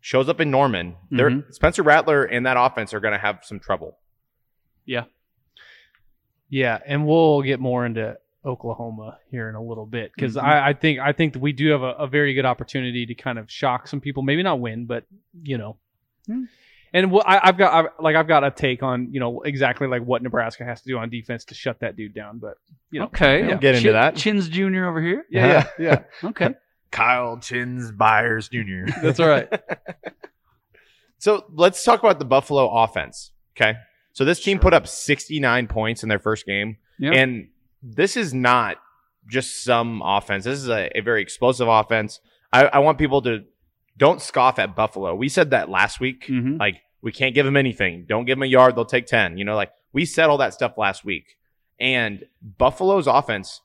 shows 0.00 0.28
up 0.28 0.40
in 0.40 0.50
Norman, 0.50 0.96
they're 1.10 1.30
Mhm. 1.30 1.52
Spencer 1.52 1.82
Rattler 1.82 2.24
and 2.24 2.46
that 2.46 2.56
offense 2.56 2.94
are 2.94 3.00
going 3.00 3.12
to 3.12 3.18
have 3.18 3.40
some 3.42 3.58
trouble. 3.60 3.98
Yeah. 4.84 5.04
Yeah, 6.48 6.78
and 6.86 7.06
we'll 7.06 7.42
get 7.42 7.60
more 7.60 7.84
into 7.86 8.18
Oklahoma 8.44 9.18
here 9.30 9.48
in 9.48 9.54
a 9.54 9.62
little 9.62 9.86
bit 9.86 10.12
because 10.14 10.36
Mhm. 10.36 10.42
I, 10.42 10.68
I 10.68 10.72
think 10.72 10.98
I 10.98 11.12
think 11.12 11.32
that 11.34 11.38
we 11.38 11.52
do 11.52 11.70
have 11.70 11.82
a, 11.82 11.92
a 11.92 12.06
very 12.06 12.34
good 12.34 12.44
opportunity 12.44 13.06
to 13.06 13.14
kind 13.14 13.38
of 13.38 13.50
shock 13.50 13.86
some 13.88 14.00
people. 14.00 14.22
Maybe 14.22 14.42
not 14.42 14.60
win, 14.60 14.84
but 14.86 15.04
you 15.42 15.56
know. 15.58 15.76
Hmm. 16.26 16.44
And 16.94 17.10
we'll, 17.10 17.22
I, 17.24 17.40
I've 17.42 17.56
got 17.56 17.72
I've, 17.72 17.90
like 18.00 18.16
I've 18.16 18.28
got 18.28 18.44
a 18.44 18.50
take 18.50 18.82
on 18.82 19.08
you 19.12 19.20
know 19.20 19.40
exactly 19.42 19.88
like 19.88 20.02
what 20.02 20.22
Nebraska 20.22 20.64
has 20.64 20.82
to 20.82 20.88
do 20.88 20.98
on 20.98 21.08
defense 21.10 21.46
to 21.46 21.54
shut 21.54 21.80
that 21.80 21.96
dude 21.96 22.14
down. 22.14 22.38
But 22.38 22.54
you 22.90 23.00
know, 23.00 23.06
Okay. 23.06 23.46
We'll 23.46 23.56
get 23.58 23.74
into 23.76 23.88
Chin- 23.88 23.92
that. 23.94 24.16
Chins 24.16 24.48
Jr. 24.48 24.84
over 24.84 25.00
here. 25.00 25.24
yeah, 25.30 25.68
yeah, 25.78 26.02
yeah. 26.22 26.28
Okay. 26.28 26.50
Kyle 26.90 27.38
Chins 27.38 27.90
Byers 27.90 28.48
Jr. 28.50 28.84
That's 29.02 29.18
all 29.20 29.28
right. 29.28 29.48
So 31.18 31.44
let's 31.54 31.82
talk 31.84 32.00
about 32.00 32.18
the 32.18 32.24
Buffalo 32.24 32.68
offense. 32.68 33.30
Okay. 33.56 33.78
So 34.12 34.24
this 34.24 34.42
team 34.42 34.58
put 34.58 34.74
up 34.74 34.86
69 34.86 35.68
points 35.68 36.02
in 36.02 36.08
their 36.08 36.18
first 36.18 36.44
game. 36.46 36.76
Yeah. 36.98 37.12
And 37.12 37.48
this 37.82 38.16
is 38.16 38.34
not 38.34 38.76
just 39.28 39.62
some 39.64 40.02
offense. 40.04 40.44
This 40.44 40.58
is 40.58 40.68
a, 40.68 40.90
a 40.98 41.00
very 41.00 41.22
explosive 41.22 41.68
offense. 41.68 42.20
I, 42.52 42.64
I 42.66 42.78
want 42.80 42.98
people 42.98 43.22
to 43.22 43.44
don't 43.96 44.20
scoff 44.20 44.58
at 44.58 44.74
Buffalo. 44.74 45.14
We 45.14 45.28
said 45.28 45.50
that 45.50 45.68
last 45.68 46.00
week. 46.00 46.26
Mhm. 46.26 46.58
Like, 46.58 46.80
we 47.02 47.12
can't 47.12 47.34
give 47.34 47.44
them 47.44 47.56
anything. 47.56 48.04
Don't 48.08 48.24
give 48.24 48.36
them 48.38 48.42
a 48.44 48.46
yard. 48.46 48.76
They'll 48.76 48.84
take 48.84 49.06
10. 49.06 49.36
You 49.38 49.44
know, 49.44 49.54
like 49.56 49.72
we 49.92 50.04
said 50.04 50.26
all 50.30 50.38
that 50.38 50.54
stuff 50.54 50.78
last 50.78 51.04
week. 51.04 51.36
And 51.80 52.24
Buffalo's 52.58 53.06
offense, 53.06 53.60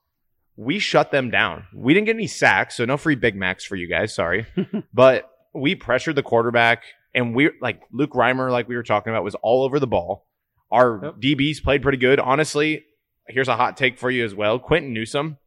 we 0.55 0.79
shut 0.79 1.11
them 1.11 1.29
down. 1.29 1.65
We 1.73 1.93
didn't 1.93 2.07
get 2.07 2.15
any 2.15 2.27
sacks, 2.27 2.77
so 2.77 2.85
no 2.85 2.97
free 2.97 3.15
Big 3.15 3.35
Macs 3.35 3.63
for 3.63 3.75
you 3.75 3.87
guys. 3.87 4.13
Sorry. 4.15 4.45
but 4.93 5.29
we 5.53 5.75
pressured 5.75 6.15
the 6.15 6.23
quarterback 6.23 6.83
and 7.13 7.35
we 7.35 7.51
like 7.61 7.81
Luke 7.91 8.11
Reimer, 8.13 8.51
like 8.51 8.67
we 8.67 8.75
were 8.75 8.83
talking 8.83 9.13
about, 9.13 9.23
was 9.23 9.35
all 9.35 9.63
over 9.63 9.79
the 9.79 9.87
ball. 9.87 10.25
Our 10.71 10.99
Yep. 11.03 11.15
DBs 11.37 11.63
played 11.63 11.81
pretty 11.83 11.99
good. 11.99 12.19
Honestly, 12.19 12.85
here's 13.27 13.47
a 13.47 13.55
hot 13.55 13.77
take 13.77 13.97
for 13.99 14.09
you 14.09 14.25
as 14.25 14.33
well. 14.35 14.59
Quinton 14.59 14.93
Newsome 14.93 15.37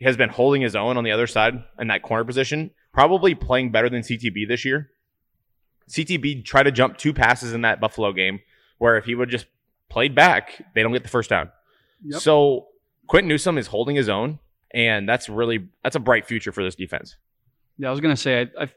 has 0.00 0.16
been 0.16 0.28
holding 0.30 0.62
his 0.62 0.76
own 0.76 0.96
on 0.96 1.04
the 1.04 1.10
other 1.10 1.26
side 1.26 1.62
in 1.78 1.88
that 1.88 2.02
corner 2.02 2.24
position, 2.24 2.70
probably 2.96 3.34
playing 3.34 3.70
better 3.70 3.90
than 3.90 4.00
CTB 4.00 4.48
this 4.48 4.64
year. 4.64 4.88
CTB 5.90 6.42
tried 6.46 6.62
to 6.62 6.72
jump 6.72 6.96
two 6.96 7.12
passes 7.12 7.52
in 7.52 7.60
that 7.60 7.78
Buffalo 7.78 8.10
game 8.10 8.40
where 8.78 8.96
if 8.96 9.04
he 9.04 9.14
would 9.14 9.28
just 9.28 9.44
played 9.90 10.14
back, 10.14 10.64
they 10.74 10.82
don't 10.82 10.92
get 10.92 11.02
the 11.02 11.10
first 11.10 11.28
down. 11.28 11.50
Yep. 12.02 12.22
So 12.22 12.68
Quinton 13.06 13.28
Newsome 13.28 13.58
is 13.58 13.66
holding 13.66 13.96
his 13.96 14.08
own, 14.08 14.38
and 14.70 15.06
that's 15.06 15.28
really 15.28 15.68
that's 15.84 15.94
a 15.94 16.00
bright 16.00 16.26
future 16.26 16.52
for 16.52 16.64
this 16.64 16.74
defense. 16.74 17.16
Yeah, 17.76 17.88
I 17.88 17.90
was 17.90 18.00
gonna 18.00 18.16
say 18.16 18.48
I, 18.58 18.62
I, 18.62 18.68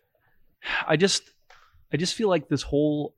I 0.90 0.98
just, 0.98 1.24
I 1.94 1.96
just 1.96 2.14
feel 2.14 2.28
like 2.28 2.50
this 2.50 2.64
whole 2.64 3.16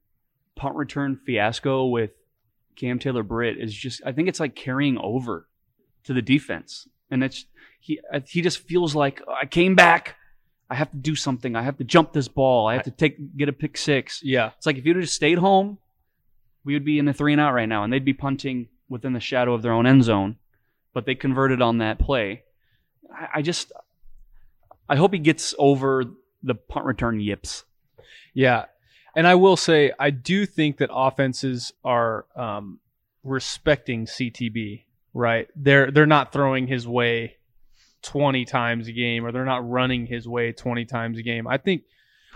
punt 0.55 0.75
return 0.75 1.19
fiasco 1.25 1.87
with 1.87 2.11
Cam 2.75 2.99
Taylor 2.99 3.23
Britt 3.23 3.57
is 3.57 3.73
just. 3.73 4.03
I 4.05 4.11
think 4.11 4.29
it's 4.29 4.39
like 4.39 4.55
carrying 4.55 4.99
over 4.99 5.47
to 6.03 6.13
the 6.13 6.21
defense, 6.21 6.87
and 7.09 7.23
it's 7.23 7.45
he. 7.79 7.99
He 8.27 8.43
just 8.43 8.59
feels 8.59 8.93
like 8.93 9.23
oh, 9.27 9.33
I 9.33 9.47
came 9.47 9.73
back. 9.73 10.15
I 10.71 10.75
have 10.75 10.89
to 10.91 10.97
do 10.97 11.15
something. 11.17 11.57
I 11.57 11.63
have 11.63 11.77
to 11.79 11.83
jump 11.83 12.13
this 12.13 12.29
ball. 12.29 12.67
I 12.67 12.75
have 12.75 12.83
to 12.83 12.91
take 12.91 13.35
get 13.35 13.49
a 13.49 13.53
pick 13.53 13.77
six. 13.77 14.21
Yeah, 14.23 14.51
It's 14.57 14.65
like 14.65 14.77
if 14.77 14.85
you'd 14.85 14.95
have 14.95 15.03
just 15.03 15.15
stayed 15.15 15.37
home, 15.37 15.79
we 16.63 16.73
would 16.73 16.85
be 16.85 16.97
in 16.97 17.09
a 17.09 17.13
three 17.13 17.33
and 17.33 17.41
out 17.41 17.53
right 17.53 17.67
now, 17.67 17.83
and 17.83 17.91
they'd 17.91 18.05
be 18.05 18.13
punting 18.13 18.69
within 18.87 19.11
the 19.11 19.19
shadow 19.19 19.53
of 19.53 19.63
their 19.63 19.73
own 19.73 19.85
end 19.85 20.05
zone. 20.05 20.37
But 20.93 21.05
they 21.05 21.13
converted 21.13 21.61
on 21.61 21.79
that 21.79 21.99
play. 21.99 22.43
I, 23.13 23.27
I 23.35 23.41
just, 23.41 23.73
I 24.87 24.95
hope 24.95 25.11
he 25.11 25.19
gets 25.19 25.53
over 25.59 26.05
the 26.41 26.55
punt 26.55 26.85
return 26.85 27.19
yips. 27.19 27.65
Yeah. 28.33 28.65
And 29.13 29.27
I 29.27 29.35
will 29.35 29.57
say, 29.57 29.91
I 29.99 30.09
do 30.09 30.45
think 30.45 30.77
that 30.77 30.89
offenses 30.93 31.73
are 31.83 32.25
um, 32.33 32.79
respecting 33.25 34.05
CTB, 34.05 34.83
right? 35.13 35.49
They're 35.53 35.91
they're 35.91 36.05
not 36.05 36.31
throwing 36.31 36.67
his 36.67 36.87
way 36.87 37.35
20 38.03 38.45
times 38.45 38.87
a 38.87 38.91
game 38.91 39.25
or 39.25 39.31
they're 39.31 39.45
not 39.45 39.67
running 39.69 40.05
his 40.07 40.27
way 40.27 40.51
20 40.51 40.85
times 40.85 41.17
a 41.17 41.21
game. 41.21 41.47
I 41.47 41.57
think 41.57 41.83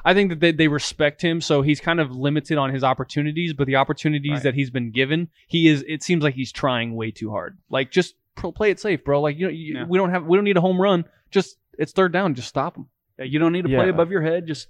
I 0.03 0.13
think 0.13 0.29
that 0.29 0.39
they, 0.39 0.51
they 0.51 0.67
respect 0.67 1.21
him, 1.23 1.41
so 1.41 1.63
he's 1.63 1.79
kind 1.81 1.99
of 1.99 2.11
limited 2.15 2.59
on 2.59 2.71
his 2.71 2.83
opportunities, 2.83 3.53
but 3.53 3.65
the 3.65 3.77
opportunities 3.77 4.33
Right. 4.33 4.43
that 4.43 4.53
he's 4.53 4.69
been 4.69 4.91
given, 4.91 5.29
he 5.47 5.67
is 5.67 5.83
it 5.87 6.03
seems 6.03 6.23
like 6.23 6.35
he's 6.35 6.51
trying 6.51 6.95
way 6.95 7.09
too 7.11 7.31
hard. 7.31 7.57
Like 7.69 7.89
just 7.91 8.13
pro- 8.35 8.51
play 8.51 8.69
it 8.69 8.79
safe, 8.79 9.03
bro. 9.03 9.21
Like 9.21 9.37
you 9.37 9.45
know, 9.47 9.51
you, 9.51 9.75
Yeah. 9.79 9.85
we 9.85 9.97
don't 9.97 10.11
have 10.11 10.25
we 10.25 10.37
don't 10.37 10.43
need 10.43 10.57
a 10.57 10.61
home 10.61 10.79
run. 10.79 11.05
Just 11.31 11.57
it's 11.79 11.91
third 11.91 12.11
down, 12.13 12.35
just 12.35 12.47
stop 12.49 12.77
him. 12.77 12.87
Yeah, 13.17 13.25
You 13.25 13.39
don't 13.39 13.51
need 13.53 13.63
to 13.63 13.69
play 13.69 13.89
above 13.89 14.11
your 14.11 14.21
head. 14.21 14.45
Just 14.45 14.67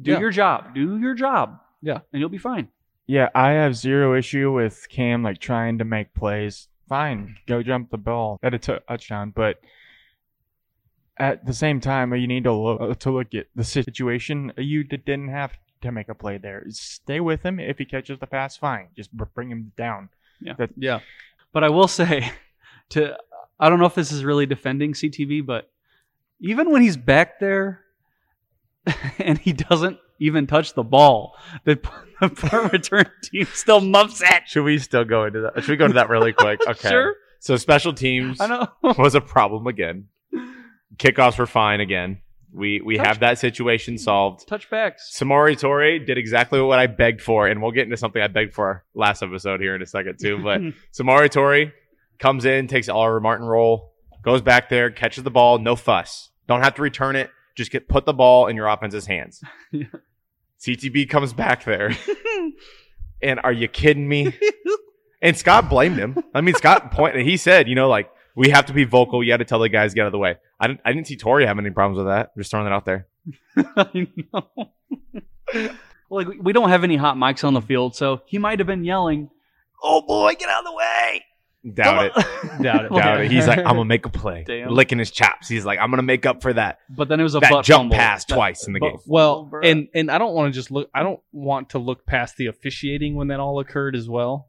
do 0.00 0.10
Yeah. 0.12 0.20
your 0.20 0.30
job. 0.30 0.74
Do 0.74 0.98
your 0.98 1.14
job. 1.14 1.58
Yeah. 1.80 2.00
and 2.12 2.20
you'll 2.20 2.28
be 2.28 2.38
fine. 2.38 2.68
Yeah, 3.06 3.28
I 3.34 3.50
have 3.50 3.76
zero 3.76 4.16
issue 4.16 4.50
with 4.52 4.86
Cam 4.88 5.22
like 5.22 5.38
trying 5.38 5.78
to 5.78 5.84
make 5.84 6.14
plays. 6.14 6.68
Fine, 6.88 7.36
go 7.46 7.62
jump 7.62 7.90
the 7.90 7.98
ball 7.98 8.38
at 8.42 8.52
a 8.54 8.58
t- 8.58 8.76
touchdown, 8.88 9.32
but 9.34 9.56
at 11.16 11.46
the 11.46 11.52
same 11.52 11.80
time, 11.80 12.12
you 12.14 12.26
need 12.26 12.44
to 12.44 12.52
look 12.52 12.98
to 13.00 13.10
look 13.10 13.34
at 13.34 13.46
the 13.54 13.64
situation. 13.64 14.52
You 14.56 14.84
d- 14.84 14.96
didn't 14.96 15.28
have 15.28 15.52
to 15.82 15.92
make 15.92 16.08
a 16.08 16.14
play 16.14 16.38
there. 16.38 16.64
Stay 16.70 17.20
with 17.20 17.42
him. 17.42 17.60
If 17.60 17.78
he 17.78 17.84
catches 17.84 18.18
the 18.18 18.26
pass, 18.26 18.56
fine. 18.56 18.88
Just 18.96 19.12
br- 19.12 19.24
bring 19.34 19.50
him 19.50 19.72
down. 19.76 20.08
Yeah. 20.76 21.00
But 21.52 21.64
I 21.64 21.68
will 21.68 21.88
say, 21.88 22.30
to 22.90 23.16
I 23.60 23.68
don't 23.68 23.78
know 23.78 23.86
if 23.86 23.94
this 23.94 24.12
is 24.12 24.24
really 24.24 24.46
defending 24.46 24.92
CTB, 24.92 25.46
but 25.46 25.70
even 26.40 26.70
when 26.70 26.82
he's 26.82 26.96
back 26.96 27.38
there 27.38 27.84
and 29.18 29.38
he 29.38 29.52
doesn't 29.52 29.98
even 30.18 30.46
touch 30.46 30.74
the 30.74 30.82
ball, 30.82 31.36
the, 31.64 31.74
the 32.20 32.28
punt 32.28 32.72
return 32.72 33.10
team 33.22 33.46
still 33.52 33.80
muffs 33.80 34.20
it. 34.20 34.42
Should 34.46 34.64
we 34.64 34.78
still 34.78 35.04
go 35.04 35.24
into 35.24 35.40
that? 35.42 35.62
Should 35.62 35.70
we 35.70 35.76
go 35.76 35.84
into 35.84 35.94
that 35.94 36.08
really 36.08 36.32
quick? 36.32 36.60
Okay. 36.66 36.90
Sure. 36.90 37.14
So 37.38 37.56
special 37.56 37.92
teams 37.92 38.40
I 38.40 38.46
know. 38.46 38.68
was 38.98 39.14
a 39.14 39.20
problem 39.20 39.66
again. 39.66 40.08
Kickoffs 40.96 41.38
were 41.38 41.46
fine 41.46 41.80
again. 41.80 42.18
We 42.52 42.80
we 42.80 42.96
Touch- 42.96 43.06
have 43.06 43.20
that 43.20 43.38
situation 43.38 43.98
solved. 43.98 44.48
Touchbacks. 44.48 45.00
Samori 45.12 45.58
Toure 45.58 46.04
did 46.06 46.18
exactly 46.18 46.60
what 46.60 46.78
I 46.78 46.86
begged 46.86 47.20
for, 47.20 47.46
and 47.48 47.60
we'll 47.60 47.72
get 47.72 47.84
into 47.84 47.96
something 47.96 48.22
I 48.22 48.28
begged 48.28 48.54
for 48.54 48.84
last 48.94 49.22
episode 49.22 49.60
here 49.60 49.74
in 49.74 49.82
a 49.82 49.86
second 49.86 50.18
too. 50.20 50.38
But 50.42 50.60
Samori 50.92 51.28
Toure 51.30 51.72
comes 52.20 52.44
in, 52.44 52.68
takes 52.68 52.88
Oliver 52.88 53.18
Martin 53.20 53.46
role, 53.46 53.92
goes 54.22 54.40
back 54.40 54.68
there, 54.68 54.90
catches 54.90 55.24
the 55.24 55.30
ball, 55.32 55.58
no 55.58 55.74
fuss. 55.74 56.30
Don't 56.46 56.62
have 56.62 56.74
to 56.76 56.82
return 56.82 57.16
it. 57.16 57.30
Just 57.56 57.70
get 57.72 57.88
put 57.88 58.04
the 58.06 58.12
ball 58.12 58.46
in 58.46 58.54
your 58.56 58.68
offense's 58.68 59.06
hands. 59.06 59.42
Yeah. 59.72 59.86
CTB 60.60 61.10
comes 61.10 61.32
back 61.34 61.64
there. 61.64 61.90
and 63.22 63.40
are 63.44 63.52
you 63.52 63.68
kidding 63.68 64.08
me? 64.08 64.34
and 65.20 65.36
Scott 65.36 65.68
blamed 65.68 65.98
him. 65.98 66.16
I 66.32 66.40
mean, 66.40 66.54
Scott 66.54 66.90
pointed, 66.90 67.26
he 67.26 67.36
said, 67.36 67.68
you 67.68 67.74
know, 67.74 67.88
like, 67.88 68.08
We 68.36 68.50
have 68.50 68.66
to 68.66 68.72
be 68.72 68.84
vocal. 68.84 69.22
You 69.22 69.32
got 69.32 69.36
to 69.38 69.44
tell 69.44 69.60
the 69.60 69.68
guys 69.68 69.94
get 69.94 70.02
out 70.02 70.06
of 70.06 70.12
the 70.12 70.18
way. 70.18 70.36
I 70.58 70.66
didn't. 70.66 70.80
I 70.84 70.92
didn't 70.92 71.06
see 71.06 71.16
Toure 71.16 71.46
have 71.46 71.58
any 71.58 71.70
problems 71.70 71.98
with 71.98 72.06
that. 72.06 72.32
I'm 72.34 72.40
just 72.42 72.50
throwing 72.50 72.66
that 72.66 72.72
out 72.72 72.84
there. 72.84 73.06
I 73.76 74.06
know. 74.32 75.70
like 76.10 76.28
we 76.40 76.52
don't 76.52 76.68
have 76.70 76.84
any 76.84 76.96
hot 76.96 77.16
mics 77.16 77.44
on 77.44 77.54
the 77.54 77.60
field, 77.62 77.94
so 77.96 78.22
he 78.26 78.38
might 78.38 78.58
have 78.58 78.66
been 78.66 78.84
yelling, 78.84 79.30
"Oh 79.82 80.02
boy, 80.02 80.34
get 80.38 80.48
out 80.48 80.60
of 80.60 80.64
the 80.66 80.72
way!" 80.74 81.24
Doubt 81.72 82.04
it. 82.06 82.12
Doubt 82.62 82.84
it. 82.84 82.92
Doubt 82.92 83.20
it. 83.22 83.30
He's 83.30 83.46
like, 83.46 83.58
I'm 83.60 83.64
gonna 83.64 83.86
make 83.86 84.04
a 84.04 84.10
play, 84.10 84.44
Damn. 84.46 84.68
licking 84.68 84.98
his 84.98 85.10
chops. 85.10 85.48
He's 85.48 85.64
like, 85.64 85.78
I'm 85.78 85.88
gonna 85.88 86.02
make 86.02 86.26
up 86.26 86.42
for 86.42 86.52
that 86.52 86.80
But 86.90 87.08
then 87.08 87.20
it 87.20 87.22
was 87.22 87.34
a 87.36 87.40
that 87.40 87.50
butt 87.50 87.64
jump 87.64 87.84
fumble. 87.84 87.96
pass 87.96 88.26
That- 88.26 88.34
twice 88.34 88.66
in 88.66 88.74
the 88.74 88.80
but- 88.80 88.88
game. 88.90 88.98
Well, 89.06 89.48
bruh. 89.50 89.64
and 89.64 89.88
and 89.94 90.10
I 90.10 90.18
don't 90.18 90.34
want 90.34 90.52
to 90.52 90.58
just 90.58 90.70
look. 90.70 90.90
I 90.94 91.02
don't 91.02 91.20
want 91.32 91.70
to 91.70 91.78
look 91.78 92.04
past 92.04 92.36
the 92.36 92.48
officiating 92.48 93.14
when 93.14 93.28
that 93.28 93.40
all 93.40 93.60
occurred 93.60 93.96
as 93.96 94.08
well. 94.10 94.48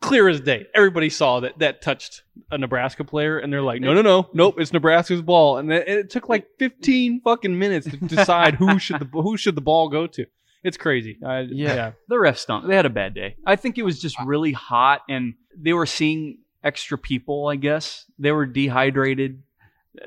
Clear 0.00 0.28
as 0.28 0.40
day, 0.40 0.66
everybody 0.74 1.10
saw 1.10 1.40
that 1.40 1.58
that 1.58 1.82
touched 1.82 2.22
a 2.50 2.58
Nebraska 2.58 3.02
player, 3.04 3.38
and 3.38 3.52
they're 3.52 3.62
like, 3.62 3.80
"No, 3.80 3.94
no, 3.94 4.02
no, 4.02 4.28
nope, 4.32 4.54
it's 4.58 4.72
Nebraska's 4.72 5.22
ball." 5.22 5.58
And 5.58 5.70
then 5.70 5.82
it 5.86 6.10
took 6.10 6.28
like 6.28 6.46
15 6.58 7.20
fucking 7.22 7.58
minutes 7.58 7.90
to 7.90 7.96
decide 7.96 8.54
who 8.54 8.78
should 8.78 9.00
the 9.00 9.06
who 9.06 9.36
should 9.36 9.56
the 9.56 9.60
ball 9.60 9.88
go 9.88 10.06
to. 10.06 10.26
It's 10.62 10.76
crazy. 10.76 11.18
I, 11.24 11.40
Yeah. 11.40 11.74
yeah. 11.74 11.92
the 12.08 12.16
refs 12.16 12.38
stunk. 12.38 12.66
They 12.66 12.76
had 12.76 12.86
a 12.86 12.90
bad 12.90 13.14
day. 13.14 13.36
I 13.46 13.56
think 13.56 13.76
it 13.78 13.82
was 13.82 14.00
just 14.00 14.16
really 14.24 14.52
hot, 14.52 15.02
and 15.08 15.34
they 15.56 15.72
were 15.72 15.86
seeing 15.86 16.38
extra 16.62 16.96
people. 16.98 17.48
I 17.48 17.56
guess 17.56 18.04
they 18.18 18.32
were 18.32 18.46
dehydrated. 18.46 19.42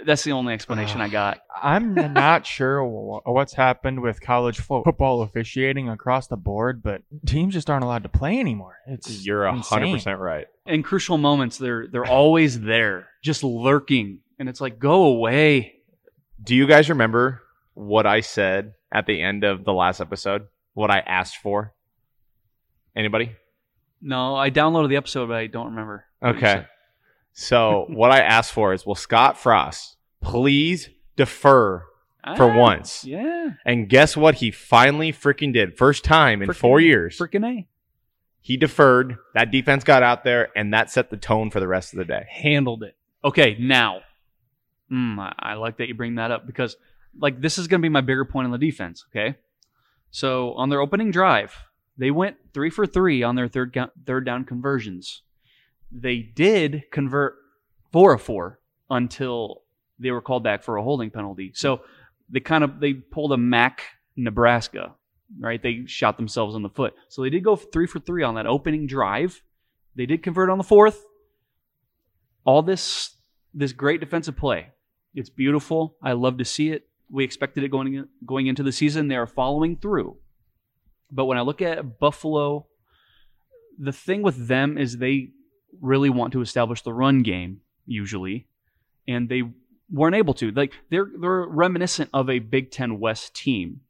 That's 0.06 0.24
the 0.24 0.32
only 0.32 0.54
explanation 0.54 1.02
I 1.02 1.10
got. 1.10 1.42
I'm 1.62 1.94
not 2.14 2.46
sure 2.46 2.84
wh- 2.84 3.28
what's 3.28 3.54
happened 3.54 4.02
with 4.02 4.22
college 4.22 4.60
fo- 4.60 4.84
football 4.84 5.22
officiating 5.22 5.90
across 5.90 6.28
the 6.28 6.38
board, 6.38 6.82
but 6.82 7.02
teams 7.26 7.54
just 7.54 7.70
aren't 7.70 7.84
allowed 7.84 8.04
to 8.04 8.10
play 8.10 8.40
anymore. 8.40 8.78
It's 8.88 9.26
You're 9.26 9.46
a 9.46 9.56
hundred 9.58 9.94
percent 9.94 10.20
right. 10.20 10.48
In 10.66 10.84
crucial 10.84 11.18
moments, 11.18 11.58
they're 11.58 11.88
they're 11.88 12.06
always 12.06 12.62
there, 12.62 13.10
just 13.24 13.44
lurking, 13.44 14.20
and 14.40 14.48
it's 14.48 14.62
like, 14.62 14.80
go 14.80 15.04
away. 15.04 15.76
Do 16.44 16.56
you 16.56 16.68
guys 16.68 16.90
remember 16.90 17.42
what 17.74 18.06
I 18.06 18.22
said 18.22 18.74
at 18.92 19.06
the 19.06 19.22
end 19.22 19.44
of 19.44 19.64
the 19.66 19.74
last 19.74 20.00
episode? 20.00 20.48
What 20.74 20.90
I 20.90 21.00
asked 21.00 21.38
for? 21.38 21.74
Anybody? 22.96 23.36
No, 24.02 24.36
I 24.36 24.50
downloaded 24.50 24.90
the 24.90 24.96
episode, 24.96 25.28
but 25.28 25.38
I 25.38 25.48
don't 25.48 25.68
remember. 25.68 26.06
what 26.20 26.32
you 26.32 26.38
Okay. 26.38 26.66
So 27.34 27.86
what 27.90 28.12
I 28.12 28.20
asked 28.20 28.52
for 28.52 28.74
is, 28.74 28.86
will 28.86 28.96
Scott 28.96 29.38
Frost 29.38 29.98
please 30.22 30.90
defer 31.16 31.86
for 32.36 32.52
Ah, 32.52 32.58
once? 32.58 33.04
Yeah, 33.06 33.52
And 33.66 33.90
guess 33.90 34.16
what? 34.18 34.36
He 34.36 34.52
finally 34.52 35.12
freaking 35.12 35.54
did. 35.54 35.78
First 35.78 36.04
time 36.04 36.42
in 36.42 36.50
Frickin' 36.50 36.56
four 36.56 36.80
years. 36.80 37.18
freaking 37.18 37.46
a. 37.46 37.68
he 38.42 38.58
deferred. 38.58 39.18
That 39.34 39.50
defense 39.52 39.84
got 39.84 40.04
out 40.04 40.24
there, 40.24 40.50
and 40.56 40.74
that 40.74 40.90
set 40.92 41.10
the 41.10 41.18
tone 41.18 41.50
for 41.52 41.60
the 41.60 41.68
rest 41.68 41.94
of 41.94 41.98
the 41.98 42.06
day. 42.06 42.26
handled 42.30 42.84
it. 42.84 42.96
Okay, 43.24 43.56
now, 43.60 44.02
mm, 44.92 45.18
I, 45.20 45.34
I 45.38 45.54
like 45.54 45.78
that 45.78 45.88
you 45.88 45.94
bring 45.96 46.16
that 46.16 46.32
up 46.32 46.46
because, 46.48 46.76
like, 47.20 47.40
this 47.42 47.58
is 47.58 47.68
going 47.68 47.80
to 47.82 47.86
be 47.86 47.90
my 47.90 48.02
bigger 48.02 48.26
point 48.26 48.46
on 48.46 48.52
the 48.52 48.58
defense. 48.58 49.06
Okay, 49.10 49.36
so 50.12 50.54
on 50.54 50.70
their 50.70 50.82
opening 50.82 51.12
drive, 51.12 51.56
they 51.98 52.12
went 52.12 52.38
three 52.54 52.70
for 52.70 52.86
three 52.86 53.24
on 53.24 53.36
their 53.36 53.48
third 53.48 53.78
third 54.06 54.26
down 54.26 54.44
conversions. 54.44 55.22
They 55.92 56.18
did 56.18 56.84
convert 56.92 57.36
four 57.92 58.14
of 58.14 58.22
four 58.22 58.60
until 58.90 59.64
they 60.00 60.12
were 60.12 60.22
called 60.22 60.44
back 60.44 60.64
for 60.64 60.78
a 60.78 60.84
holding 60.84 61.12
penalty. 61.12 61.52
So 61.54 61.82
they 62.30 62.40
kind 62.40 62.64
of 62.64 62.80
they 62.80 62.94
pulled 62.94 63.34
a 63.34 63.38
Mac 63.38 63.84
Nebraska, 64.16 64.96
right? 65.40 65.62
They 65.62 65.84
shot 65.86 66.18
themselves 66.18 66.56
in 66.56 66.62
the 66.62 66.70
foot. 66.70 66.94
So 67.10 67.22
they 67.22 67.30
did 67.30 67.44
go 67.44 67.56
three 67.56 67.88
for 67.88 68.00
three 68.00 68.24
on 68.24 68.36
that 68.36 68.48
opening 68.48 68.88
drive. 68.88 69.42
They 69.96 70.06
did 70.06 70.24
convert 70.24 70.50
on 70.50 70.58
the 70.58 70.64
fourth 70.64 71.06
all 72.46 72.62
this 72.62 73.16
this 73.54 73.74
great 73.74 74.00
defensive 74.00 74.38
play. 74.38 74.68
It's 75.14 75.30
beautiful. 75.30 75.98
I 76.02 76.14
love 76.14 76.38
to 76.38 76.46
see 76.46 76.70
it. 76.70 76.88
We 77.10 77.26
expected 77.26 77.64
it 77.64 77.70
going 77.72 77.94
in, 77.94 78.08
going 78.26 78.48
into 78.48 78.64
the 78.64 78.72
season. 78.72 79.10
They 79.10 79.18
are 79.18 79.28
following 79.28 79.76
through. 79.76 80.18
But 81.12 81.26
when 81.26 81.38
I 81.38 81.42
look 81.42 81.62
at 81.62 82.00
Buffalo, 82.00 82.68
the 83.78 83.92
thing 83.92 84.22
with 84.22 84.48
them 84.48 84.78
is 84.78 84.98
they 84.98 85.32
really 85.80 86.10
want 86.10 86.34
to 86.34 86.42
establish 86.42 86.82
the 86.82 86.94
run 86.94 87.24
game 87.24 87.62
usually, 87.86 88.48
and 89.08 89.30
they 89.30 89.44
weren't 89.90 90.16
able 90.16 90.34
to. 90.36 90.52
Like 90.52 90.74
they're 90.90 91.10
they're 91.20 91.46
reminiscent 91.48 92.10
of 92.14 92.30
a 92.30 92.40
Big 92.40 92.72
Ten 92.72 93.00
West 93.00 93.34
team. 93.34 93.82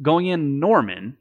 Going 0.00 0.26
in 0.26 0.58
Norman, 0.58 1.18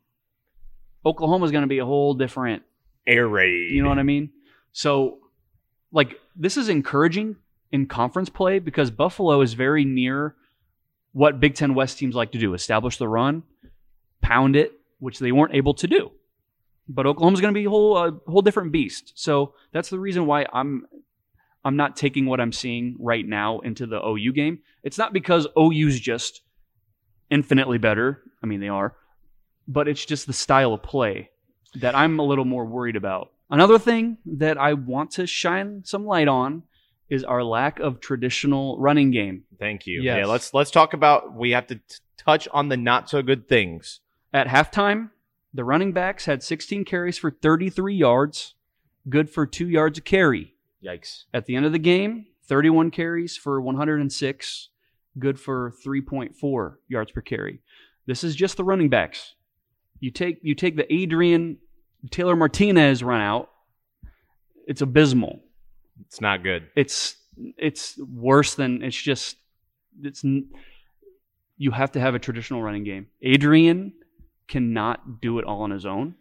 Oklahoma's 1.06 1.52
going 1.52 1.64
to 1.64 1.68
be 1.68 1.80
a 1.80 1.86
whole 1.86 2.14
different 2.14 2.64
Air 3.06 3.28
raid. 3.28 3.72
you 3.72 3.84
know 3.84 3.90
what 3.90 4.00
I 4.00 4.04
mean? 4.04 4.32
So, 4.72 5.20
like, 5.92 6.20
this 6.36 6.56
is 6.56 6.70
encouraging 6.70 7.36
in 7.72 7.88
conference 7.88 8.30
play 8.30 8.60
because 8.60 8.92
Buffalo 8.92 9.42
is 9.42 9.54
very 9.54 9.84
near 9.86 10.36
what 11.14 11.40
Big 11.40 11.56
Ten 11.56 11.74
West 11.74 11.98
teams 11.98 12.16
like 12.16 12.32
to 12.32 12.38
do 12.38 12.54
establish 12.54 12.98
the 12.98 13.08
run, 13.08 13.44
pound 14.22 14.56
it, 14.56 14.74
which 15.00 15.20
they 15.20 15.32
weren't 15.32 15.56
able 15.56 15.74
to 15.74 15.88
do. 15.88 16.12
But 16.94 17.06
Oklahoma's 17.06 17.42
going 17.42 17.54
to 17.54 17.60
be 17.60 17.66
a 17.66 17.70
whole, 17.70 17.98
a 17.98 18.12
whole 18.28 18.42
different 18.42 18.72
beast. 18.72 19.14
So, 19.16 19.54
that's 19.72 19.90
the 19.90 20.00
reason 20.00 20.26
why 20.26 20.46
I'm. 20.52 20.86
I'm 21.64 21.76
not 21.76 21.96
taking 21.96 22.26
what 22.26 22.42
I'm 22.42 22.52
seeing 22.52 22.96
right 22.98 23.24
now 23.24 23.60
into 23.60 23.86
the 23.86 24.04
OU 24.04 24.34
game. 24.34 24.60
It's 24.82 24.98
not 24.98 25.14
because 25.14 25.46
OU's 25.56 26.00
just 26.00 26.42
infinitely 27.30 27.78
better. 27.78 28.24
I 28.42 28.48
mean, 28.48 28.60
they 28.60 28.68
are, 28.68 28.96
but 29.68 29.88
it's 29.88 30.04
just 30.04 30.26
the 30.26 30.34
style 30.34 30.74
of 30.74 30.82
play 30.82 31.30
that 31.76 31.96
I'm 31.96 32.20
a 32.20 32.24
little 32.24 32.46
more 32.46 32.66
worried 32.66 32.96
about. 32.96 33.32
Another 33.50 33.78
thing 33.78 34.18
that 34.26 34.58
I 34.58 34.74
want 34.74 35.12
to 35.12 35.28
shine 35.28 35.84
some 35.86 36.06
light 36.06 36.28
on 36.28 36.64
is 37.10 37.24
our 37.24 37.44
lack 37.44 37.80
of 37.80 38.00
traditional 38.00 38.78
running 38.80 39.12
game. 39.12 39.44
Thank 39.60 39.86
you. 39.86 40.02
Yes. 40.02 40.20
Yeah, 40.20 40.26
let's 40.26 40.54
let's 40.54 40.72
talk 40.72 40.94
about. 40.94 41.34
We 41.34 41.52
have 41.52 41.68
to 41.68 41.76
t- 41.76 41.82
touch 42.18 42.48
on 42.54 42.70
the 42.70 42.78
not 42.78 43.10
so 43.10 43.22
good 43.22 43.50
things. 43.50 44.00
At 44.34 44.48
halftime, 44.48 45.10
the 45.54 45.64
running 45.64 45.92
backs 45.92 46.26
had 46.26 46.44
16 46.44 46.86
carries 46.86 47.18
for 47.18 47.32
33 47.32 47.96
yards, 47.96 48.56
good 49.10 49.30
for 49.30 49.46
2 49.46 49.68
yards 49.68 49.98
a 49.98 50.02
carry. 50.02 50.56
Yikes. 50.84 51.26
At 51.34 51.46
the 51.46 51.56
end 51.56 51.66
of 51.66 51.72
the 51.72 51.80
game, 51.80 52.28
31 52.46 52.92
carries 52.92 53.38
for 53.38 53.62
106, 53.62 54.70
good 55.20 55.40
for 55.40 55.74
3.4 55.86 56.76
yards 56.88 57.12
per 57.12 57.22
carry. 57.22 57.62
This 58.06 58.24
is 58.24 58.36
just 58.36 58.58
the 58.58 58.64
running 58.64 58.90
backs. 58.90 59.36
You 60.00 60.10
take 60.10 60.40
you 60.42 60.56
take 60.56 60.76
the 60.76 60.92
Adrian 60.92 61.58
Taylor 62.10 62.36
Martinez 62.36 63.04
run 63.04 63.22
out, 63.22 63.50
it's 64.66 64.82
abysmal. 64.82 65.44
It's 66.08 66.22
not 66.22 66.44
good. 66.44 66.68
it's 66.76 67.16
it's 67.58 67.98
worse 68.00 68.56
than 68.56 68.82
it's 68.82 69.00
just 69.00 69.38
it's 70.02 70.24
you 71.58 71.72
have 71.72 71.92
to 71.92 72.00
have 72.00 72.16
a 72.16 72.20
traditional 72.20 72.64
running 72.64 72.84
game. 72.84 73.08
Adrian 73.22 73.94
cannot 74.48 75.22
do 75.22 75.40
it 75.40 75.46
all 75.46 75.62
on 75.62 75.72
his 75.72 75.86
own. 75.86 76.16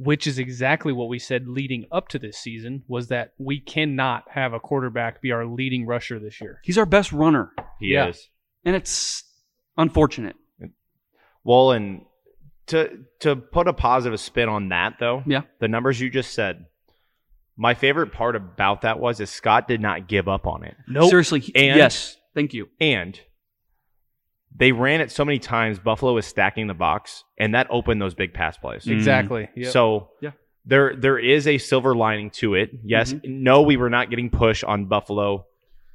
which 0.00 0.28
is 0.28 0.38
exactly 0.38 0.92
what 0.92 1.08
we 1.08 1.18
said 1.18 1.48
leading 1.48 1.84
up 1.90 2.06
to 2.06 2.20
this 2.20 2.38
season 2.38 2.84
was 2.86 3.08
that 3.08 3.32
we 3.36 3.58
cannot 3.58 4.22
have 4.30 4.52
a 4.52 4.60
quarterback 4.60 5.20
be 5.20 5.32
our 5.32 5.44
leading 5.44 5.84
rusher 5.86 6.20
this 6.20 6.40
year. 6.40 6.60
He's 6.62 6.78
our 6.78 6.86
best 6.86 7.10
runner, 7.10 7.50
He 7.80 7.88
Yeah. 7.94 8.06
is. 8.06 8.28
and 8.64 8.76
it's 8.76 9.24
unfortunate. 9.76 10.36
Well, 11.42 11.72
and 11.72 12.04
to 12.66 13.04
to 13.20 13.34
put 13.34 13.66
a 13.66 13.72
positive 13.72 14.20
spin 14.20 14.48
on 14.48 14.68
that 14.68 14.98
though, 15.00 15.24
Yeah. 15.26 15.42
the 15.58 15.66
numbers 15.66 16.00
you 16.00 16.10
just 16.10 16.32
said. 16.32 16.66
My 17.56 17.74
favorite 17.74 18.12
part 18.12 18.36
about 18.36 18.82
that 18.82 19.00
was 19.00 19.18
is 19.18 19.30
Scott 19.30 19.66
did 19.66 19.80
not 19.80 20.06
give 20.06 20.28
up 20.28 20.46
on 20.46 20.62
it. 20.62 20.76
Nope. 20.86 21.10
Seriously, 21.10 21.40
And- 21.56 21.76
yes, 21.76 22.16
thank 22.34 22.54
you. 22.54 22.68
And 22.80 23.20
they 24.56 24.72
ran 24.72 25.00
it 25.00 25.10
so 25.10 25.24
many 25.24 25.38
times 25.38 25.78
Buffalo 25.78 26.14
was 26.14 26.26
stacking 26.26 26.66
the 26.66 26.74
box 26.74 27.24
and 27.38 27.54
that 27.54 27.66
opened 27.70 28.00
those 28.02 28.14
big 28.14 28.34
pass 28.34 28.56
plays. 28.56 28.84
Mm. 28.84 28.92
Exactly. 28.92 29.48
Yep. 29.54 29.72
So 29.72 30.10
Yeah. 30.20 30.30
there 30.64 30.94
there 30.96 31.18
is 31.18 31.46
a 31.46 31.58
silver 31.58 31.94
lining 31.94 32.30
to 32.30 32.54
it. 32.54 32.70
Yes, 32.84 33.12
Mm-hmm. 33.12 33.42
no, 33.42 33.62
we 33.62 33.76
were 33.76 33.90
not 33.90 34.10
getting 34.10 34.30
push 34.30 34.64
on 34.64 34.86
Buffalo. 34.86 35.46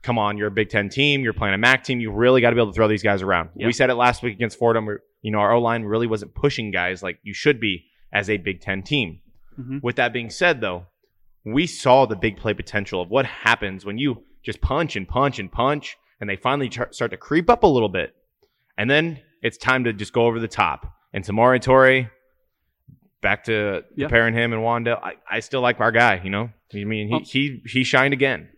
Come 0.02 0.18
on, 0.20 0.38
you're 0.38 0.48
a 0.48 0.52
Big 0.52 0.70
Ten 0.70 0.90
team. 0.90 1.22
You're 1.22 1.34
playing 1.34 1.54
a 1.56 1.58
MAC 1.58 1.84
team. 1.86 2.00
You 2.02 2.12
really 2.12 2.42
got 2.42 2.50
to 2.50 2.56
be 2.56 2.62
able 2.62 2.72
to 2.72 2.76
throw 2.76 2.88
these 2.90 3.04
guys 3.04 3.22
around. 3.22 3.50
Yeah. 3.56 3.68
We 3.68 3.74
said 3.74 3.90
it 3.90 3.96
last 3.96 4.22
week 4.22 4.34
against 4.36 4.60
Fordham. 4.60 4.86
Where, 4.86 5.02
you 5.22 5.32
know, 5.32 5.40
our 5.40 5.54
O 5.54 5.62
line 5.62 5.84
really 5.84 6.08
wasn't 6.08 6.36
pushing 6.36 6.72
guys 6.72 7.02
like 7.02 7.20
you 7.24 7.34
should 7.34 7.60
be 7.60 7.86
as 8.12 8.30
a 8.30 8.38
Big 8.38 8.60
Ten 8.62 8.84
team. 8.84 9.20
Mhm. 9.60 9.82
With 9.82 9.96
that 9.98 10.12
being 10.14 10.30
said, 10.30 10.60
though, 10.62 10.88
we 11.46 11.66
saw 11.68 12.06
the 12.06 12.16
big 12.16 12.38
play 12.38 12.54
potential 12.54 13.02
of 13.02 13.10
what 13.10 13.26
happens 13.26 13.86
when 13.86 13.98
you 13.98 14.24
just 14.44 14.60
punch 14.62 14.96
and 14.96 15.08
punch 15.08 15.40
and 15.40 15.52
punch, 15.52 15.96
and 16.20 16.30
they 16.30 16.36
finally 16.36 16.70
tr- 16.70 16.92
start 16.92 17.12
to 17.12 17.18
creep 17.18 17.50
up 17.50 17.64
a 17.64 17.68
little 17.68 17.88
bit, 17.90 18.14
and 18.78 18.90
then 18.90 19.20
it's 19.42 19.58
time 19.58 19.84
to 19.86 19.94
just 19.94 20.14
go 20.14 20.26
over 20.26 20.40
the 20.40 20.48
top. 20.48 20.92
And 21.14 21.24
Tamari 21.24 21.60
Toure, 21.62 22.10
back 23.22 23.44
to 23.46 23.84
Yeah. 23.96 24.06
comparing 24.08 24.34
him 24.34 24.54
and 24.54 24.62
Wan'Dale, 24.62 25.00
I, 25.02 25.14
I 25.30 25.40
still 25.40 25.62
like 25.62 25.80
our 25.80 25.92
guy. 25.92 26.22
You 26.24 26.30
know, 26.30 26.50
I 26.74 26.84
mean, 26.84 27.08
he 27.08 27.14
Um, 27.16 27.24
he 27.24 27.62
he 27.66 27.84
shined 27.84 28.14
again. 28.14 28.50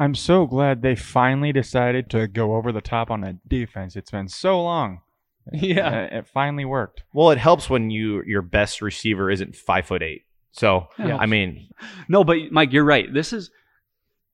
I'm 0.00 0.14
so 0.14 0.46
glad 0.46 0.82
they 0.82 0.94
finally 0.94 1.52
decided 1.52 2.08
to 2.10 2.28
go 2.28 2.54
over 2.54 2.70
the 2.70 2.80
top 2.80 3.10
on 3.10 3.22
the 3.22 3.38
defense. 3.48 3.96
It's 3.96 4.10
been 4.10 4.28
so 4.28 4.62
long. 4.62 5.00
Yeah. 5.52 6.08
Uh, 6.12 6.18
it 6.18 6.26
finally 6.28 6.66
worked. 6.66 7.04
Well, 7.14 7.30
it 7.30 7.38
helps 7.38 7.70
when 7.70 7.88
you 7.90 8.22
your 8.26 8.42
best 8.42 8.82
receiver 8.82 9.30
isn't 9.30 9.56
five 9.56 9.86
foot 9.86 10.02
eight. 10.02 10.22
So 10.52 10.88
Yeah. 10.98 11.16
I 11.16 11.24
mean, 11.26 11.68
No, 12.08 12.22
but 12.22 12.36
Mike, 12.50 12.72
you're 12.72 12.84
right. 12.84 13.10
This 13.12 13.32
is 13.32 13.50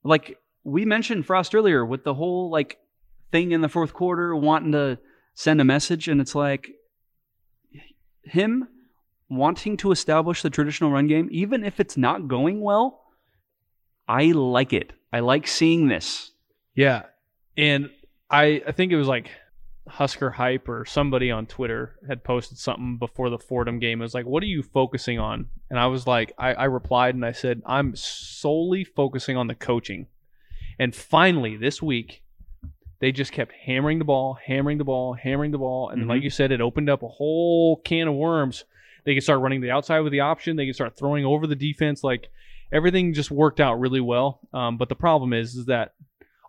like 0.03 0.37
we 0.65 0.83
mentioned 0.83 1.25
Frost 1.25 1.55
earlier 1.55 1.85
with 1.85 2.03
the 2.03 2.13
whole 2.13 2.49
like 2.49 2.77
thing 3.35 3.51
in 3.51 3.61
the 3.61 3.69
fourth 3.69 3.93
quarter 3.93 4.35
wanting 4.35 4.71
to 4.71 4.97
send 5.33 5.59
a 5.59 5.65
message 5.65 6.07
and 6.07 6.21
it's 6.21 6.35
like 6.35 6.69
him 8.23 8.67
wanting 9.29 9.75
to 9.75 9.91
establish 9.91 10.41
the 10.41 10.49
traditional 10.49 10.91
run 10.91 11.07
game 11.07 11.27
even 11.31 11.63
if 11.63 11.79
it's 11.79 11.97
not 11.97 12.27
going 12.27 12.61
well 12.61 13.05
I 14.07 14.25
like 14.31 14.73
it. 14.73 14.93
I 15.11 15.19
like 15.21 15.47
seeing 15.47 15.87
this. 15.87 16.31
Yeah. 16.75 17.03
And 17.57 17.89
I 18.29 18.61
I 18.67 18.71
think 18.71 18.91
it 18.91 18.97
was 18.97 19.07
like 19.07 19.29
Husker 19.87 20.29
Hype 20.29 20.67
or 20.67 20.85
somebody 20.85 21.31
on 21.31 21.45
Twitter 21.45 21.95
had 22.07 22.23
posted 22.23 22.57
something 22.57 22.97
before 22.97 23.29
the 23.29 23.39
Fordham 23.39 23.79
game. 23.79 24.01
It 24.01 24.05
was 24.05 24.13
like, 24.13 24.25
what 24.25 24.43
are 24.43 24.47
you 24.47 24.63
focusing 24.63 25.19
on? 25.19 25.47
And 25.69 25.79
I 25.79 25.87
was 25.87 26.07
like, 26.07 26.33
I, 26.37 26.53
I 26.53 26.65
replied 26.65 27.15
and 27.15 27.25
I 27.25 27.31
said, 27.31 27.61
I'm 27.65 27.95
solely 27.95 28.83
focusing 28.83 29.37
on 29.37 29.47
the 29.47 29.55
coaching. 29.55 30.07
And 30.79 30.93
finally, 30.93 31.55
this 31.55 31.81
week, 31.81 32.23
they 32.99 33.11
just 33.11 33.31
kept 33.31 33.51
hammering 33.53 33.99
the 33.99 34.05
ball, 34.05 34.37
hammering 34.45 34.77
the 34.77 34.83
ball, 34.83 35.13
hammering 35.13 35.51
the 35.51 35.57
ball. 35.57 35.89
And 35.89 36.01
then, 36.01 36.07
like 36.07 36.23
you 36.23 36.29
said, 36.29 36.51
it 36.51 36.61
opened 36.61 36.89
up 36.89 37.03
a 37.03 37.07
whole 37.07 37.77
can 37.77 38.07
of 38.07 38.15
worms. 38.15 38.63
They 39.05 39.13
could 39.13 39.23
start 39.23 39.41
running 39.41 39.61
the 39.61 39.71
outside 39.71 39.99
with 39.99 40.11
the 40.11 40.21
option. 40.21 40.55
They 40.55 40.65
could 40.65 40.75
start 40.75 40.97
throwing 40.97 41.25
over 41.25 41.45
the 41.45 41.55
defense. 41.55 42.03
Like 42.03 42.29
everything 42.71 43.13
just 43.13 43.31
worked 43.31 43.59
out 43.59 43.79
really 43.79 44.01
well. 44.01 44.39
Um, 44.53 44.77
but 44.77 44.89
the 44.89 44.95
problem 44.95 45.33
is, 45.33 45.55
is 45.55 45.65
that 45.67 45.93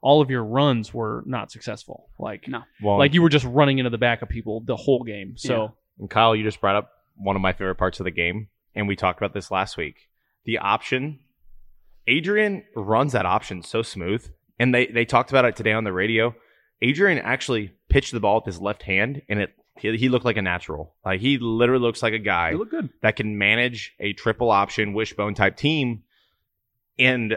all 0.02 0.20
of 0.20 0.30
your 0.30 0.44
runs 0.44 0.94
were 0.94 1.22
not 1.26 1.50
successful. 1.50 2.08
Like, 2.18 2.46
No. 2.48 2.62
Well, 2.82 2.98
like 2.98 3.12
you 3.12 3.22
were 3.22 3.28
just 3.28 3.44
running 3.44 3.78
into 3.78 3.90
the 3.90 3.98
back 3.98 4.22
of 4.22 4.28
people 4.28 4.60
the 4.60 4.76
whole 4.76 5.02
game. 5.02 5.36
So 5.36 5.74
And 5.98 6.08
Kyle, 6.10 6.36
you 6.36 6.44
just 6.44 6.60
brought 6.60 6.76
up 6.76 6.92
one 7.16 7.36
of 7.36 7.42
my 7.42 7.52
favorite 7.52 7.76
parts 7.76 8.00
of 8.00 8.04
the 8.04 8.10
game, 8.10 8.48
and 8.74 8.86
we 8.86 8.96
talked 8.96 9.18
about 9.18 9.34
this 9.34 9.50
last 9.50 9.76
week. 9.76 10.08
The 10.44 10.58
option, 10.58 11.20
Adrian 12.06 12.64
runs 12.74 13.12
that 13.12 13.26
option 13.26 13.62
so 13.62 13.82
smooth, 13.82 14.28
and 14.58 14.74
they 14.74 14.86
they 14.86 15.04
talked 15.04 15.30
about 15.30 15.44
it 15.44 15.56
today 15.56 15.72
on 15.72 15.84
the 15.84 15.92
radio. 15.92 16.34
Adrian 16.82 17.18
actually 17.18 17.72
pitched 17.88 18.12
the 18.12 18.20
ball 18.20 18.36
with 18.36 18.44
his 18.44 18.60
left 18.60 18.82
hand, 18.82 19.22
and 19.28 19.40
it 19.40 19.54
he, 19.78 19.96
he 19.96 20.08
looked 20.08 20.24
like 20.24 20.36
a 20.36 20.42
natural. 20.42 20.94
Like 21.04 21.20
he 21.20 21.38
literally 21.38 21.82
looks 21.82 22.02
like 22.02 22.12
a 22.12 22.18
guy 22.18 22.52
look 22.52 22.70
good. 22.70 22.90
that 23.02 23.16
can 23.16 23.38
manage 23.38 23.94
a 24.00 24.12
triple 24.12 24.50
option 24.50 24.92
wishbone 24.92 25.34
type 25.34 25.56
team. 25.56 26.02
And 26.98 27.36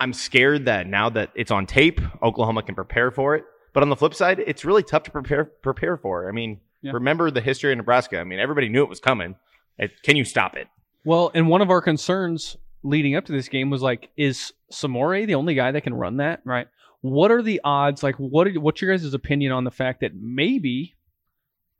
I'm 0.00 0.12
scared 0.12 0.64
that 0.64 0.86
now 0.86 1.10
that 1.10 1.30
it's 1.34 1.50
on 1.50 1.66
tape, 1.66 2.00
Oklahoma 2.22 2.62
can 2.62 2.74
prepare 2.74 3.10
for 3.10 3.34
it. 3.36 3.44
But 3.72 3.82
on 3.82 3.88
the 3.88 3.96
flip 3.96 4.14
side, 4.14 4.40
it's 4.40 4.64
really 4.64 4.82
tough 4.82 5.04
to 5.04 5.10
prepare 5.10 5.44
prepare 5.44 5.96
for. 5.96 6.28
I 6.28 6.32
mean, 6.32 6.60
Yeah. 6.82 6.92
remember 6.92 7.30
the 7.30 7.40
history 7.40 7.70
of 7.72 7.76
Nebraska. 7.78 8.18
I 8.18 8.24
mean, 8.24 8.38
everybody 8.40 8.68
knew 8.68 8.82
it 8.82 8.88
was 8.88 9.00
coming. 9.00 9.36
It- 9.78 10.02
can 10.02 10.16
you 10.16 10.24
stop 10.24 10.56
it? 10.56 10.66
Well, 11.04 11.30
and 11.34 11.48
one 11.48 11.60
of 11.62 11.70
our 11.70 11.80
concerns 11.82 12.56
leading 12.82 13.16
up 13.16 13.26
to 13.26 13.32
this 13.32 13.48
game 13.48 13.70
was 13.70 13.82
like, 13.82 14.10
is 14.16 14.52
Samori 14.72 15.26
the 15.26 15.34
only 15.34 15.54
guy 15.54 15.72
that 15.72 15.82
can 15.82 15.94
run 15.94 16.18
that? 16.18 16.40
Right. 16.44 16.68
What 17.02 17.30
are 17.30 17.42
the 17.42 17.60
odds? 17.64 18.02
Like, 18.02 18.16
what 18.16 18.46
are, 18.46 18.52
what's 18.60 18.82
your 18.82 18.94
guys' 18.94 19.12
opinion 19.14 19.52
on 19.52 19.64
the 19.64 19.70
fact 19.70 20.00
that 20.00 20.14
maybe 20.14 20.94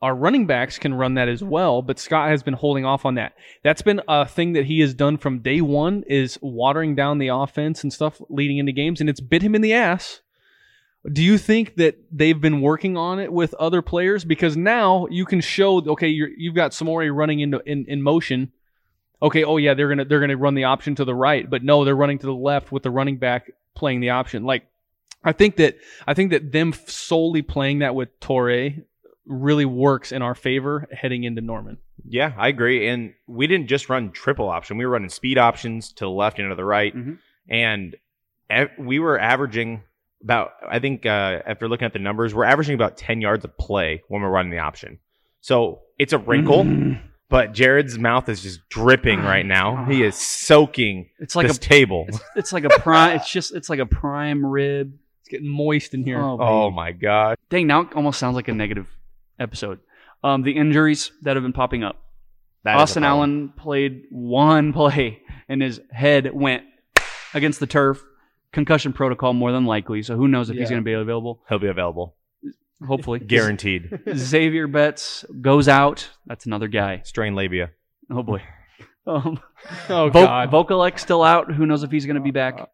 our 0.02 0.14
running 0.14 0.46
backs 0.46 0.78
can 0.78 0.94
run 0.94 1.14
that 1.14 1.28
as 1.28 1.44
well, 1.44 1.82
but 1.82 1.98
Scott 1.98 2.30
has 2.30 2.42
been 2.42 2.54
holding 2.54 2.86
off 2.86 3.04
on 3.04 3.16
that. 3.16 3.34
That's 3.62 3.82
been 3.82 4.00
a 4.08 4.26
thing 4.26 4.54
that 4.54 4.64
he 4.64 4.80
has 4.80 4.94
done 4.94 5.18
from 5.18 5.40
day 5.40 5.60
one 5.60 6.04
is 6.06 6.38
watering 6.40 6.94
down 6.94 7.18
the 7.18 7.28
offense 7.28 7.82
and 7.82 7.92
stuff 7.92 8.20
leading 8.30 8.58
into 8.58 8.72
games, 8.72 9.00
and 9.00 9.10
it's 9.10 9.20
bit 9.20 9.42
him 9.42 9.54
in 9.54 9.60
the 9.60 9.74
ass. 9.74 10.22
Do 11.10 11.22
you 11.22 11.38
think 11.38 11.76
that 11.76 11.98
they've 12.10 12.40
been 12.40 12.60
working 12.60 12.96
on 12.96 13.18
it 13.18 13.32
with 13.32 13.54
other 13.54 13.82
players? 13.82 14.24
Because 14.24 14.56
now 14.56 15.06
you 15.10 15.26
can 15.26 15.40
show, 15.40 15.82
okay, 15.92 16.08
you're, 16.08 16.30
you've 16.36 16.54
got 16.54 16.72
Samori 16.72 17.14
running 17.14 17.40
into 17.40 17.60
in, 17.66 17.84
in 17.86 18.02
motion. 18.02 18.52
Okay, 19.22 19.44
oh 19.44 19.56
yeah, 19.59 19.74
they're 19.74 19.88
gonna 19.88 20.04
they're 20.04 20.20
gonna 20.20 20.37
run 20.37 20.54
the 20.54 20.64
option 20.64 20.94
to 20.96 21.04
the 21.04 21.14
right, 21.14 21.48
but 21.48 21.62
no, 21.62 21.85
they're 21.85 21.96
running 21.96 22.18
to 22.20 22.26
the 22.26 22.35
left 22.35 22.72
with 22.72 22.83
the 22.83 22.90
running 22.90 23.18
back 23.18 23.50
playing 23.74 24.00
the 24.00 24.11
option. 24.11 24.44
Like, 24.44 24.64
I 25.22 25.33
think 25.33 25.56
that 25.56 25.76
I 26.06 26.14
think 26.14 26.30
that 26.30 26.52
them 26.52 26.72
solely 26.87 27.42
playing 27.42 27.80
that 27.80 27.94
with 27.94 28.18
Toure 28.20 28.83
really 29.26 29.64
works 29.66 30.11
in 30.12 30.22
our 30.22 30.35
favor 30.35 30.88
heading 30.90 31.24
into 31.24 31.40
Norman. 31.42 31.76
Yeah, 32.09 32.33
I 32.38 32.48
agree. 32.48 32.88
And 32.88 33.12
we 33.26 33.46
didn't 33.46 33.66
just 33.68 33.90
run 33.90 34.11
triple 34.11 34.48
option; 34.48 34.78
we 34.78 34.87
were 34.87 34.92
running 34.92 35.11
speed 35.11 35.37
options 35.38 35.92
to 35.94 36.04
the 36.06 36.11
left 36.11 36.38
and 36.38 36.50
to 36.50 36.54
the 36.54 36.64
right, 36.64 36.96
Mhm. 36.96 37.18
and 37.48 37.96
we 38.78 38.98
were 38.98 39.18
averaging 39.20 39.83
about. 40.22 40.52
I 40.66 40.78
think 40.78 41.04
uh, 41.04 41.40
after 41.46 41.68
looking 41.68 41.85
at 41.85 41.92
the 41.92 41.98
numbers, 41.98 42.35
we're 42.35 42.44
averaging 42.44 42.74
about 42.74 42.96
ten 42.96 43.20
yards 43.20 43.44
of 43.44 43.56
play 43.59 44.02
when 44.09 44.22
we're 44.22 44.30
running 44.30 44.50
the 44.50 44.59
option. 44.61 44.98
So 45.42 45.83
it's 45.98 46.12
a 46.14 46.18
wrinkle, 46.18 46.64
Mm. 46.64 47.00
But 47.30 47.52
Jared's 47.52 47.98
mouth 47.98 48.28
is 48.28 48.42
just 48.42 48.60
dripping 48.68 49.20
right 49.22 49.46
now. 49.46 49.84
He 49.90 50.02
is 50.02 50.16
soaking 50.16 51.08
It's 51.18 51.34
like 51.34 51.46
this 51.46 51.56
a 51.56 51.60
table. 51.60 52.04
it's, 52.08 52.20
it's 52.36 52.52
like 52.52 52.64
a 52.64 52.68
prime. 52.80 53.16
It's 53.16 53.30
just 53.30 53.54
it's 53.54 53.70
like 53.70 53.78
a 53.78 53.86
prime 53.86 54.44
rib. 54.44 54.92
It's 55.20 55.28
getting 55.30 55.48
moist 55.48 55.94
in 55.94 56.04
here. 56.04 56.20
Oh, 56.20 56.36
Oh 56.38 56.70
my 56.70 56.92
god! 56.92 57.38
dang! 57.48 57.66
Now 57.66 57.80
it 57.82 57.94
almost 57.94 58.18
sounds 58.18 58.34
like 58.34 58.48
a 58.48 58.52
negative 58.54 58.88
episode. 59.38 59.78
Um, 60.22 60.42
the 60.42 60.52
injuries 60.52 61.12
that 61.22 61.36
have 61.36 61.42
been 61.42 61.54
popping 61.54 61.82
up. 61.82 61.96
That 62.64 62.76
Austin. 62.76 63.04
Allen 63.04 63.54
played 63.56 64.02
one 64.10 64.72
play 64.74 65.22
and 65.48 65.62
his 65.62 65.80
head 65.90 66.30
went 66.34 66.64
against 67.32 67.58
the 67.60 67.66
turf. 67.66 68.02
Concussion 68.52 68.92
protocol 68.92 69.32
more 69.32 69.52
than 69.52 69.64
likely. 69.64 70.02
So 70.02 70.16
who 70.16 70.26
knows 70.28 70.50
if 70.50 70.56
he's 70.56 70.68
going 70.68 70.82
to 70.82 70.84
be 70.84 70.92
available? 70.92 71.40
He'll 71.48 71.60
be 71.60 71.68
available, 71.68 72.16
Hopefully, 72.86 73.18
guaranteed. 73.26 73.90
Xavier 74.14 74.66
Betts 74.66 75.24
goes 75.40 75.68
out. 75.68 76.08
That's 76.26 76.46
another 76.46 76.68
guy. 76.68 77.02
Strain 77.04 77.34
labia. 77.34 77.70
Oh 78.10 78.22
boy. 78.22 78.42
Um, 79.06 79.40
Oh, 79.88 80.08
Vo- 80.08 80.24
God. 80.24 80.50
Vokolek 80.50 80.98
still 80.98 81.22
out. 81.22 81.52
Who 81.52 81.66
knows 81.66 81.82
if 81.82 81.90
he's 81.90 82.06
going 82.06 82.16
to 82.16 82.22
be 82.22 82.30
back? 82.30 82.68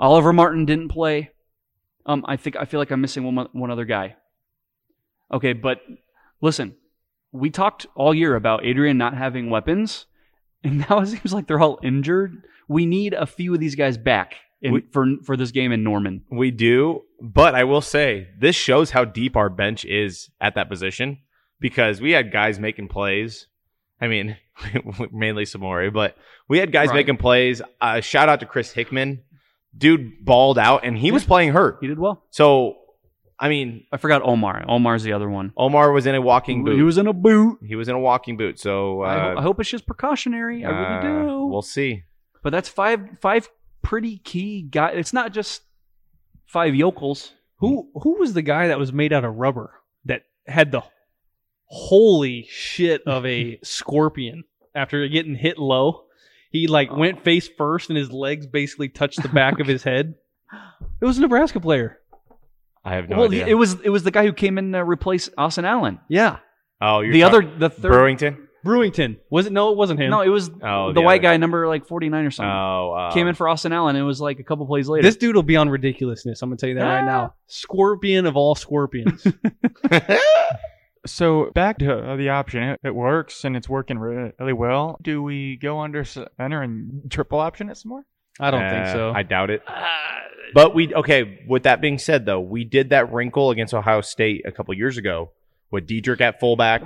Oliver 0.00 0.32
Martin 0.32 0.64
didn't 0.66 0.88
play. 0.88 1.30
Um, 2.04 2.24
I 2.26 2.36
think 2.36 2.56
I 2.56 2.64
feel 2.64 2.78
like 2.80 2.90
I'm 2.90 3.00
missing 3.00 3.24
one 3.24 3.48
one 3.52 3.70
other 3.70 3.84
guy. 3.84 4.16
Okay, 5.32 5.52
but 5.54 5.78
listen, 6.40 6.76
we 7.32 7.50
talked 7.50 7.86
all 7.96 8.14
year 8.14 8.34
about 8.36 8.64
Adrian 8.64 8.96
not 8.98 9.16
having 9.16 9.50
weapons, 9.50 10.06
and 10.62 10.78
now 10.90 11.00
it 11.00 11.06
seems 11.06 11.32
like 11.32 11.46
they're 11.46 11.60
all 11.60 11.78
injured. 11.82 12.46
We 12.68 12.86
need 12.86 13.12
a 13.14 13.26
few 13.26 13.54
of 13.54 13.60
these 13.60 13.74
guys 13.76 13.96
back 13.98 14.34
in, 14.62 14.72
We- 14.74 14.80
for 14.92 15.06
for 15.24 15.36
this 15.36 15.50
game 15.50 15.72
in 15.72 15.82
Norman. 15.82 16.24
We 16.30 16.50
do, 16.50 17.02
but 17.20 17.54
I 17.54 17.64
will 17.64 17.80
say 17.80 18.28
this 18.38 18.56
shows 18.56 18.90
how 18.90 19.04
deep 19.04 19.36
our 19.36 19.48
bench 19.48 19.84
is 19.84 20.30
at 20.40 20.54
that 20.54 20.68
position 20.68 21.18
because 21.60 22.00
we 22.00 22.12
had 22.12 22.32
guys 22.32 22.58
making 22.58 22.88
plays. 22.88 23.46
I 24.00 24.08
mean, 24.08 24.36
mainly 25.12 25.44
Samori, 25.44 25.92
but 25.92 26.16
we 26.48 26.58
had 26.58 26.70
guys 26.72 26.88
Right. 26.88 26.96
making 26.96 27.16
plays. 27.16 27.62
Uh, 27.80 28.00
shout 28.00 28.28
out 28.28 28.40
to 28.40 28.46
Chris 28.46 28.72
Hickman. 28.72 29.22
Dude 29.76 30.24
balled 30.24 30.58
out 30.58 30.84
and 30.84 30.96
he 30.96 31.10
was 31.12 31.24
playing 31.24 31.52
hurt. 31.52 31.78
He 31.82 31.86
did 31.86 31.98
well. 31.98 32.24
So, 32.30 32.76
I 33.38 33.50
mean, 33.50 33.84
I 33.92 33.98
forgot 33.98 34.22
Omar. 34.22 34.64
Omar's 34.66 35.02
the 35.02 35.12
other 35.12 35.28
one. 35.28 35.52
Omar 35.56 35.92
was 35.92 36.06
in 36.06 36.14
a 36.14 36.20
walking 36.20 36.64
boot. 36.64 36.76
He 36.76 36.82
was 36.82 36.96
in 36.96 37.06
a 37.06 37.12
boot. 37.12 37.58
He 37.62 37.74
was 37.76 37.86
in 37.88 37.94
a 37.94 37.98
walking 37.98 38.38
boot. 38.38 38.58
So, 38.58 39.02
uh, 39.02 39.06
I, 39.06 39.18
ho- 39.18 39.34
I 39.38 39.42
hope 39.42 39.60
it's 39.60 39.68
just 39.68 39.86
precautionary. 39.86 40.64
I 40.64 40.70
really 40.70 40.84
uh, 41.24 41.26
do. 41.26 41.46
We'll 41.46 41.60
see. 41.62 42.04
But 42.42 42.50
that's 42.50 42.70
five 42.70 43.00
five 43.20 43.50
pretty 43.86 44.18
key 44.18 44.62
guy. 44.62 44.90
It's 44.90 45.12
not 45.12 45.32
just 45.32 45.62
five 46.46 46.74
yokels. 46.74 47.32
Who 47.58 47.88
who 47.94 48.18
was 48.18 48.34
the 48.34 48.42
guy 48.42 48.68
that 48.68 48.78
was 48.78 48.92
made 48.92 49.12
out 49.12 49.24
of 49.24 49.36
rubber 49.36 49.70
that 50.04 50.22
had 50.46 50.72
the 50.72 50.82
holy 51.66 52.46
shit 52.50 53.02
of 53.06 53.24
a 53.26 53.58
scorpion 53.62 54.44
after 54.74 55.06
getting 55.08 55.34
hit 55.34 55.58
low? 55.58 56.04
He 56.50 56.66
like 56.68 56.88
Oh. 56.90 56.96
went 56.96 57.22
face 57.24 57.48
first 57.48 57.90
and 57.90 57.96
his 57.98 58.10
legs 58.10 58.46
basically 58.46 58.88
touched 58.88 59.22
the 59.22 59.28
back 59.28 59.60
of 59.60 59.66
his 59.66 59.82
head. 59.82 60.14
It 61.00 61.04
was 61.04 61.18
a 61.18 61.20
Nebraska 61.20 61.60
player. 61.60 61.98
I 62.82 62.94
have 62.94 63.08
no 63.10 63.16
well, 63.18 63.26
idea. 63.26 63.46
it 63.46 63.54
was 63.54 63.78
it 63.82 63.90
was 63.90 64.02
the 64.02 64.10
guy 64.10 64.24
who 64.24 64.32
came 64.32 64.56
in 64.56 64.72
to 64.72 64.82
replace 64.82 65.28
Austin 65.36 65.64
Allen. 65.66 66.00
Yeah. 66.08 66.38
oh, 66.80 67.00
you're 67.00 67.12
the 67.12 67.20
talk- 67.20 67.32
other 67.34 67.58
the 67.58 67.68
third. 67.68 67.92
Brewington. 67.92 68.45
Brewington. 68.66 69.16
Was 69.30 69.46
it 69.46 69.52
no, 69.52 69.70
it 69.72 69.76
wasn't 69.76 70.00
him. 70.00 70.10
No, 70.10 70.20
it 70.22 70.28
was 70.28 70.50
Oh, 70.62 70.92
the, 70.92 71.00
white 71.00 71.20
other- 71.20 71.22
guy, 71.22 71.36
number 71.36 71.66
like 71.68 71.86
forty 71.86 72.08
nine 72.08 72.24
or 72.24 72.30
something. 72.30 72.50
Oh, 72.50 72.92
uh, 72.92 73.12
came 73.14 73.26
in 73.28 73.34
for 73.34 73.48
Austin 73.48 73.72
Allen. 73.72 73.96
And 73.96 74.02
it 74.02 74.06
was 74.06 74.20
like 74.20 74.38
a 74.40 74.42
couple 74.44 74.66
plays 74.66 74.88
later. 74.88 75.02
this 75.02 75.16
dude 75.16 75.34
will 75.36 75.42
be 75.42 75.56
on 75.56 75.68
ridiculousness. 75.68 76.42
I'm 76.42 76.50
gonna 76.50 76.56
tell 76.58 76.68
you 76.68 76.74
that 76.76 76.84
right 76.84 77.02
Ah. 77.02 77.06
now. 77.06 77.34
Scorpion 77.46 78.26
of 78.26 78.36
all 78.36 78.54
scorpions. 78.54 79.26
So 81.06 81.52
back 81.54 81.78
to 81.78 81.94
uh, 81.96 82.16
the 82.16 82.30
option, 82.30 82.64
it, 82.64 82.80
it 82.82 82.92
works 82.94 83.44
and 83.44 83.56
it's 83.56 83.68
working 83.68 83.96
really 83.96 84.52
well. 84.52 84.98
Do 85.00 85.22
we 85.22 85.56
go 85.56 85.78
under 85.78 86.02
center 86.04 86.62
and 86.62 87.08
triple 87.08 87.38
option 87.38 87.70
it 87.70 87.76
some 87.76 87.90
more? 87.90 88.04
I 88.40 88.50
don't 88.50 88.68
think 88.68 88.86
Uh, 88.88 88.92
so. 88.92 89.12
I 89.12 89.22
doubt 89.22 89.50
it. 89.50 89.62
But 90.52 90.74
we 90.74 90.92
okay. 90.92 91.44
With 91.46 91.62
that 91.62 91.80
being 91.80 91.98
said, 91.98 92.26
though, 92.26 92.40
we 92.40 92.64
did 92.64 92.90
that 92.90 93.12
wrinkle 93.12 93.50
against 93.50 93.72
Ohio 93.72 94.00
State 94.00 94.46
a 94.46 94.52
couple 94.52 94.74
years 94.74 94.96
ago 94.98 95.30
with 95.70 95.86
Diedrich 95.86 96.20
at 96.20 96.40
fullback, 96.40 96.82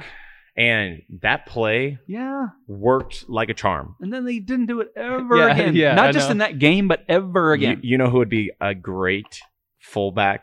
and 0.61 1.03
that 1.23 1.46
play 1.46 1.99
yeah, 2.07 2.49
worked 2.68 3.29
like 3.29 3.49
a 3.49 3.55
charm. 3.55 3.96
and 4.01 4.12
then 4.12 4.25
they 4.27 4.38
didn't 4.40 4.66
do 4.66 4.81
it 4.81 4.88
ever 4.94 5.37
Yeah, 5.38 5.53
again. 5.55 5.75
yeah, 5.75 5.94
Not 5.94 6.09
I 6.09 6.12
just 6.12 6.29
know. 6.29 6.33
in 6.33 6.38
that 6.38 6.59
game, 6.59 6.87
but 6.88 7.03
ever 7.09 7.53
again. 7.53 7.81
you 7.83 7.96
know 7.99 8.11
who 8.11 8.18
would 8.18 8.29
be 8.29 8.51
a 8.61 8.75
great 8.75 9.40
fullback? 9.79 10.42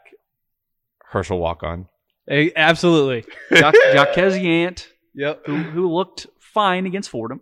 Herschel 1.10 1.40
Walk 1.40 1.64
on. 1.64 1.88
Eh, 2.30 2.50
absolutely. 2.56 3.24
Jaquez 3.52 4.36
Yant, 4.38 4.88
Yep. 5.14 5.46
who, 5.46 5.56
who 5.56 5.94
looked 5.94 6.28
fine 6.40 6.86
against 6.86 7.10
Fordham. 7.10 7.42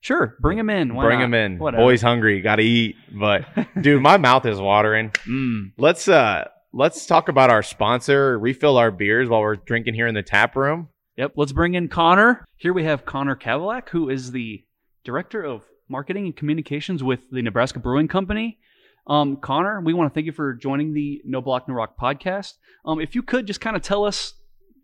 Sure, 0.00 0.36
bring 0.40 0.58
him 0.58 0.68
in. 0.70 0.94
Why 0.94 1.04
Bring 1.04 1.18
not? 1.20 1.24
him 1.26 1.34
in. 1.34 1.58
Whatever. 1.58 1.82
Boy's 1.84 2.02
hungry. 2.02 2.40
Got 2.40 2.56
to 2.56 2.62
eat. 2.64 2.96
But 3.12 3.44
dude, 3.80 4.02
my 4.02 4.16
mouth 4.16 4.46
is 4.46 4.58
watering. 4.60 5.10
Mm. 5.28 5.72
Let's 5.78 6.08
uh 6.08 6.48
let's 6.72 7.06
talk 7.06 7.28
about 7.28 7.50
our 7.50 7.62
sponsor. 7.62 8.36
Refill 8.38 8.78
our 8.78 8.90
beers 8.90 9.28
while 9.28 9.40
we're 9.42 9.56
drinking 9.56 9.94
here 9.94 10.06
in 10.08 10.14
the 10.14 10.22
tap 10.24 10.56
room. 10.56 10.88
Yep, 11.16 11.32
let's 11.36 11.52
bring 11.52 11.74
in 11.74 11.88
Connor. 11.88 12.42
Here 12.56 12.72
we 12.72 12.84
have 12.84 13.04
Connor 13.04 13.36
Kavalak, 13.36 13.90
who 13.90 14.08
is 14.08 14.32
the 14.32 14.64
director 15.04 15.42
of 15.42 15.62
marketing 15.86 16.24
and 16.24 16.34
communications 16.34 17.02
with 17.02 17.30
the 17.30 17.42
Nebraska 17.42 17.78
Brewing 17.78 18.08
Company. 18.08 18.58
Um, 19.06 19.36
Connor, 19.36 19.82
we 19.82 19.92
want 19.92 20.10
to 20.10 20.14
thank 20.14 20.24
you 20.24 20.32
for 20.32 20.54
joining 20.54 20.94
the 20.94 21.20
No 21.26 21.42
Block 21.42 21.68
No 21.68 21.74
Rock 21.74 21.98
podcast. 22.00 22.54
Um, 22.86 22.98
if 22.98 23.14
you 23.14 23.22
could 23.22 23.46
just 23.46 23.60
kind 23.60 23.76
of 23.76 23.82
tell 23.82 24.06
us 24.06 24.32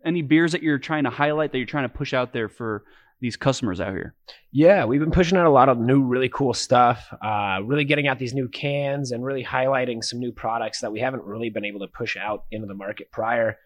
any 0.05 0.21
beers 0.21 0.51
that 0.51 0.61
you're 0.61 0.77
trying 0.77 1.05
to 1.05 1.09
highlight 1.09 1.51
that 1.51 1.57
you're 1.57 1.65
trying 1.65 1.89
to 1.89 1.97
push 1.97 2.13
out 2.13 2.31
there 2.31 2.47
for 2.47 2.83
these 3.21 3.35
customers 3.35 3.81
out 3.81 3.93
here. 3.93 4.13
Yeah, 4.51 4.85
we've 4.85 4.99
been 4.99 5.11
pushing 5.11 5.37
out 5.37 5.47
a 5.47 5.49
lot 5.49 5.67
of 5.67 5.79
new, 5.79 6.03
really 6.03 6.29
cool 6.29 6.53
stuff. 6.53 7.11
Uh, 7.23 7.59
really 7.65 7.85
getting 7.85 8.07
out 8.07 8.19
these 8.19 8.35
new 8.35 8.47
cans 8.47 9.11
and 9.11 9.25
really 9.25 9.43
highlighting 9.43 10.03
some 10.03 10.19
new 10.19 10.31
products 10.31 10.81
that 10.81 10.91
we 10.91 10.99
haven't 10.99 11.23
really 11.23 11.49
been 11.49 11.65
able 11.65 11.79
to 11.79 11.87
push 11.87 12.15
out 12.15 12.45
into 12.51 12.67
the 12.67 12.75
market 12.75 13.11
prior. 13.11 13.57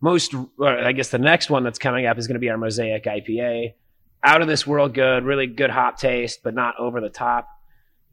Most, 0.00 0.34
I 0.64 0.92
guess 0.92 1.10
the 1.10 1.18
next 1.18 1.50
one 1.50 1.62
that's 1.62 1.78
coming 1.78 2.06
up 2.06 2.18
is 2.18 2.26
going 2.26 2.34
to 2.34 2.40
be 2.40 2.48
our 2.50 2.56
Mosaic 2.58 3.04
IPA. 3.04 3.74
Out 4.22 4.42
of 4.42 4.48
this 4.48 4.66
world 4.66 4.94
good, 4.94 5.24
really 5.24 5.46
good 5.46 5.70
hop 5.70 5.98
taste, 5.98 6.40
but 6.42 6.54
not 6.54 6.74
over 6.78 7.00
the 7.00 7.08
top. 7.10 7.48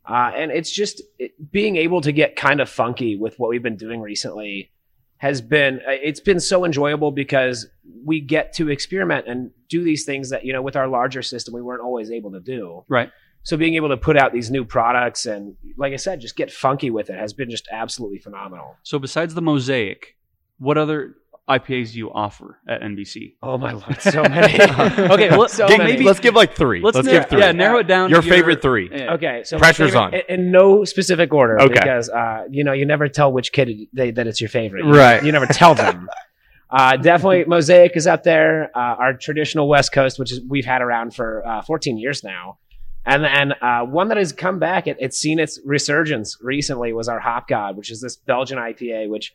Uh, 0.06 0.32
and 0.36 0.52
it's 0.52 0.72
just 0.72 1.02
it, 1.20 1.32
being 1.52 1.76
able 1.76 2.00
to 2.02 2.12
get 2.12 2.36
kind 2.36 2.62
of 2.62 2.70
funky 2.70 3.18
with 3.18 3.38
what 3.40 3.50
we've 3.50 3.64
been 3.64 3.76
doing 3.78 4.00
recently 4.02 4.72
has 5.18 5.42
been 5.42 5.78
uh, 5.80 5.92
it's 5.92 6.20
been 6.22 6.40
so 6.40 6.64
enjoyable 6.64 7.12
because 7.12 7.68
we 8.06 8.22
get 8.22 8.54
to 8.54 8.70
experiment 8.70 9.28
and 9.28 9.52
do 9.68 9.84
these 9.84 10.06
things 10.06 10.30
that 10.30 10.46
you 10.46 10.54
know 10.54 10.62
with 10.62 10.76
our 10.78 10.88
larger 10.88 11.22
system 11.24 11.54
we 11.56 11.62
weren't 11.62 11.82
always 11.82 12.12
able 12.12 12.32
to 12.32 12.40
do 12.40 12.84
Right. 12.88 13.10
so 13.42 13.58
being 13.58 13.74
able 13.74 13.90
to 13.90 13.98
put 13.98 14.16
out 14.16 14.32
these 14.32 14.52
new 14.52 14.64
products 14.64 15.26
and 15.26 15.56
like 15.76 15.92
i 15.92 15.96
said 15.96 16.22
just 16.22 16.36
get 16.36 16.52
funky 16.52 16.92
with 16.92 17.10
it 17.10 17.18
has 17.18 17.34
been 17.34 17.50
just 17.50 17.68
absolutely 17.72 18.20
phenomenal 18.20 18.78
So 18.84 19.00
besides 19.00 19.34
the 19.34 19.42
Mosaic, 19.42 20.16
what 20.60 20.78
other 20.78 21.16
IPAs 21.50 21.94
do 21.94 21.98
you 22.00 22.12
offer 22.12 22.60
at 22.68 22.82
NBC? 22.82 23.36
oh 23.42 23.58
my 23.58 23.72
lord 23.72 24.02
so 24.02 24.22
many 24.24 24.54
Okay, 25.14 25.30
well, 25.30 25.48
so 25.48 25.68
Give- 25.68 25.78
many. 25.78 25.94
maybe 25.94 26.04
let's 26.04 26.20
give 26.20 26.36
like 26.36 26.56
3 26.56 26.82
let's, 26.82 26.96
Let's, 26.96 27.08
narrow, 27.08 27.20
give 27.22 27.30
3. 27.30 27.40
yeah 27.40 27.52
narrow 27.54 27.80
it 27.80 27.88
down. 27.88 28.10
Your 28.10 28.22
to 28.22 28.30
favorite 28.30 28.62
3. 28.62 28.90
Yeah. 28.92 29.14
Okay, 29.14 29.44
so 29.46 29.58
Pressure's 29.58 29.94
favorite- 29.94 30.02
on. 30.02 30.14
in, 30.14 30.22
in 30.46 30.52
no 30.52 30.84
specific 30.84 31.34
order. 31.34 31.60
Okay. 31.62 31.74
because 31.74 32.10
uh, 32.10 32.44
you 32.50 32.64
know 32.64 32.74
you 32.74 32.86
never 32.86 33.08
tell 33.08 33.32
which 33.32 33.52
kid 33.54 33.88
they, 33.94 34.12
that 34.12 34.28
it's 34.28 34.42
your 34.42 34.50
favorite. 34.50 34.84
Right. 34.86 35.24
You, 35.24 35.32
never 35.32 35.46
tell 35.46 35.74
them. 35.74 36.10
uh, 36.70 36.98
definitely, 36.98 37.46
Mosaic 37.46 37.96
is 37.96 38.08
up 38.08 38.24
there. 38.24 38.70
Uh, 38.76 38.80
our 38.80 39.14
traditional 39.14 39.70
West 39.70 39.92
Coast, 39.94 40.20
which 40.20 40.32
is 40.34 40.42
we've 40.48 40.66
had 40.66 40.82
around 40.82 41.16
for 41.16 41.48
uh, 41.48 41.62
14 41.62 41.98
years 41.98 42.24
now, 42.26 42.58
and 43.06 43.24
then 43.24 43.54
uh, 43.62 43.84
one 43.86 44.10
that 44.10 44.18
has 44.18 44.34
come 44.34 44.60
back. 44.60 44.86
It, 44.88 44.98
it's 45.00 45.18
seen 45.18 45.40
its 45.40 45.60
resurgence 45.64 46.38
recently. 46.42 46.92
Was 46.92 47.08
our 47.08 47.20
Hop 47.22 47.48
God, 47.48 47.78
which 47.78 47.90
is 47.90 48.02
this 48.02 48.18
Belgian 48.18 48.58
IPA, 48.58 49.10
which. 49.10 49.34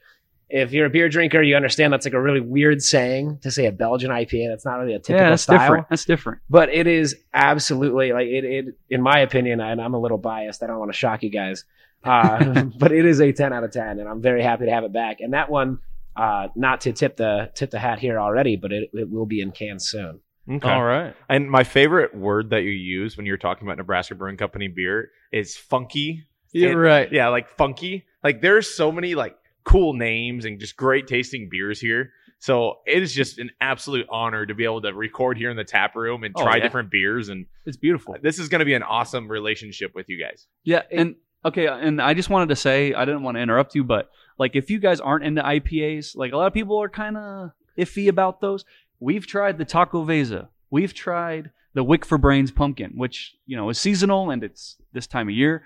If 0.54 0.72
you're 0.72 0.86
a 0.86 0.90
beer 0.90 1.08
drinker, 1.08 1.40
you 1.42 1.56
understand 1.56 1.92
that's 1.92 2.04
like 2.06 2.12
a 2.14 2.20
really 2.20 2.40
weird 2.40 2.82
saying 2.82 3.38
to 3.42 3.50
say 3.50 3.66
a 3.66 3.72
Belgian 3.72 4.10
IPA. 4.10 4.50
That's 4.50 4.64
not 4.66 4.74
really 4.78 4.94
a 4.94 4.98
typical 4.98 5.22
Yeah, 5.24 5.30
that's 5.30 5.42
style 5.44 5.58
different. 5.58 5.86
That's 5.88 6.04
different. 6.04 6.40
but 6.50 6.68
it 6.68 6.86
is 6.86 7.16
absolutely 7.32 8.12
like 8.12 8.26
it, 8.26 8.44
it 8.44 8.64
in 8.90 9.00
my 9.02 9.18
opinion 9.20 9.60
and 9.60 9.80
i'm 9.80 9.94
a 9.94 9.98
little 9.98 10.18
biased 10.18 10.62
i 10.62 10.66
don't 10.66 10.78
want 10.78 10.90
to 10.92 10.96
shock 10.96 11.22
you 11.22 11.30
guys 11.30 11.64
uh, 12.04 12.62
but 12.78 12.92
it 12.92 13.04
is 13.06 13.20
a 13.20 13.32
10 13.32 13.52
out 13.52 13.64
of 13.64 13.70
10 13.72 13.98
and 13.98 14.08
i'm 14.08 14.20
very 14.22 14.42
happy 14.42 14.66
to 14.66 14.70
have 14.70 14.84
it 14.84 14.92
back 14.92 15.20
and 15.20 15.32
that 15.32 15.50
one 15.50 15.78
uh, 16.14 16.48
not 16.54 16.82
to 16.82 16.92
tip 16.92 17.16
the 17.16 17.50
tip 17.54 17.70
the 17.70 17.78
hat 17.78 17.98
here 17.98 18.18
already 18.20 18.56
but 18.56 18.70
it, 18.72 18.90
it 18.92 19.10
will 19.10 19.26
be 19.26 19.40
in 19.40 19.50
cans 19.50 19.88
soon 19.88 20.20
Okay. 20.50 20.68
All 20.68 20.82
right. 20.82 21.14
And 21.28 21.48
my 21.48 21.62
favorite 21.62 22.16
word 22.16 22.50
that 22.50 22.62
you 22.64 22.70
use 22.72 23.16
when 23.16 23.26
you're 23.26 23.36
talking 23.36 23.64
about 23.64 23.76
Nebraska 23.78 24.16
Brewing 24.16 24.36
Company 24.36 24.66
beer 24.66 25.12
is 25.32 25.56
funky. 25.56 26.24
You're 26.50 26.72
And- 26.72 26.80
right. 26.80 27.12
Yeah, 27.12 27.28
like 27.28 27.56
funky. 27.56 28.06
Like 28.24 28.42
there's 28.42 28.68
so 28.68 28.90
many 28.90 29.14
like 29.14 29.36
cool 29.64 29.94
names 29.94 30.44
and 30.44 30.58
just 30.60 30.76
great 30.76 31.06
tasting 31.06 31.48
beers 31.50 31.80
here. 31.80 32.12
So 32.38 32.78
it 32.86 33.02
is 33.02 33.14
just 33.14 33.38
an 33.38 33.50
absolute 33.60 34.06
honor 34.10 34.44
to 34.46 34.54
be 34.54 34.64
able 34.64 34.82
to 34.82 34.92
record 34.92 35.38
here 35.38 35.50
in 35.50 35.56
the 35.56 35.62
tap 35.64 35.94
room 35.94 36.24
and 36.24 36.34
Oh, 36.36 36.42
try 36.42 36.56
yeah. 36.56 36.62
different 36.64 36.90
beers. 36.90 37.28
And 37.28 37.46
It's 37.66 37.76
beautiful. 37.76 38.16
this 38.20 38.38
is 38.40 38.48
going 38.48 38.58
to 38.58 38.64
be 38.64 38.74
an 38.74 38.82
awesome 38.82 39.28
relationship 39.28 39.94
with 39.94 40.08
you 40.08 40.18
guys. 40.18 40.48
Yeah, 40.64 40.82
and 40.90 41.14
okay, 41.44 41.68
and 41.68 42.02
I 42.02 42.14
just 42.14 42.30
wanted 42.30 42.48
to 42.48 42.56
say 42.56 42.94
I 42.94 43.04
didn't 43.04 43.22
want 43.22 43.36
to 43.36 43.40
interrupt 43.42 43.74
you, 43.76 43.84
but 43.84 44.10
like 44.38 44.56
if 44.56 44.70
you 44.70 44.80
guys 44.80 44.98
aren't 45.00 45.24
into 45.24 45.40
IPAs, 45.42 46.16
like 46.16 46.32
a 46.32 46.36
lot 46.36 46.48
of 46.48 46.52
people 46.52 46.82
are 46.82 46.88
kind 46.88 47.16
of 47.16 47.50
iffy 47.78 48.08
about 48.08 48.40
those. 48.40 48.64
We've 48.98 49.26
tried 49.26 49.58
the 49.58 49.64
Taco 49.64 50.04
Vesa. 50.04 50.48
We've 50.70 50.92
tried 50.94 51.50
the 51.74 51.84
Wick 51.84 52.04
for 52.04 52.18
Brains 52.18 52.50
pumpkin, 52.50 52.92
which 52.96 53.36
you 53.46 53.56
know 53.56 53.68
is 53.70 53.78
seasonal 53.78 54.30
and 54.30 54.42
it's 54.42 54.76
this 54.92 55.06
time 55.06 55.28
of 55.28 55.34
year. 55.34 55.62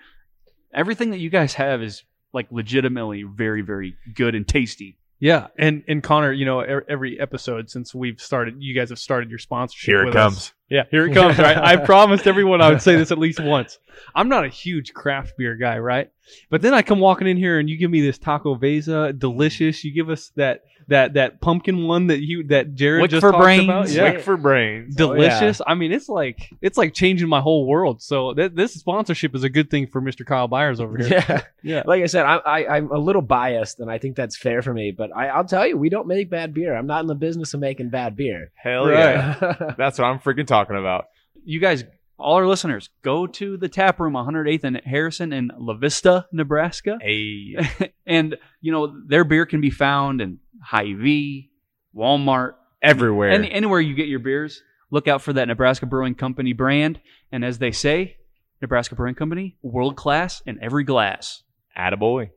Everything 0.74 1.10
that 1.10 1.18
you 1.20 1.30
guys 1.30 1.54
have 1.54 1.82
is 1.82 2.02
like 2.36 2.52
legitimately 2.52 3.24
very, 3.24 3.62
very 3.62 3.96
good 4.14 4.36
and 4.36 4.46
tasty. 4.46 4.96
Yeah, 5.18 5.46
and 5.58 5.82
and 5.88 6.02
Connor, 6.02 6.30
you 6.30 6.44
know, 6.44 6.60
every 6.60 7.18
episode 7.18 7.70
since 7.70 7.94
we've 7.94 8.20
started, 8.20 8.56
you 8.58 8.74
guys 8.74 8.90
have 8.90 8.98
started 8.98 9.30
your 9.30 9.38
sponsorship. 9.38 9.86
Here 9.86 10.02
it 10.02 10.04
with 10.06 10.14
comes. 10.14 10.36
us. 10.36 10.52
Yeah, 10.68 10.82
here 10.90 11.06
it 11.06 11.14
comes. 11.14 11.38
Right, 11.38 11.56
I 11.56 11.76
promised 11.84 12.26
everyone 12.26 12.60
I 12.60 12.68
would 12.68 12.82
say 12.82 12.96
this 12.96 13.10
at 13.10 13.18
least 13.18 13.40
once. 13.40 13.78
I'm 14.14 14.28
not 14.28 14.44
a 14.44 14.48
huge 14.48 14.92
craft 14.92 15.32
beer 15.38 15.56
guy, 15.56 15.78
right? 15.78 16.10
But 16.50 16.60
then 16.60 16.74
I 16.74 16.82
come 16.82 17.00
walking 17.00 17.26
in 17.28 17.38
here 17.38 17.58
and 17.58 17.70
you 17.70 17.78
give 17.78 17.90
me 17.90 18.02
this 18.02 18.18
Taco 18.18 18.56
Vesa, 18.56 19.18
delicious. 19.18 19.82
You 19.84 19.94
give 19.94 20.10
us 20.10 20.32
that 20.36 20.64
that 20.88 21.14
that 21.14 21.40
pumpkin 21.40 21.86
one 21.86 22.06
that 22.08 22.20
you 22.20 22.44
that 22.44 22.74
Jared 22.74 23.02
Wick 23.02 23.10
just 23.10 23.20
for 23.22 23.32
talked 23.32 23.42
brains. 23.42 23.64
about. 23.64 23.88
Yeah, 23.90 24.12
Wick 24.12 24.20
for 24.22 24.36
brains. 24.36 24.94
Oh, 24.94 25.14
delicious. 25.14 25.60
I 25.66 25.74
mean, 25.74 25.90
it's 25.92 26.08
like 26.08 26.48
it's 26.62 26.78
like 26.78 26.94
changing 26.94 27.28
my 27.28 27.40
whole 27.40 27.66
world. 27.66 28.00
So 28.02 28.34
th- 28.34 28.52
this 28.54 28.74
sponsorship 28.74 29.34
is 29.34 29.42
a 29.44 29.48
good 29.48 29.70
thing 29.70 29.86
for 29.88 30.00
Mr. 30.00 30.24
Kyle 30.24 30.48
Byers 30.48 30.80
over 30.80 30.96
here. 30.98 31.08
yeah 31.28 31.42
Yeah. 31.62 31.82
like 31.84 32.00
i 32.02 32.06
said 32.06 32.24
I, 32.24 32.36
I, 32.36 32.76
i'm 32.76 32.92
a 32.92 32.98
little 32.98 33.22
biased 33.22 33.80
and 33.80 33.90
i 33.90 33.98
think 33.98 34.14
that's 34.14 34.36
fair 34.36 34.62
for 34.62 34.72
me 34.72 34.92
but 34.92 35.10
I, 35.16 35.26
i'll 35.28 35.44
tell 35.44 35.66
you 35.66 35.76
we 35.76 35.88
don't 35.88 36.06
make 36.06 36.30
bad 36.30 36.54
beer 36.54 36.76
i'm 36.76 36.86
not 36.86 37.00
in 37.00 37.08
the 37.08 37.16
business 37.16 37.54
of 37.54 37.60
making 37.60 37.90
bad 37.90 38.14
beer 38.14 38.52
Hell 38.54 38.86
Right. 38.86 39.00
yeah. 39.00 39.74
That's 39.76 39.98
what 39.98 40.04
I'm 40.04 40.20
freaking 40.20 40.46
talking 40.46 40.76
about. 40.76 41.06
You 41.44 41.58
guys, 41.58 41.82
all 42.18 42.34
our 42.34 42.46
listeners, 42.46 42.88
go 43.02 43.26
to 43.26 43.56
the 43.56 43.68
tap 43.68 44.00
room 44.00 44.14
108th 44.14 44.64
and 44.64 44.80
Harrison 44.84 45.32
in 45.32 45.50
La 45.58 45.74
Vista, 45.74 46.26
Nebraska. 46.32 46.98
Hey, 47.00 47.56
and 48.06 48.36
you 48.60 48.72
know 48.72 49.00
their 49.06 49.24
beer 49.24 49.46
can 49.46 49.60
be 49.60 49.70
found 49.70 50.20
in 50.20 50.38
Hy-Vee, 50.62 51.50
Walmart, 51.94 52.54
everywhere. 52.82 53.30
any, 53.30 53.50
anywhere 53.50 53.80
you 53.80 53.94
get 53.94 54.08
your 54.08 54.18
beers. 54.18 54.62
Look 54.90 55.08
out 55.08 55.20
for 55.20 55.32
that 55.32 55.48
Nebraska 55.48 55.86
Brewing 55.86 56.14
Company 56.14 56.52
brand, 56.52 57.00
and 57.32 57.44
as 57.44 57.58
they 57.58 57.72
say, 57.72 58.16
Nebraska 58.62 58.94
Brewing 58.94 59.16
Company, 59.16 59.56
world 59.62 59.96
class 59.96 60.42
in 60.46 60.62
every 60.62 60.84
glass. 60.84 61.42
Attaboy. 61.76 62.30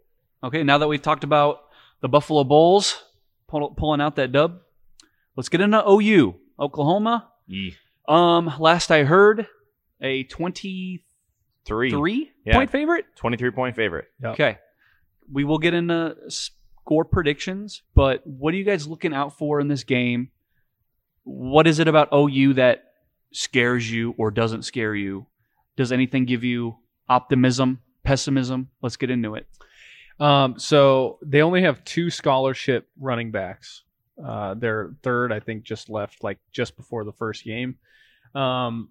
Okay, 0.44 0.64
now 0.64 0.78
that 0.80 0.88
we've 0.88 1.02
talked 1.02 1.24
about 1.24 1.62
the 2.02 2.10
Buffalo 2.10 2.44
Bulls 2.44 3.02
pull, 3.48 3.70
pulling 3.72 4.02
out 4.02 4.16
that 4.16 4.32
dub, 4.32 4.60
let's 5.36 5.50
get 5.50 5.62
into 5.62 5.84
OU, 5.88 6.36
Oklahoma. 6.60 7.30
Yee. 7.48 7.76
Um, 8.08 8.52
last 8.60 8.92
I 8.92 9.04
heard, 9.04 9.48
a 10.02 10.24
twenty-three 10.24 11.04
Three. 11.92 12.32
Yeah. 12.46 12.56
point 12.56 12.72
favorite. 12.72 13.06
23 13.16 13.52
point 13.52 13.76
favorite. 13.76 14.06
Yep. 14.24 14.34
Okay. 14.34 14.58
We 15.32 15.44
will 15.44 15.60
get 15.60 15.74
into 15.76 16.16
score 16.30 17.06
predictions, 17.06 17.84
but 17.94 18.26
what 18.26 18.54
are 18.54 18.58
you 18.58 18.64
guys 18.64 18.88
looking 18.88 19.14
out 19.14 19.38
for 19.38 19.60
in 19.60 19.68
this 19.68 19.84
game? 19.84 20.32
What 21.24 21.68
is 21.68 21.78
it 21.80 21.88
about 21.88 22.10
OU 22.14 22.54
that 22.54 22.86
scares 23.32 23.92
you 23.92 24.16
or 24.18 24.32
doesn't 24.32 24.64
scare 24.64 24.96
you? 24.96 25.28
Does 25.76 25.92
anything 25.92 26.26
give 26.26 26.44
you 26.44 26.78
optimism, 27.08 27.80
pessimism? 28.04 28.70
Let's 28.82 28.98
get 28.98 29.12
into 29.12 29.36
it. 29.36 29.46
Um, 30.20 30.58
so 30.58 31.20
they 31.24 31.42
only 31.44 31.62
have 31.62 31.84
two 31.84 32.10
scholarship 32.10 32.90
running 33.00 33.32
backs. 33.32 33.84
Uh, 34.24 34.56
their 34.56 34.96
third, 35.04 35.32
I 35.32 35.40
think, 35.40 35.64
just 35.64 35.90
left 35.90 36.24
like 36.24 36.40
just 36.52 36.76
before 36.76 37.04
the 37.06 37.14
first 37.14 37.44
game. 37.46 37.78
Um, 38.34 38.90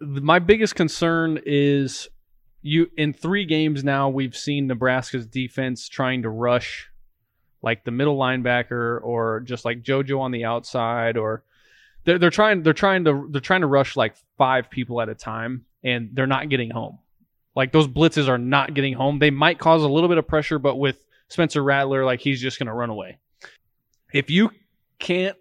my 0.00 0.38
biggest 0.38 0.74
concern 0.74 1.40
is 1.44 2.08
you 2.62 2.90
in 2.96 3.12
three 3.12 3.44
games 3.44 3.84
now 3.84 4.08
we've 4.08 4.36
seen 4.36 4.66
Nebraska's 4.66 5.26
defense 5.26 5.88
trying 5.88 6.22
to 6.22 6.30
rush 6.30 6.90
like 7.62 7.84
the 7.84 7.90
middle 7.90 8.16
linebacker 8.16 9.00
or 9.02 9.40
just 9.40 9.64
like 9.64 9.82
JoJo 9.82 10.20
on 10.20 10.30
the 10.30 10.44
outside 10.44 11.16
or 11.16 11.44
they're, 12.04 12.18
they're 12.18 12.30
trying 12.30 12.62
they're 12.62 12.72
trying 12.72 13.04
to 13.04 13.28
they're 13.30 13.40
trying 13.40 13.60
to 13.60 13.66
rush 13.66 13.96
like 13.96 14.14
five 14.38 14.70
people 14.70 15.00
at 15.00 15.08
a 15.08 15.14
time 15.14 15.66
and 15.84 16.10
they're 16.12 16.26
not 16.26 16.48
getting 16.48 16.70
home. 16.70 16.98
Like 17.54 17.72
those 17.72 17.88
blitzes 17.88 18.28
are 18.28 18.38
not 18.38 18.74
getting 18.74 18.94
home. 18.94 19.18
They 19.18 19.30
might 19.30 19.58
cause 19.58 19.82
a 19.82 19.88
little 19.88 20.08
bit 20.08 20.18
of 20.18 20.26
pressure, 20.26 20.58
but 20.58 20.76
with 20.76 21.02
Spencer 21.28 21.62
Rattler, 21.62 22.04
like 22.04 22.20
he's 22.20 22.40
just 22.40 22.58
going 22.58 22.68
to 22.68 22.72
run 22.72 22.90
away. 22.90 23.18
If 24.12 24.30
you 24.30 24.50
can't 24.98 25.36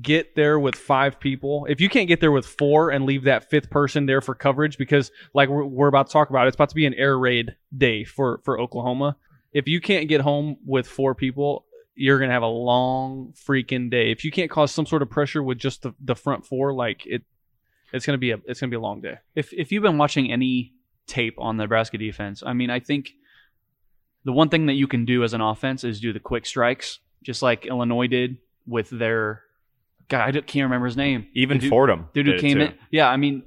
get 0.00 0.34
there 0.36 0.58
with 0.58 0.76
five 0.76 1.18
people, 1.18 1.66
if 1.68 1.80
you 1.80 1.88
can't 1.88 2.08
get 2.08 2.20
there 2.20 2.32
with 2.32 2.46
four 2.46 2.90
and 2.90 3.04
leave 3.04 3.24
that 3.24 3.50
fifth 3.50 3.70
person 3.70 4.06
there 4.06 4.20
for 4.20 4.34
coverage, 4.34 4.78
because 4.78 5.10
like 5.34 5.48
we're, 5.48 5.64
we're 5.64 5.88
about 5.88 6.06
to 6.06 6.12
talk 6.12 6.30
about, 6.30 6.46
it's 6.46 6.54
about 6.54 6.68
to 6.68 6.74
be 6.74 6.86
an 6.86 6.94
air 6.94 7.18
raid 7.18 7.56
day 7.76 8.04
for 8.04 8.40
for 8.44 8.60
Oklahoma. 8.60 9.16
If 9.52 9.66
you 9.66 9.80
can't 9.80 10.08
get 10.08 10.20
home 10.20 10.56
with 10.64 10.86
four 10.86 11.14
people, 11.14 11.64
you're 11.94 12.18
gonna 12.18 12.32
have 12.32 12.42
a 12.42 12.46
long 12.46 13.34
freaking 13.34 13.90
day. 13.90 14.12
If 14.12 14.24
you 14.24 14.30
can't 14.30 14.50
cause 14.50 14.70
some 14.70 14.86
sort 14.86 15.02
of 15.02 15.10
pressure 15.10 15.42
with 15.42 15.58
just 15.58 15.82
the, 15.82 15.94
the 16.00 16.14
front 16.14 16.46
four, 16.46 16.72
like 16.72 17.06
it, 17.06 17.22
It's 17.92 18.06
gonna 18.06 18.18
be 18.18 18.32
a 18.32 18.38
it's 18.46 18.60
gonna 18.60 18.70
be 18.70 18.76
a 18.76 18.80
long 18.80 19.00
day. 19.00 19.18
if 19.34 19.52
if 19.52 19.72
you've 19.72 19.82
been 19.82 19.98
watching 19.98 20.30
any 20.30 20.74
tape 21.06 21.34
on 21.38 21.56
the 21.56 21.64
Nebraska 21.64 21.98
defense, 21.98 22.42
I 22.44 22.52
mean, 22.52 22.70
I 22.70 22.80
think 22.80 23.12
the 24.24 24.32
one 24.32 24.50
thing 24.50 24.66
that 24.66 24.74
you 24.74 24.86
can 24.86 25.06
do 25.06 25.24
as 25.24 25.32
an 25.32 25.40
offense 25.40 25.84
is 25.84 26.00
do 26.00 26.12
the 26.12 26.20
quick 26.20 26.44
strikes, 26.44 27.00
just 27.22 27.40
like 27.40 27.66
Illinois 27.66 28.06
did 28.08 28.36
with 28.66 28.90
their 28.90 29.42
guy. 30.08 30.26
I 30.26 30.32
can't 30.32 30.64
remember 30.64 30.86
his 30.86 30.96
name. 30.96 31.26
Even 31.34 31.58
dude- 31.58 31.70
Fordham. 31.70 32.08
Dude 32.14 32.26
who 32.26 32.38
came 32.38 32.60
in, 32.60 32.74
yeah. 32.90 33.08
I 33.08 33.16
mean, 33.16 33.42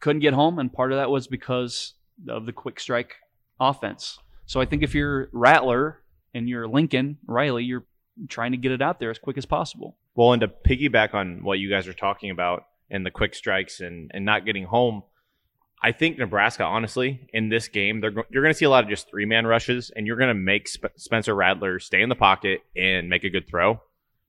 couldn't 0.00 0.20
get 0.20 0.34
home, 0.34 0.58
and 0.58 0.72
part 0.72 0.92
of 0.92 0.98
that 0.98 1.10
was 1.10 1.26
because 1.26 1.94
of 2.28 2.46
the 2.46 2.52
quick 2.52 2.78
strike 2.78 3.16
offense. 3.58 4.18
So 4.46 4.60
I 4.60 4.66
think 4.66 4.82
if 4.82 4.94
you're 4.94 5.28
Rattler 5.32 6.00
and 6.34 6.48
you're 6.48 6.68
Lincoln 6.68 7.18
Riley, 7.26 7.64
you're 7.64 7.84
trying 8.28 8.52
to 8.52 8.58
get 8.58 8.72
it 8.72 8.82
out 8.82 9.00
there 9.00 9.10
as 9.10 9.18
quick 9.18 9.38
as 9.38 9.46
possible. 9.46 9.96
Well, 10.14 10.32
and 10.32 10.40
to 10.42 10.48
piggyback 10.48 11.14
on 11.14 11.42
what 11.42 11.58
you 11.58 11.70
guys 11.70 11.88
are 11.88 11.92
talking 11.94 12.30
about 12.30 12.66
and 12.90 13.04
the 13.04 13.10
quick 13.10 13.34
strikes 13.34 13.80
and, 13.80 14.10
and 14.14 14.24
not 14.24 14.44
getting 14.44 14.64
home, 14.64 15.02
I 15.82 15.92
think 15.92 16.18
Nebraska, 16.18 16.64
honestly, 16.64 17.28
in 17.32 17.48
this 17.48 17.68
game, 17.68 18.00
they're 18.00 18.12
you're 18.30 18.42
going 18.42 18.52
to 18.52 18.58
see 18.58 18.64
a 18.64 18.70
lot 18.70 18.84
of 18.84 18.90
just 18.90 19.08
three 19.08 19.26
man 19.26 19.46
rushes, 19.46 19.90
and 19.94 20.06
you're 20.06 20.16
going 20.16 20.28
to 20.28 20.34
make 20.34 20.68
Sp- 20.68 20.96
Spencer 20.96 21.34
Rattler 21.34 21.78
stay 21.78 22.02
in 22.02 22.08
the 22.08 22.14
pocket 22.14 22.60
and 22.76 23.08
make 23.08 23.24
a 23.24 23.30
good 23.30 23.48
throw. 23.48 23.80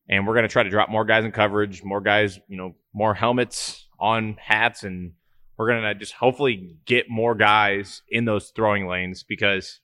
And 0.08 0.28
we're 0.28 0.34
going 0.34 0.44
to 0.44 0.52
try 0.52 0.64
to 0.64 0.70
drop 0.70 0.90
more 0.90 1.06
guys 1.06 1.26
in 1.26 1.32
coverage, 1.32 1.84
more 1.84 2.02
guys, 2.02 2.40
you 2.48 2.58
know, 2.58 2.76
more 2.94 3.14
helmets 3.14 3.88
on 4.00 4.38
hats, 4.40 4.84
and 4.84 5.14
we're 5.58 5.68
going 5.68 5.82
to 5.82 5.96
just 5.96 6.14
hopefully 6.14 6.76
get 6.86 7.10
more 7.10 7.34
guys 7.34 8.02
in 8.10 8.26
those 8.26 8.52
throwing 8.56 8.88
lanes 8.88 9.24
because 9.24 9.80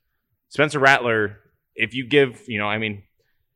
Spencer 0.49 0.80
Rattler, 0.80 1.38
if 1.76 1.93
you 1.93 2.05
give, 2.05 2.43
you 2.47 2.59
know, 2.59 2.67
I 2.67 2.78
mean, 2.78 3.03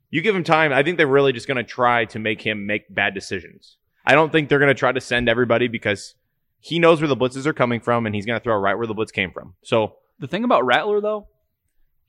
you 0.09 0.21
give 0.21 0.35
him 0.35 0.43
time. 0.43 0.71
I 0.71 0.81
think 0.81 0.97
they're 0.97 1.07
really 1.07 1.33
just 1.33 1.47
going 1.47 1.57
to 1.57 1.63
try 1.63 2.05
to 2.05 2.19
make 2.19 2.41
him 2.41 2.65
make 2.65 2.83
bad 2.93 3.13
decisions. 3.13 3.77
I 4.05 4.13
don't 4.13 4.31
think 4.31 4.49
they're 4.49 4.59
going 4.59 4.69
to 4.69 4.79
try 4.79 4.91
to 4.91 5.01
send 5.01 5.27
everybody 5.27 5.67
because 5.67 6.15
he 6.59 6.79
knows 6.79 7.01
where 7.01 7.07
the 7.07 7.17
blitzes 7.17 7.45
are 7.45 7.53
coming 7.53 7.79
from 7.79 8.05
and 8.05 8.15
he's 8.15 8.25
going 8.25 8.39
to 8.39 8.43
throw 8.43 8.55
right 8.55 8.77
where 8.77 8.87
the 8.87 8.93
blitz 8.93 9.11
came 9.11 9.31
from. 9.31 9.55
So, 9.63 9.97
The 10.19 10.27
thing 10.27 10.43
about 10.43 10.65
Rattler, 10.65 11.01
though, 11.01 11.27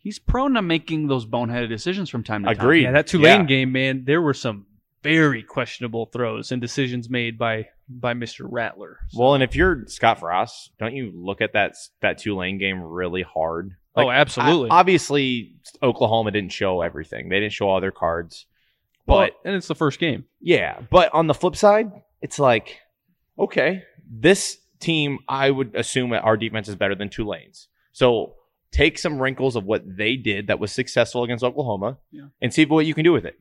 he's 0.07 0.20
prone 0.20 0.54
to 0.54 0.62
making 0.62 1.09
those 1.09 1.26
boneheaded 1.26 1.68
decisions 1.68 2.09
from 2.09 2.22
time 2.22 2.42
to 2.44 2.46
time. 2.54 2.57
Agreed. 2.57 2.82
Yeah, 2.84 2.92
that 2.92 3.09
Tulane 3.09 3.40
Yeah. 3.40 3.46
game, 3.46 3.72
man, 3.72 4.04
there 4.04 4.22
were 4.22 4.34
some 4.34 4.66
very 5.02 5.42
questionable 5.42 6.07
throws 6.07 6.52
and 6.52 6.61
decisions 6.61 7.11
made 7.11 7.36
by 7.36 7.66
by 7.88 8.14
Mr. 8.14 8.46
Rattler. 8.48 8.98
So- 9.09 9.20
well, 9.20 9.34
and 9.34 9.42
if 9.42 9.57
you're 9.57 9.84
Scott 9.86 10.20
Frost, 10.20 10.70
don't 10.78 10.94
you 10.94 11.11
look 11.12 11.40
at 11.40 11.54
that 11.54 11.74
that 12.02 12.18
Tulane 12.18 12.59
game 12.59 12.80
really 12.80 13.22
hard? 13.22 13.72
oh, 13.96 14.09
absolutely. 14.11 14.70
I- 14.70 14.76
obviously, 14.78 15.57
Oklahoma 15.82 16.30
didn't 16.30 16.52
show 16.52 16.82
everything. 16.82 17.28
They 17.28 17.40
didn't 17.40 17.52
show 17.54 17.68
all 17.68 17.80
their 17.80 17.90
cards. 17.90 18.46
But 19.07 19.14
Well, 19.14 19.30
and 19.44 19.54
it's 19.57 19.66
the 19.68 19.74
first 19.74 19.98
game. 19.98 20.24
Yeah, 20.40 20.82
but 20.90 21.12
on 21.14 21.26
the 21.26 21.34
flip 21.34 21.57
side, 21.57 21.90
it's 22.22 22.38
like, 22.38 22.78
okay, 23.38 23.82
this 24.09 24.59
team, 24.78 25.18
I 25.28 25.50
would 25.50 25.74
assume 25.74 26.11
that 26.11 26.22
our 26.22 26.36
defense 26.36 26.68
is 26.68 26.76
better 26.76 26.94
than 26.94 27.09
Tulane's. 27.09 27.68
So 27.92 28.34
take 28.77 28.99
some 28.99 29.20
wrinkles 29.22 29.57
of 29.57 29.64
what 29.64 29.83
they 29.97 30.16
did 30.16 30.49
that 30.49 30.59
was 30.59 30.70
successful 30.70 31.24
against 31.24 31.43
Oklahoma 31.43 31.97
Yeah. 32.11 32.27
and 32.43 32.53
see 32.53 32.66
what 32.66 32.85
you 32.85 32.93
can 32.95 33.05
do 33.05 33.12
with 33.12 33.24
it. 33.24 33.39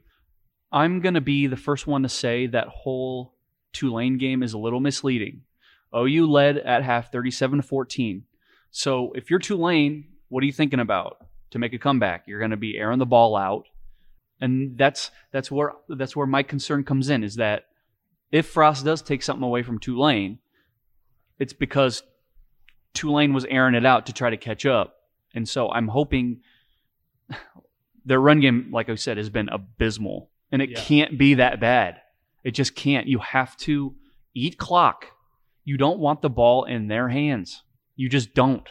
I'm 0.72 1.02
going 1.02 1.16
to 1.16 1.22
be 1.22 1.48
the 1.48 1.58
first 1.58 1.88
one 1.88 2.04
to 2.04 2.10
say 2.10 2.48
that 2.48 2.68
whole 2.70 3.34
Tulane 3.74 4.18
game 4.18 4.44
is 4.44 4.54
a 4.54 4.58
little 4.58 4.80
misleading. 4.80 5.42
OU 5.94 6.28
led 6.32 6.58
at 6.58 6.84
half 6.84 7.12
37 7.12 7.58
to 7.58 7.64
14. 7.68 8.24
So 8.72 9.12
if 9.14 9.30
you're 9.30 9.40
Tulane, 9.40 10.06
what 10.30 10.42
are 10.42 10.46
you 10.46 10.54
thinking 10.54 10.80
about 10.80 11.18
to 11.52 11.60
make 11.60 11.74
a 11.74 11.78
comeback? 11.80 12.24
You're 12.28 12.40
going 12.40 12.52
to 12.52 12.58
be 12.58 12.78
airing 12.78 13.00
the 13.00 13.06
ball 13.06 13.36
out. 13.36 13.66
And 14.42 14.78
that's 14.78 15.12
that's 15.32 15.50
where 15.52 15.74
that's 15.90 16.16
where 16.16 16.28
my 16.28 16.44
concern 16.44 16.84
comes 16.84 17.10
in 17.10 17.24
is 17.24 17.36
that 17.36 17.66
if 18.32 18.48
Frost 18.48 18.84
does 18.86 19.02
take 19.02 19.24
something 19.24 19.44
away 19.44 19.64
from 19.64 19.80
Tulane, 19.80 20.40
it's 21.40 21.54
because 21.54 22.04
Tulane 22.94 23.34
was 23.34 23.46
airing 23.46 23.76
it 23.76 23.86
out 23.86 24.06
to 24.08 24.14
try 24.14 24.30
to 24.30 24.38
catch 24.38 24.66
up. 24.66 24.95
And 25.36 25.48
so 25.48 25.70
I'm 25.72 25.90
hoping 25.90 26.40
their 28.06 28.20
run 28.20 28.40
game, 28.40 28.70
like 28.72 28.90
I 28.90 28.96
said, 28.96 29.18
has 29.18 29.30
been 29.30 29.50
abysmal. 29.50 30.30
And 30.52 30.62
it 30.62 30.70
Yeah. 30.72 30.80
can't 30.82 31.18
be 31.18 31.36
that 31.36 31.60
bad. 31.60 32.02
It 32.44 32.52
just 32.52 32.76
can't. 32.76 33.08
You 33.08 33.20
have 33.20 33.58
to 33.58 33.96
eat 34.34 34.58
clock. 34.58 35.06
You 35.64 35.78
don't 35.78 36.00
want 36.00 36.22
the 36.22 36.30
ball 36.30 36.64
in 36.66 36.88
their 36.88 37.10
hands. 37.10 37.64
You 37.96 38.10
just 38.10 38.34
don't. 38.34 38.68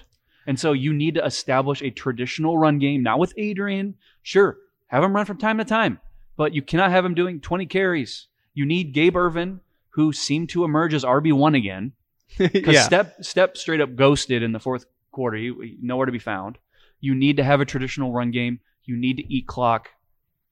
And 0.47 0.61
so 0.61 0.73
you 0.73 0.93
need 0.93 1.15
to 1.15 1.25
establish 1.25 1.83
a 1.83 1.91
traditional 1.91 2.59
run 2.59 2.79
game. 2.79 3.03
not 3.03 3.19
with 3.19 3.33
Adrian, 3.37 3.95
sure, 4.23 4.59
have 4.89 5.03
him 5.03 5.15
run 5.17 5.25
from 5.25 5.39
time 5.39 5.59
to 5.59 5.65
time, 5.65 5.99
but 6.37 6.53
you 6.55 6.63
cannot 6.63 6.91
have 6.91 7.05
him 7.05 7.15
doing 7.15 7.41
20 7.41 7.67
carries. 7.67 8.29
You 8.53 8.67
need 8.67 8.93
Gabe 8.93 9.17
Ervin, 9.17 9.61
who 9.91 10.13
seemed 10.13 10.51
to 10.51 10.65
emerge 10.65 10.95
as 10.95 11.03
RB1 11.03 11.57
again. 11.57 11.93
Because 12.39 12.75
yeah. 12.75 12.87
Stepp 12.89 13.19
Stepp 13.21 13.57
straight 13.57 13.81
up 13.81 13.97
ghosted 13.97 14.43
in 14.43 14.53
the 14.53 14.61
fourth 14.61 14.85
quarter. 15.15 15.37
He, 15.39 15.45
he- 15.45 15.79
nowhere 15.81 16.07
to 16.07 16.13
be 16.13 16.19
found. 16.19 16.59
You 17.01 17.15
need 17.15 17.39
to 17.39 17.45
have 17.45 17.61
a 17.61 17.65
traditional 17.65 18.13
run 18.13 18.31
game. 18.31 18.61
You 18.85 18.97
need 18.97 19.17
to 19.17 19.33
eat 19.33 19.47
clock. 19.47 19.89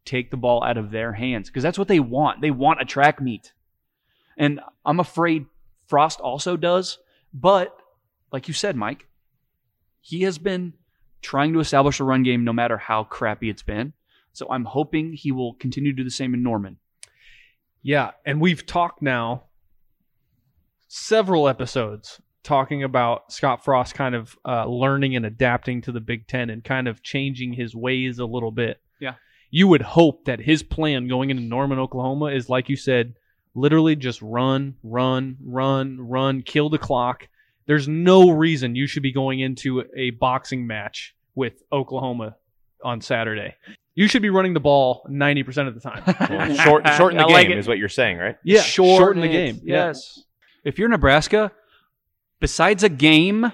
Take 0.04 0.30
the 0.30 0.36
ball 0.36 0.64
out 0.64 0.78
of 0.78 0.90
their 0.90 1.12
hands 1.12 1.48
because 1.48 1.62
that's 1.62 1.78
what 1.78 1.88
they 1.88 2.00
want. 2.00 2.40
They 2.40 2.50
want 2.50 2.82
a 2.82 2.84
track 2.84 3.20
meet, 3.20 3.52
and 4.36 4.60
I'm 4.84 4.98
afraid 4.98 5.46
Frost 5.86 6.18
also 6.18 6.56
does. 6.56 6.98
But 7.32 7.76
like 8.32 8.48
you 8.48 8.54
said, 8.54 8.74
Mike, 8.74 9.06
he 10.00 10.22
has 10.22 10.38
been 10.38 10.72
trying 11.20 11.52
to 11.52 11.60
establish 11.60 12.00
a 12.00 12.04
run 12.04 12.24
game 12.24 12.42
no 12.42 12.52
matter 12.52 12.76
how 12.78 13.04
crappy 13.04 13.48
it's 13.48 13.62
been. 13.62 13.92
So 14.32 14.50
I'm 14.50 14.64
hoping 14.64 15.12
he 15.12 15.30
will 15.30 15.54
continue 15.54 15.92
to 15.92 15.96
do 15.96 16.04
the 16.04 16.10
same 16.10 16.34
in 16.34 16.42
Norman. 16.42 16.78
Yeah, 17.82 18.12
and 18.24 18.40
we've 18.40 18.66
talked 18.66 19.02
now 19.02 19.44
several 20.88 21.48
episodes 21.48 22.20
talking 22.42 22.82
about 22.82 23.32
Scott 23.32 23.64
Frost 23.64 23.94
kind 23.94 24.14
of 24.14 24.36
uh, 24.46 24.66
learning 24.66 25.16
and 25.16 25.24
adapting 25.26 25.82
to 25.82 25.92
the 25.92 26.00
Big 26.00 26.26
Ten 26.26 26.50
and 26.50 26.62
kind 26.64 26.88
of 26.88 27.02
changing 27.02 27.52
his 27.52 27.74
ways 27.74 28.18
a 28.18 28.26
little 28.26 28.50
bit. 28.50 28.80
Yeah. 29.00 29.14
You 29.50 29.68
would 29.68 29.82
hope 29.82 30.24
that 30.24 30.40
his 30.40 30.62
plan 30.62 31.08
going 31.08 31.30
into 31.30 31.42
Norman, 31.42 31.78
Oklahoma 31.78 32.26
is 32.26 32.48
like 32.48 32.68
you 32.68 32.76
said, 32.76 33.14
literally 33.54 33.96
just 33.96 34.20
run, 34.22 34.74
run, 34.82 35.36
run, 35.44 35.98
run, 36.00 36.42
kill 36.42 36.68
the 36.70 36.78
clock. 36.78 37.28
There's 37.66 37.86
no 37.86 38.30
reason 38.30 38.74
you 38.74 38.86
should 38.86 39.02
be 39.02 39.12
going 39.12 39.40
into 39.40 39.84
a 39.96 40.10
boxing 40.10 40.66
match 40.66 41.14
with 41.34 41.62
Oklahoma 41.72 42.36
on 42.82 43.00
Saturday. 43.00 43.54
You 43.94 44.08
should 44.08 44.22
be 44.22 44.30
running 44.30 44.54
the 44.54 44.60
ball 44.60 45.06
90% 45.08 45.68
of 45.68 45.74
the 45.74 45.80
time. 45.80 46.02
Well, 46.30 46.56
short, 46.64 46.88
shorten 46.96 47.18
the 47.18 47.24
game 47.24 47.32
like 47.32 47.48
it. 47.50 47.58
is 47.58 47.68
what 47.68 47.78
you're 47.78 47.88
saying, 47.88 48.16
right? 48.18 48.36
Yeah, 48.42 48.62
shorten 48.62 49.20
the 49.20 49.28
it. 49.28 49.32
game. 49.32 49.60
Yeah. 49.62 49.86
Yes. 49.88 50.24
If 50.64 50.78
you're 50.78 50.88
Nebraska, 50.88 51.52
besides 52.42 52.82
a 52.82 52.88
game, 52.90 53.52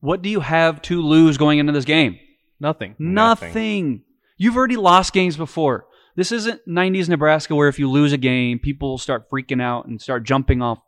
what 0.00 0.22
do 0.22 0.28
you 0.28 0.40
have 0.40 0.80
to 0.82 1.02
lose 1.02 1.38
going 1.38 1.58
into 1.58 1.72
this 1.72 1.86
game? 1.86 2.20
Nothing. 2.60 2.94
Nothing. 2.98 3.48
Nothing. 3.48 4.02
You've 4.36 4.56
already 4.56 4.76
lost 4.76 5.12
games 5.12 5.36
before. 5.36 5.86
This 6.14 6.30
isn't 6.30 6.60
90s 6.68 7.08
Nebraska 7.08 7.54
where 7.54 7.68
if 7.68 7.78
you 7.78 7.90
lose 7.90 8.12
a 8.12 8.18
game, 8.18 8.58
people 8.58 8.98
start 8.98 9.28
freaking 9.30 9.60
out 9.60 9.86
and 9.86 10.00
start 10.00 10.24
jumping 10.24 10.62
off, 10.62 10.78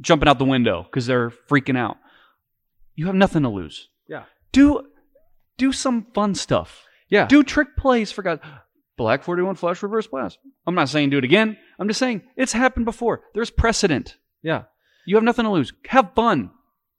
jumping 0.00 0.28
out 0.28 0.38
the 0.38 0.44
window 0.44 0.82
because 0.82 1.06
they're 1.06 1.30
freaking 1.30 1.78
out. 1.78 1.98
You 2.96 3.06
have 3.06 3.14
nothing 3.14 3.42
to 3.42 3.48
lose. 3.48 3.88
Yeah. 4.08 4.24
Do 4.52 4.86
do 5.58 5.72
some 5.72 6.06
fun 6.14 6.34
stuff. 6.34 6.84
Yeah. 7.08 7.26
Do 7.26 7.42
trick 7.42 7.76
plays 7.76 8.10
for 8.10 8.22
God. 8.22 8.40
Black 8.96 9.24
41 9.24 9.56
flash 9.56 9.82
reverse 9.82 10.06
blast. 10.06 10.38
I'm 10.66 10.74
not 10.74 10.88
saying 10.88 11.10
do 11.10 11.18
it 11.18 11.24
again. 11.24 11.56
I'm 11.78 11.88
just 11.88 12.00
saying 12.00 12.22
it's 12.36 12.52
happened 12.52 12.84
before. 12.84 13.22
There's 13.34 13.50
precedent. 13.50 14.16
Yeah. 14.42 14.64
You 15.06 15.16
have 15.16 15.24
nothing 15.24 15.44
to 15.44 15.50
lose. 15.50 15.72
Have 15.88 16.12
fun. 16.14 16.50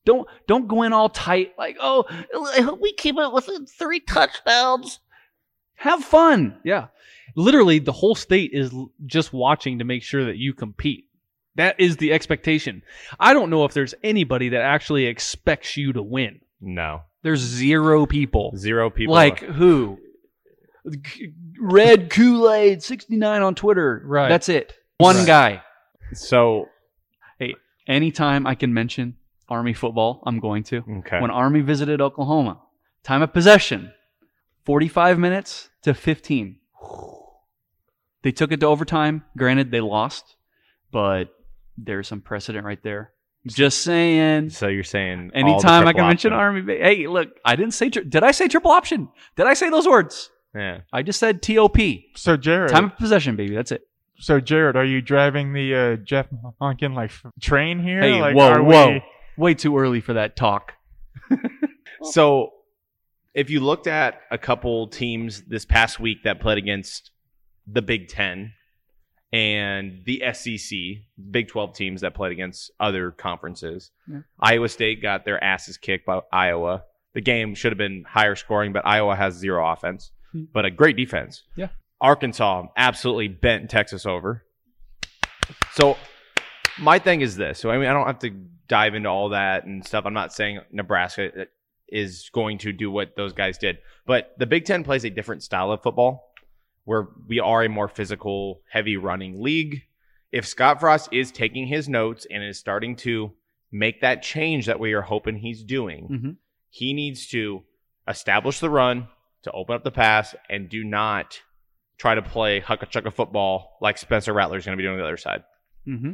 Don't 0.05 0.27
don't 0.47 0.67
go 0.67 0.83
in 0.83 0.93
all 0.93 1.09
tight 1.09 1.53
like, 1.57 1.77
oh, 1.81 2.05
I 2.55 2.61
hope 2.61 2.79
we 2.79 2.93
keep 2.93 3.17
it 3.17 3.33
within 3.33 3.65
three 3.65 3.99
touchdowns. 3.99 4.99
have 5.75 6.03
fun. 6.03 6.57
Yeah. 6.63 6.87
Literally, 7.35 7.79
the 7.79 7.91
whole 7.91 8.15
state 8.15 8.51
is 8.53 8.71
just 9.05 9.33
watching 9.33 9.79
to 9.79 9.85
make 9.85 10.03
sure 10.03 10.25
that 10.25 10.37
you 10.37 10.53
compete. 10.53 11.05
That 11.55 11.79
is 11.79 11.97
the 11.97 12.13
expectation. 12.13 12.83
I 13.19 13.33
don't 13.33 13.49
know 13.49 13.65
if 13.65 13.73
there's 13.73 13.95
anybody 14.03 14.49
that 14.49 14.61
actually 14.61 15.05
expects 15.07 15.75
you 15.75 15.93
to 15.93 16.03
win. 16.03 16.41
No. 16.61 17.01
There's 17.23 17.39
zero 17.39 18.05
people. 18.05 18.53
Zero 18.55 18.89
people. 18.91 19.15
Like 19.15 19.39
who? 19.39 19.97
Red 21.59 22.09
Kool 22.09 22.51
Aid 22.51 22.83
69 22.83 23.41
on 23.41 23.55
Twitter. 23.55 24.01
Right. 24.05 24.29
That's 24.29 24.49
it. 24.49 24.73
One 24.97 25.17
Right. 25.17 25.27
guy. 25.27 25.61
so, 26.13 26.67
Anytime 27.87 28.47
I 28.47 28.55
can 28.55 28.73
mention 28.73 29.15
Army 29.47 29.73
football, 29.73 30.23
I'm 30.25 30.39
going 30.39 30.63
to. 30.65 30.83
okay. 30.99 31.19
When 31.21 31.31
Army 31.31 31.61
visited 31.61 32.01
Oklahoma, 32.01 32.59
time 33.03 33.21
of 33.21 33.31
possession 33.33 33.91
45 34.65 35.19
minutes 35.19 35.69
to 35.83 35.93
15. 35.93 36.57
They 38.23 38.31
took 38.31 38.51
it 38.51 38.59
to 38.61 38.65
overtime. 38.65 39.23
Granted, 39.37 39.69
they 39.69 39.81
lost, 39.81 40.35
but 40.91 41.25
there's 41.77 42.07
some 42.07 42.21
precedent 42.21 42.65
right 42.65 42.81
there. 42.81 43.11
Just 43.45 43.83
saying. 43.83 44.49
so 44.49 44.67
you're 44.67 44.83
saying 44.83 45.25
all 45.25 45.29
the 45.29 45.37
Anytime 45.37 45.87
I 45.87 45.93
can 45.93 46.07
mention 46.07 46.33
option. 46.33 46.39
Army, 46.63 46.77
hey, 46.79 47.05
look, 47.05 47.29
I 47.45 47.55
didn't 47.55 47.75
say. 47.75 47.91
Tri- 47.91 48.01
did 48.01 48.23
I 48.23 48.31
say 48.31 48.47
triple 48.47 48.71
option? 48.71 49.09
Did 49.35 49.45
I 49.45 49.53
say 49.53 49.69
those 49.69 49.87
words? 49.87 50.31
Yeah. 50.55 50.79
I 50.91 51.03
just 51.03 51.19
said 51.19 51.43
TOP. 51.43 51.77
So 52.15 52.35
Jared, 52.35 52.71
Time 52.71 52.85
of 52.85 52.97
possession, 52.97 53.35
baby. 53.35 53.53
That's 53.53 53.71
it. 53.71 53.87
So, 54.17 54.39
Jared, 54.39 54.75
are 54.75 54.85
you 54.85 55.01
driving 55.01 55.53
the 55.53 55.75
uh, 55.75 55.95
Jeff 55.97 56.27
Monken 56.61 56.93
like 56.95 57.11
train 57.41 57.79
here? 57.81 58.01
Hey, 58.01 58.21
like, 58.21 58.35
whoa, 58.35 58.49
are 58.51 58.63
whoa. 58.63 58.91
we- 58.93 59.03
Way 59.37 59.53
too 59.53 59.77
early 59.77 59.99
for 60.01 60.13
that 60.13 60.35
talk. 60.35 60.73
So, 62.03 62.51
if 63.33 63.49
you 63.49 63.59
looked 63.61 63.87
at 63.87 64.21
a 64.29 64.37
couple 64.37 64.87
teams 64.87 65.41
this 65.43 65.65
past 65.65 65.99
week 65.99 66.23
that 66.23 66.39
played 66.39 66.57
against 66.59 67.09
the 67.65 67.81
Big 67.81 68.09
Ten 68.09 68.53
and 69.33 70.01
the 70.05 70.21
SEC, 70.33 70.77
Big 71.31 71.47
12 71.47 71.73
teams 71.73 72.01
that 72.01 72.13
played 72.13 72.31
against 72.31 72.69
other 72.79 73.11
conferences, 73.11 73.91
Yeah. 74.07 74.19
Iowa 74.39 74.69
State 74.69 75.01
got 75.01 75.25
their 75.25 75.43
asses 75.43 75.77
kicked 75.77 76.05
by 76.05 76.19
Iowa. 76.31 76.83
The 77.13 77.21
game 77.21 77.55
should 77.55 77.71
have 77.71 77.77
been 77.77 78.03
higher 78.07 78.35
scoring, 78.35 78.71
but 78.71 78.85
Iowa 78.85 79.15
has 79.15 79.33
zero 79.33 79.67
offense, 79.67 80.11
Hmm. 80.31 80.43
but 80.53 80.65
a 80.65 80.69
great 80.71 80.95
defense. 80.97 81.43
Yeah. 81.55 81.69
Arkansas 82.01 82.67
absolutely 82.77 83.27
bent 83.27 83.69
Texas 83.69 84.05
over. 84.05 84.43
So, 85.73 85.97
my 86.79 86.99
thing 86.99 87.21
is 87.21 87.35
this. 87.35 87.59
So, 87.59 87.69
I 87.69 87.77
mean, 87.77 87.87
I 87.87 87.93
don't 87.93 88.07
have 88.07 88.19
to 88.19 88.31
dive 88.67 88.95
into 88.95 89.09
all 89.09 89.29
that 89.29 89.65
and 89.65 89.85
stuff. 89.85 90.05
I'm 90.05 90.13
not 90.13 90.33
saying 90.33 90.59
Nebraska 90.71 91.47
is 91.87 92.29
going 92.33 92.57
to 92.59 92.73
do 92.73 92.89
what 92.89 93.15
those 93.15 93.33
guys 93.33 93.57
did. 93.57 93.77
But 94.05 94.33
the 94.37 94.45
Big 94.47 94.65
Ten 94.65 94.83
plays 94.83 95.05
a 95.05 95.09
different 95.09 95.43
style 95.43 95.71
of 95.71 95.83
football 95.83 96.33
where 96.83 97.07
we 97.27 97.39
are 97.39 97.63
a 97.63 97.69
more 97.69 97.87
physical, 97.87 98.61
heavy 98.71 98.97
running 98.97 99.41
league. 99.41 99.83
If 100.31 100.45
Scott 100.45 100.79
Frost 100.79 101.09
is 101.11 101.31
taking 101.31 101.67
his 101.67 101.87
notes 101.87 102.25
and 102.29 102.43
is 102.43 102.59
starting 102.59 102.95
to 102.97 103.31
make 103.71 104.01
that 104.01 104.21
change 104.21 104.65
that 104.65 104.79
we 104.79 104.93
are 104.93 105.01
hoping 105.01 105.37
he's 105.37 105.63
doing, 105.63 106.07
Mhm. 106.09 106.37
he 106.69 106.93
needs 106.93 107.27
to 107.27 107.63
establish 108.07 108.59
the 108.59 108.69
run, 108.69 109.07
to 109.43 109.51
open 109.51 109.75
up 109.75 109.83
the 109.83 109.91
pass, 109.91 110.35
and 110.49 110.69
do 110.69 110.83
not 110.83 111.41
try 111.97 112.15
to 112.15 112.21
play 112.21 112.61
hucka 112.61 112.89
chucka 112.89 113.11
football 113.13 113.77
like 113.81 113.97
Spencer 113.97 114.33
Rattler 114.33 114.57
is 114.57 114.65
going 114.65 114.77
to 114.77 114.81
be 114.81 114.85
doing 114.87 114.97
the 114.97 115.03
other 115.03 115.17
side. 115.17 115.43
Mm-hmm. 115.87 116.13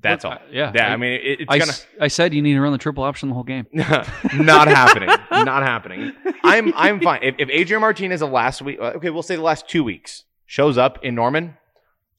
That's 0.00 0.24
Look, 0.24 0.32
all. 0.32 0.38
I- 0.38 0.52
yeah, 0.52 0.72
Yeah, 0.74 0.88
I, 0.88 0.92
I- 0.92 0.96
mean, 0.96 1.12
it, 1.12 1.40
it's 1.40 1.44
I, 1.48 1.58
gonna 1.58 1.70
s- 1.72 1.86
I 2.00 2.08
said 2.08 2.32
you 2.34 2.40
need 2.42 2.54
to 2.54 2.60
run 2.60 2.72
the 2.72 2.78
triple 2.78 3.04
option 3.04 3.28
the 3.28 3.34
whole 3.34 3.42
game. 3.44 3.66
not 3.72 4.68
happening. 4.68 5.08
Not 5.30 5.62
happening. 5.64 6.12
I'm 6.44 6.72
I'm 6.76 7.00
fine. 7.00 7.20
If, 7.22 7.34
if 7.38 7.48
Adrian 7.50 7.80
Martinez 7.80 8.20
the 8.20 8.26
last 8.28 8.62
week, 8.62 8.78
uh, 8.80 8.92
okay, 8.96 9.10
we'll 9.10 9.22
say 9.22 9.34
the 9.36 9.42
last 9.42 9.68
two 9.68 9.82
weeks 9.82 10.24
shows 10.46 10.78
up 10.78 11.04
in 11.04 11.14
Norman, 11.14 11.56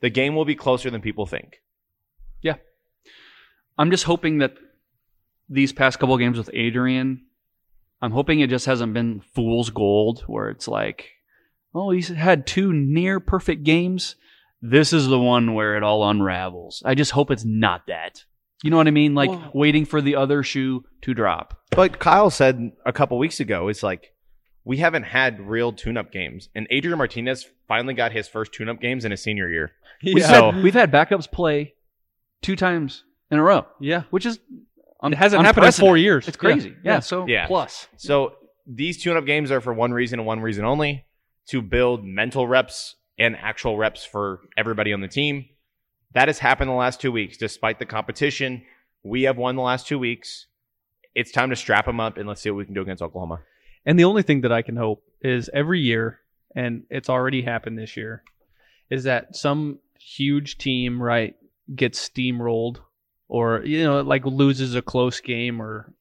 the 0.02 0.10
game 0.10 0.36
will 0.36 0.46
be 0.46 0.56
closer 0.56 0.90
than 0.90 1.00
people 1.02 1.26
think. 1.26 1.62
Yeah. 2.42 2.56
I'm 3.78 3.92
just 3.92 4.04
hoping 4.04 4.40
that 4.40 4.56
these 5.50 5.72
past 5.72 6.00
couple 6.00 6.18
games 6.18 6.38
with 6.38 6.50
Adrian, 6.54 7.26
I'm 8.02 8.12
hoping 8.12 8.40
it 8.42 8.50
just 8.50 8.66
hasn't 8.66 8.94
been 8.94 9.22
fool's 9.34 9.70
gold 9.70 10.24
where 10.28 10.50
it's 10.50 10.68
like, 10.68 11.12
oh, 11.76 11.92
he's 11.92 12.08
had 12.10 12.46
two 12.48 12.72
near 12.74 13.20
perfect 13.20 13.64
games. 13.64 14.16
This 14.62 14.94
is 14.94 15.08
the 15.08 15.20
one 15.20 15.54
where 15.54 15.76
it 15.76 15.84
all 15.84 16.08
unravels. 16.10 16.82
I 16.86 16.96
just 16.96 17.12
hope 17.12 17.32
it's 17.32 17.44
not 17.46 17.88
that. 17.88 18.24
You 18.64 18.70
know 18.70 18.78
what 18.78 18.88
I 18.88 18.92
mean? 18.92 19.14
Like 19.14 19.30
Well- 19.30 19.52
waiting 19.54 19.84
for 19.86 20.02
the 20.02 20.16
other 20.16 20.42
shoe 20.44 20.86
to 21.02 21.14
drop. 21.14 21.60
But 21.72 22.00
Kyle 22.00 22.30
said 22.30 22.72
a 22.86 22.94
couple 22.94 23.18
weeks 23.18 23.40
ago, 23.40 23.68
it's 23.68 23.84
like 23.84 24.14
we 24.64 24.78
haven't 24.78 25.04
had 25.04 25.42
real 25.42 25.74
tune-up 25.74 26.12
games, 26.14 26.48
and 26.56 26.66
Adrian 26.70 26.98
Martinez 26.98 27.46
finally 27.68 27.94
got 27.94 28.14
his 28.14 28.30
first 28.30 28.54
tune-up 28.54 28.80
games 28.80 29.04
in 29.04 29.12
his 29.12 29.22
senior 29.22 29.50
year. 29.50 29.72
We've, 30.02 30.20
Yeah. 30.20 30.52
had, 30.52 30.64
we've 30.64 30.74
had 30.74 30.92
backups 30.92 31.30
play 31.30 31.74
two 32.42 32.56
times 32.56 33.04
in 33.32 33.40
a 33.40 33.44
row, 33.44 33.66
Yeah. 33.82 34.04
which 34.12 34.26
is 34.26 34.40
un- 35.02 35.12
It 35.12 35.18
hasn't 35.18 35.44
happened 35.44 35.66
in 35.66 35.72
four 35.74 35.98
years. 35.98 36.28
It's 36.30 36.38
crazy. 36.38 36.70
Yeah. 36.84 36.94
Yeah. 36.94 37.00
So 37.00 37.28
Yeah. 37.28 37.48
Plus. 37.48 37.88
So 37.98 38.36
these 38.66 39.02
tune-up 39.04 39.26
games 39.26 39.52
are 39.52 39.60
for 39.60 39.74
one 39.74 39.92
reason 39.92 40.20
and 40.20 40.26
one 40.26 40.40
reason 40.40 40.64
only: 40.64 41.06
to 41.48 41.62
build 41.62 42.04
mental 42.04 42.48
reps 42.48 42.96
and 43.20 43.36
actual 43.36 43.78
reps 43.78 44.04
for 44.04 44.42
everybody 44.58 44.94
on 44.94 45.02
the 45.02 45.08
team. 45.08 45.46
That 46.14 46.28
has 46.28 46.40
happened 46.40 46.70
the 46.70 46.76
last 46.76 47.02
two 47.02 47.12
weeks, 47.12 47.38
despite 47.38 47.80
the 47.80 47.86
competition. 47.86 48.64
We 49.04 49.24
have 49.24 49.38
won 49.38 49.56
the 49.56 49.62
last 49.62 49.88
two 49.88 50.00
weeks. 50.00 50.48
It's 51.16 51.32
time 51.32 51.50
to 51.50 51.56
strap 51.56 51.86
them 51.86 52.00
up 52.00 52.18
and 52.18 52.28
let's 52.28 52.42
see 52.42 52.50
what 52.50 52.58
we 52.58 52.66
can 52.66 52.74
do 52.74 52.82
against 52.82 53.04
Oklahoma. 53.04 53.42
And 53.86 54.00
the 54.00 54.06
only 54.06 54.24
thing 54.24 54.42
that 54.42 54.52
I 54.52 54.62
can 54.62 54.78
hope 54.78 55.04
is 55.22 55.50
every 55.54 55.82
year, 55.82 56.20
and 56.56 56.84
it's 56.90 57.10
already 57.10 57.42
happened 57.42 57.78
this 57.78 57.98
year, 57.98 58.24
is 58.90 59.04
that 59.04 59.36
some 59.36 59.80
huge 60.00 60.58
team, 60.58 61.02
right, 61.02 61.36
gets 61.76 62.10
steamrolled 62.10 62.78
or, 63.28 63.64
you 63.66 63.84
know, 63.84 64.02
like 64.02 64.26
loses 64.26 64.76
a 64.76 64.82
close 64.82 65.20
game 65.20 65.62
or 65.62 65.94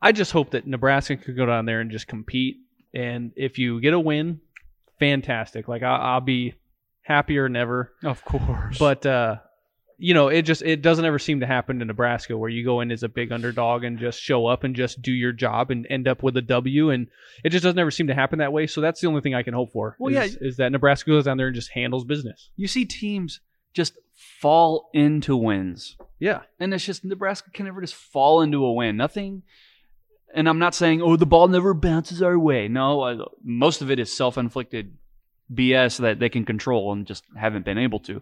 I 0.00 0.12
just 0.12 0.32
hope 0.32 0.50
that 0.50 0.66
Nebraska 0.66 1.16
could 1.16 1.36
go 1.36 1.46
down 1.46 1.64
there 1.64 1.80
and 1.80 1.90
just 1.90 2.06
compete. 2.06 2.56
And 2.94 3.32
if 3.36 3.58
you 3.58 3.80
get 3.80 3.94
a 3.94 3.98
win, 3.98 4.40
fantastic. 4.98 5.68
Like 5.68 5.82
I, 5.82 5.96
I'll 5.96 6.20
be 6.20 6.54
happier 7.02 7.44
than 7.44 7.56
ever. 7.56 7.92
of 8.04 8.24
course. 8.24 8.78
But 8.78 9.04
uh, 9.06 9.36
you 9.98 10.14
know, 10.14 10.28
it 10.28 10.42
just 10.42 10.62
it 10.62 10.82
doesn't 10.82 11.04
ever 11.04 11.18
seem 11.18 11.40
to 11.40 11.46
happen 11.46 11.78
to 11.78 11.84
Nebraska 11.84 12.36
where 12.36 12.50
you 12.50 12.64
go 12.64 12.80
in 12.80 12.90
as 12.90 13.02
a 13.02 13.08
big 13.08 13.32
underdog 13.32 13.84
and 13.84 13.98
just 13.98 14.20
show 14.20 14.46
up 14.46 14.64
and 14.64 14.74
just 14.74 15.00
do 15.02 15.12
your 15.12 15.32
job 15.32 15.70
and 15.70 15.86
end 15.88 16.08
up 16.08 16.22
with 16.22 16.36
a 16.36 16.42
W, 16.42 16.90
and 16.90 17.08
it 17.44 17.50
just 17.50 17.62
doesn't 17.62 17.78
ever 17.78 17.90
seem 17.90 18.08
to 18.08 18.14
happen 18.14 18.38
that 18.40 18.52
way. 18.52 18.66
So 18.66 18.80
that's 18.80 19.00
the 19.00 19.06
only 19.06 19.20
thing 19.20 19.34
I 19.34 19.42
can 19.42 19.54
hope 19.54 19.72
for. 19.72 19.96
Well, 19.98 20.14
is, 20.16 20.36
is 20.40 20.56
that 20.56 20.72
Nebraska 20.72 21.10
goes 21.10 21.24
down 21.24 21.36
there 21.36 21.46
and 21.46 21.54
just 21.54 21.70
handles 21.70 22.04
business. 22.04 22.50
you 22.56 22.66
see 22.66 22.84
teams 22.84 23.40
just 23.72 23.94
fall 24.40 24.90
into 24.94 25.36
wins. 25.36 25.96
Yeah, 26.20 26.42
And 26.60 26.72
it's 26.72 26.84
just 26.84 27.04
Nebraska 27.04 27.50
can 27.52 27.66
never 27.66 27.80
just 27.80 27.94
fall 27.94 28.40
into 28.40 28.64
a 28.64 28.72
win. 28.72 28.96
Nothing. 28.96 29.42
And 30.34 30.48
I'm 30.48 30.58
not 30.58 30.74
saying, 30.74 31.00
oh, 31.00 31.16
the 31.16 31.26
ball 31.26 31.46
never 31.48 31.72
bounces 31.74 32.20
our 32.20 32.36
way. 32.38 32.66
No, 32.68 33.00
uh, 33.02 33.24
most 33.44 33.82
of 33.82 33.90
it 33.90 33.98
is 34.00 34.12
self 34.14 34.36
inflicted 34.36 34.96
BS 35.52 36.00
that 36.00 36.18
they 36.18 36.28
can 36.28 36.44
control 36.44 36.92
and 36.92 37.06
just 37.06 37.22
haven't 37.36 37.64
been 37.64 37.78
able 37.78 38.00
to. 38.00 38.20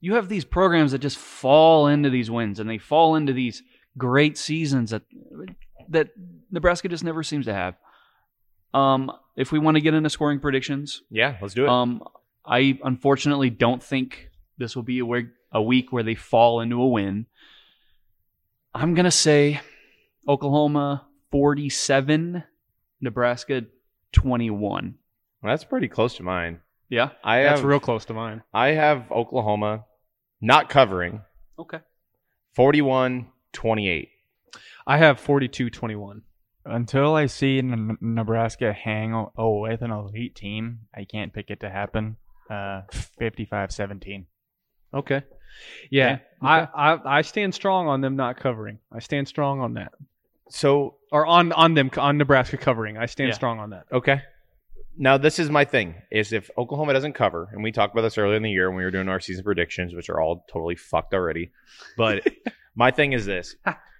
You 0.00 0.14
have 0.14 0.28
these 0.28 0.44
programs 0.44 0.92
that 0.92 0.98
just 1.00 1.18
fall 1.18 1.86
into 1.86 2.08
these 2.10 2.30
wins 2.30 2.58
and 2.60 2.68
they 2.68 2.78
fall 2.78 3.14
into 3.16 3.32
these 3.32 3.62
great 3.98 4.38
seasons 4.38 4.90
that 4.90 5.02
that 5.90 6.08
Nebraska 6.50 6.88
just 6.88 7.04
never 7.04 7.22
seems 7.22 7.44
to 7.46 7.52
have. 7.54 7.74
Um, 8.72 9.12
if 9.36 9.52
we 9.52 9.58
want 9.58 9.76
to 9.76 9.80
get 9.82 9.92
into 9.94 10.08
scoring 10.08 10.40
predictions, 10.40 11.02
Yeah, 11.10 11.36
let's 11.42 11.52
do 11.54 11.64
it. 11.64 11.68
um, 11.68 12.02
I 12.46 12.78
unfortunately 12.82 13.50
don't 13.50 13.82
think 13.82 14.30
this 14.56 14.74
will 14.74 14.82
be 14.82 14.98
a, 15.00 15.04
week- 15.06 15.26
a 15.52 15.60
week 15.62 15.92
where 15.92 16.02
they 16.02 16.14
fall 16.14 16.60
into 16.62 16.80
a 16.80 16.88
win. 16.88 17.26
I'm 18.74 18.94
gonna 18.94 19.10
say 19.10 19.60
Oklahoma 20.28 21.06
47, 21.30 22.44
Nebraska 23.00 23.62
21. 24.12 24.94
That's 25.42 25.64
pretty 25.64 25.88
close 25.88 26.16
to 26.16 26.22
mine. 26.22 26.60
Yeah. 26.88 27.10
I 27.24 27.42
that's 27.42 27.60
have 27.60 27.68
real 27.68 27.80
close 27.80 28.04
to 28.06 28.14
mine. 28.14 28.42
I 28.52 28.68
have 28.68 29.10
Oklahoma 29.10 29.84
not 30.40 30.68
covering 30.68 31.22
Okay. 31.58 31.78
41-28. 32.56 34.08
I 34.86 34.96
have 34.98 35.20
42-21. 35.20 36.22
Until 36.64 37.14
I 37.14 37.26
see 37.26 37.58
N- 37.58 37.98
Nebraska 38.00 38.72
hang 38.72 39.14
o- 39.14 39.32
oh, 39.36 39.60
with 39.62 39.82
an 39.82 39.90
elite 39.90 40.34
team, 40.36 40.80
I 40.94 41.04
can't 41.04 41.32
pick 41.32 41.50
it 41.50 41.60
to 41.60 41.70
happen. 41.70 42.16
Uh, 42.48 42.82
55-17. 43.20 44.26
Okay. 44.94 45.22
Yeah, 45.90 46.12
Okay. 46.14 46.22
I, 46.42 46.60
I 46.92 47.18
I 47.18 47.22
stand 47.22 47.54
strong 47.54 47.86
on 47.88 48.00
them 48.00 48.16
not 48.16 48.36
covering. 48.38 48.78
I 48.92 49.00
stand 49.00 49.28
strong 49.28 49.60
on 49.60 49.74
that, 49.74 49.92
So 50.54 50.96
or 51.10 51.26
on 51.26 51.52
on 51.52 51.74
them 51.74 51.90
on 51.96 52.18
Nebraska 52.18 52.56
covering. 52.56 52.96
I 52.98 53.06
stand 53.06 53.28
Yeah. 53.28 53.34
strong 53.34 53.58
on 53.58 53.70
that. 53.70 53.84
Okay. 53.92 54.20
Now 54.96 55.16
this 55.16 55.38
is 55.38 55.48
my 55.48 55.64
thing: 55.64 55.94
is 56.10 56.32
if 56.32 56.50
Oklahoma 56.58 56.92
doesn't 56.92 57.14
cover, 57.14 57.48
and 57.52 57.62
we 57.62 57.72
talked 57.72 57.94
about 57.94 58.02
this 58.02 58.18
earlier 58.18 58.36
in 58.36 58.42
the 58.42 58.50
year 58.50 58.68
when 58.68 58.76
we 58.76 58.84
were 58.84 58.90
doing 58.90 59.08
our 59.08 59.20
season 59.20 59.44
predictions, 59.44 59.94
which 59.94 60.10
are 60.10 60.20
all 60.20 60.44
totally 60.52 60.76
fucked 60.76 61.14
already. 61.14 61.50
But 61.96 62.26
my 62.74 62.90
thing 62.90 63.12
is 63.12 63.24
this: 63.24 63.56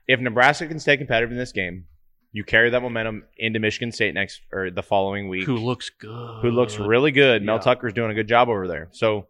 if 0.07 0.20
Nebraska 0.20 0.66
can 0.66 0.78
stay 0.78 0.96
competitive 0.98 1.32
in 1.32 1.38
this 1.38 1.53
game, 1.53 1.86
you 2.32 2.44
carry 2.44 2.68
that 2.70 2.82
momentum 2.82 3.24
into 3.38 3.59
Michigan 3.59 3.90
State 3.90 4.12
next 4.12 4.42
or 4.53 4.70
the 4.70 4.82
following 4.82 5.28
week, 5.30 5.46
Who 5.46 5.57
looks 5.57 5.88
good? 5.88 6.42
who 6.42 6.50
looks 6.50 6.78
really 6.78 7.11
good. 7.12 7.42
Mel 7.42 7.57
Yeah. 7.57 7.62
Tucker's 7.62 7.94
doing 7.94 8.11
a 8.11 8.14
good 8.14 8.28
job 8.28 8.50
over 8.50 8.68
there. 8.68 8.88
So 8.92 9.26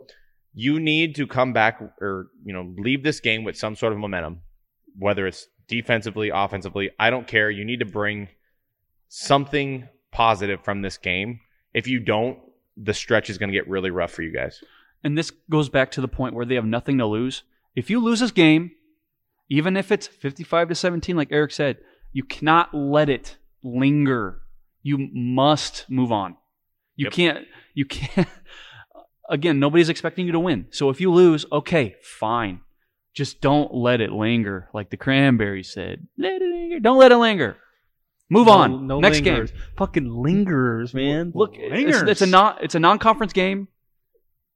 you 0.55 0.81
need 0.81 1.15
to 1.17 1.27
come 1.29 1.53
back 1.53 1.81
or 2.01 2.27
you 2.45 2.53
know 2.53 2.75
leave 2.77 3.05
this 3.05 3.21
game 3.21 3.45
with 3.45 3.57
some 3.57 3.77
sort 3.77 3.93
of 3.93 4.01
momentum, 4.01 4.41
whether 4.99 5.29
it's 5.29 5.47
defensively, 5.73 6.31
offensively. 6.33 6.91
I 6.99 7.09
don't 7.11 7.27
care. 7.27 7.51
You 7.51 7.65
need 7.65 7.81
to 7.81 7.87
bring 7.87 8.29
something 9.09 9.89
positive 10.11 10.63
from 10.63 10.83
this 10.83 10.99
game. 10.99 11.41
If 11.75 11.87
you 11.89 11.99
don't, 12.01 12.39
the 12.77 12.95
stretch 12.95 13.31
is 13.31 13.39
going 13.39 13.51
to 13.51 13.57
get 13.59 13.69
really 13.69 13.91
rough 13.91 14.11
for 14.13 14.23
you 14.23 14.33
guys. 14.33 14.63
And 15.03 15.17
this 15.17 15.31
goes 15.51 15.69
back 15.69 15.91
to 15.93 16.01
the 16.01 16.09
point 16.09 16.35
where 16.35 16.45
they 16.47 16.55
have 16.55 16.65
nothing 16.65 16.99
to 16.99 17.07
lose. 17.07 17.43
If 17.75 17.91
you 17.91 18.01
lose 18.01 18.21
this 18.21 18.31
game, 18.31 18.73
even 19.49 19.77
if 19.77 19.91
it's 19.91 20.07
55 20.07 20.69
to 20.69 20.75
17, 20.75 21.17
like 21.17 21.29
Eric 21.31 21.51
said, 21.53 21.79
you 22.13 22.23
cannot 22.25 22.75
let 22.75 23.09
it 23.09 23.37
linger. 23.63 24.43
You 24.83 25.09
must 25.13 25.87
move 25.89 26.13
on. 26.13 26.37
You 26.97 27.07
Yep. 27.07 27.13
can't, 27.13 27.47
you 27.75 27.85
can't, 27.87 28.29
again, 29.29 29.59
nobody's 29.59 29.89
expecting 29.89 30.27
you 30.27 30.33
to 30.33 30.41
win. 30.41 30.67
So 30.71 30.91
if 30.91 31.01
you 31.01 31.11
lose, 31.11 31.47
okay, 31.51 31.97
fine. 32.03 32.61
Just 33.15 33.41
don't 33.41 33.75
let 33.75 34.01
it 34.01 34.11
linger. 34.11 34.69
Like 34.73 34.91
the 34.91 34.97
cranberry 34.97 35.63
said, 35.63 36.07
let 36.17 36.41
it 36.41 36.51
linger. 36.51 36.81
Don't 36.81 36.99
let 36.99 37.13
it 37.13 37.17
linger. 37.19 37.57
Move 38.31 38.47
No- 38.47 38.53
on. 38.53 38.87
no 38.87 39.01
Next 39.01 39.19
lingerers. 39.21 39.51
game. 39.51 39.61
Fucking 39.77 40.09
lingerers, 40.09 40.95
man. 40.95 41.33
Look, 41.35 41.53
it's, 41.55 42.01
it's 42.03 42.23
a 42.23 42.27
non, 42.27 42.57
it's 42.63 42.75
a 42.75 42.81
non-conference 42.81 43.33
game. 43.35 43.69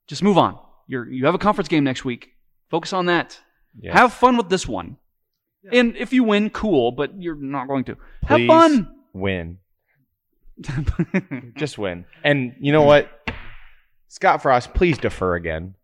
Just 0.07 0.23
move 0.23 0.39
on. 0.39 0.59
You're 0.87 1.11
you 1.11 1.27
have 1.27 1.35
a 1.35 1.39
conference 1.39 1.69
game 1.69 1.85
next 1.85 2.05
week. 2.05 2.31
Focus 2.71 2.93
on 2.95 3.07
that. 3.07 3.39
Yeah. 3.79 3.93
Have 3.93 4.13
fun 4.15 4.37
with 4.39 4.49
this 4.49 4.67
one. 4.67 4.97
And 5.71 5.97
if 5.97 6.13
you 6.13 6.23
win, 6.25 6.49
cool, 6.51 6.93
but 6.93 7.21
you're 7.21 7.35
not 7.35 7.67
going 7.67 7.85
to. 7.85 7.97
Please 8.25 8.29
Have 8.29 8.47
fun. 8.47 8.89
win. 9.13 9.59
Just 11.57 11.77
win. 11.77 12.05
And 12.25 12.55
you 12.61 12.73
know 12.73 12.83
what? 12.83 13.11
Scott 14.09 14.43
Frost, 14.43 14.73
please 14.75 14.97
defer 14.97 15.35
again. 15.35 15.75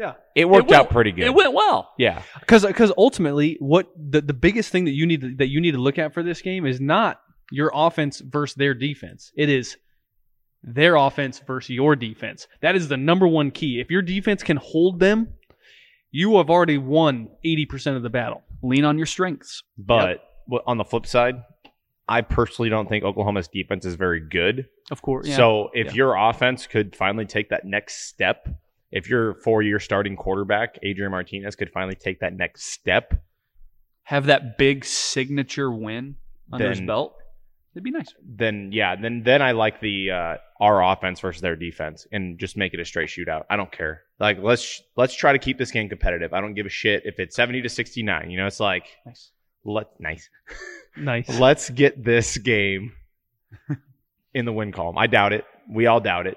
Yeah. 0.00 0.14
It 0.34 0.48
worked 0.48 0.70
It 0.70 0.74
out 0.76 0.90
pretty 0.90 1.12
good. 1.12 1.24
It 1.24 1.34
went 1.34 1.52
well. 1.52 1.92
yeah. 1.98 2.22
because 2.40 2.64
because 2.64 2.90
ultimately 2.96 3.56
what 3.60 3.90
the, 3.96 4.20
the 4.22 4.32
biggest 4.34 4.70
thing 4.72 4.86
that 4.86 4.92
you 4.92 5.06
need 5.06 5.20
to, 5.20 5.34
that 5.36 5.48
you 5.48 5.60
need 5.60 5.72
to 5.72 5.78
look 5.78 5.98
at 5.98 6.14
for 6.14 6.22
this 6.22 6.40
game 6.40 6.64
is 6.66 6.80
not 6.80 7.20
your 7.52 7.70
offense 7.74 8.20
versus 8.20 8.54
their 8.56 8.74
defense 8.74 9.30
it 9.36 9.48
is 9.48 9.76
their 10.62 10.94
offense 10.96 11.40
versus 11.46 11.70
your 11.70 11.96
defense 11.96 12.46
that 12.62 12.76
is 12.76 12.86
the 12.88 12.96
number 12.96 13.26
one 13.26 13.50
key 13.50 13.80
if 13.80 13.90
your 13.90 14.02
defense 14.02 14.42
can 14.42 14.56
hold 14.56 15.00
them 15.00 15.28
you 16.12 16.36
have 16.38 16.48
already 16.50 16.78
won 16.78 17.28
80% 17.44 17.96
of 17.96 18.02
the 18.02 18.10
battle 18.10 18.42
Lean 18.62 18.84
on 18.84 18.96
your 18.98 19.06
strengths. 19.06 19.62
But 19.78 20.22
w- 20.46 20.62
on 20.66 20.76
the 20.76 20.84
flip 20.84 21.06
side, 21.06 21.36
I 22.08 22.20
personally 22.20 22.68
don't 22.68 22.88
think 22.88 23.04
Oklahoma's 23.04 23.48
defense 23.48 23.86
is 23.86 23.94
very 23.94 24.20
good. 24.20 24.66
Of 24.90 25.00
course. 25.02 25.26
Yeah. 25.28 25.36
So 25.36 25.70
if 25.72 25.86
Yeah. 25.88 25.92
your 25.94 26.16
offense 26.16 26.66
could 26.66 26.94
finally 26.94 27.24
take 27.26 27.48
that 27.50 27.64
next 27.64 28.08
step, 28.08 28.48
if 28.92 29.08
your 29.08 29.34
four-year 29.34 29.78
starting 29.80 30.16
quarterback 30.16 30.78
Adrian 30.82 31.10
Martinez 31.12 31.56
could 31.56 31.70
finally 31.70 31.94
take 31.94 32.20
that 32.20 32.34
next 32.34 32.64
step, 32.64 33.22
have 34.02 34.26
that 34.26 34.58
big 34.58 34.84
signature 34.84 35.70
win 35.70 36.16
under 36.52 36.70
his 36.70 36.80
belt, 36.80 37.14
it'd 37.74 37.84
be 37.84 37.90
nice. 37.92 38.12
then 38.24 38.70
yeah, 38.72 38.96
then 38.96 39.22
then 39.24 39.40
I 39.42 39.52
like 39.52 39.80
the 39.80 40.10
uh, 40.10 40.36
our 40.60 40.82
offense 40.82 41.20
versus 41.20 41.40
their 41.40 41.54
defense 41.56 42.06
and 42.10 42.38
just 42.38 42.56
make 42.56 42.74
it 42.74 42.80
a 42.80 42.84
straight 42.84 43.08
shootout. 43.08 43.44
I 43.48 43.56
don't 43.56 43.70
care. 43.70 44.02
Like 44.18 44.38
let's 44.40 44.82
let's 44.96 45.14
try 45.14 45.32
to 45.32 45.38
keep 45.38 45.58
this 45.58 45.70
game 45.70 45.88
competitive. 45.88 46.32
I 46.32 46.40
don't 46.40 46.54
give 46.54 46.66
a 46.66 46.70
shit 46.70 47.02
if 47.06 47.18
it's 47.20 47.36
seventy 47.36 47.62
to 47.62 47.68
sixty 47.68 48.02
nine. 48.02 48.30
You 48.30 48.38
know, 48.38 48.46
it's 48.46 48.60
like 48.60 48.86
Nice. 49.06 49.30
let 49.64 49.86
nice. 50.00 50.28
nice 50.96 51.28
Let's 51.38 51.70
get 51.70 52.02
this 52.02 52.36
game 52.38 52.92
in 54.34 54.44
the 54.44 54.52
win 54.52 54.72
column. 54.72 54.98
I 54.98 55.06
doubt 55.06 55.32
it. 55.32 55.44
We 55.72 55.86
all 55.86 56.00
doubt 56.00 56.26
it. 56.26 56.36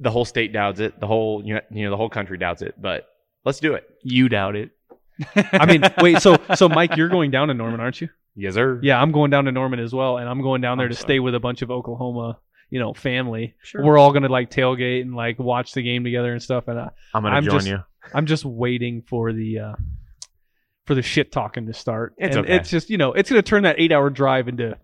The 0.00 0.10
whole 0.10 0.24
state 0.24 0.52
doubts 0.52 0.80
it. 0.80 0.98
The 1.00 1.06
whole 1.06 1.42
you 1.44 1.54
know, 1.54 1.60
you 1.70 1.84
know 1.84 1.90
the 1.90 1.96
whole 1.96 2.08
country 2.10 2.36
doubts 2.38 2.62
it. 2.62 2.74
But 2.80 3.06
let's 3.44 3.60
do 3.60 3.74
it. 3.74 3.88
You 4.02 4.28
doubt 4.28 4.56
it. 4.56 4.70
i 5.52 5.64
mean 5.64 5.80
wait 5.98 6.20
so 6.20 6.36
so 6.56 6.68
mike 6.68 6.96
you're 6.96 7.08
going 7.08 7.30
down 7.30 7.46
to 7.46 7.54
norman 7.54 7.78
aren't 7.78 8.00
you 8.00 8.08
Yes, 8.34 8.54
sir. 8.54 8.80
yeah 8.82 9.00
i'm 9.00 9.12
going 9.12 9.30
down 9.30 9.44
to 9.44 9.52
norman 9.52 9.78
as 9.78 9.92
well 9.94 10.16
and 10.18 10.28
i'm 10.28 10.42
going 10.42 10.60
down 10.60 10.76
there 10.76 10.86
I'm 10.88 10.90
to 10.90 10.96
sorry. 10.96 11.06
stay 11.06 11.20
with 11.20 11.36
a 11.36 11.38
bunch 11.38 11.62
of 11.62 11.70
oklahoma 11.70 12.40
you 12.68 12.80
know 12.80 12.94
family 12.94 13.54
Sure. 13.62 13.84
we're 13.84 13.96
all 13.96 14.12
gonna 14.12 14.26
like 14.28 14.50
tailgate 14.50 15.02
and 15.02 15.14
like 15.14 15.38
watch 15.38 15.70
the 15.72 15.82
game 15.82 16.02
together 16.02 16.32
and 16.32 16.42
stuff 16.42 16.66
and 16.66 16.80
uh, 16.80 16.88
I'm 17.14 17.22
gonna 17.22 17.36
I'm 17.36 17.44
join 17.44 17.54
just- 17.58 17.66
you. 17.68 17.78
I'm 18.12 18.26
just 18.26 18.44
waiting 18.44 19.02
for 19.02 19.32
the 19.32 19.60
uh 19.60 19.72
for 20.84 20.96
the 20.96 21.02
shit 21.02 21.30
talking 21.30 21.66
to 21.66 21.74
start. 21.74 22.14
It's 22.18 22.34
and 22.34 22.44
okay. 22.44 22.56
it's 22.56 22.68
just 22.68 22.90
you 22.90 22.98
know 22.98 23.12
it's 23.12 23.30
gonna 23.30 23.42
turn 23.42 23.62
that 23.62 23.76
eight 23.78 23.92
hour 23.92 24.10
drive 24.10 24.48
into 24.48 24.76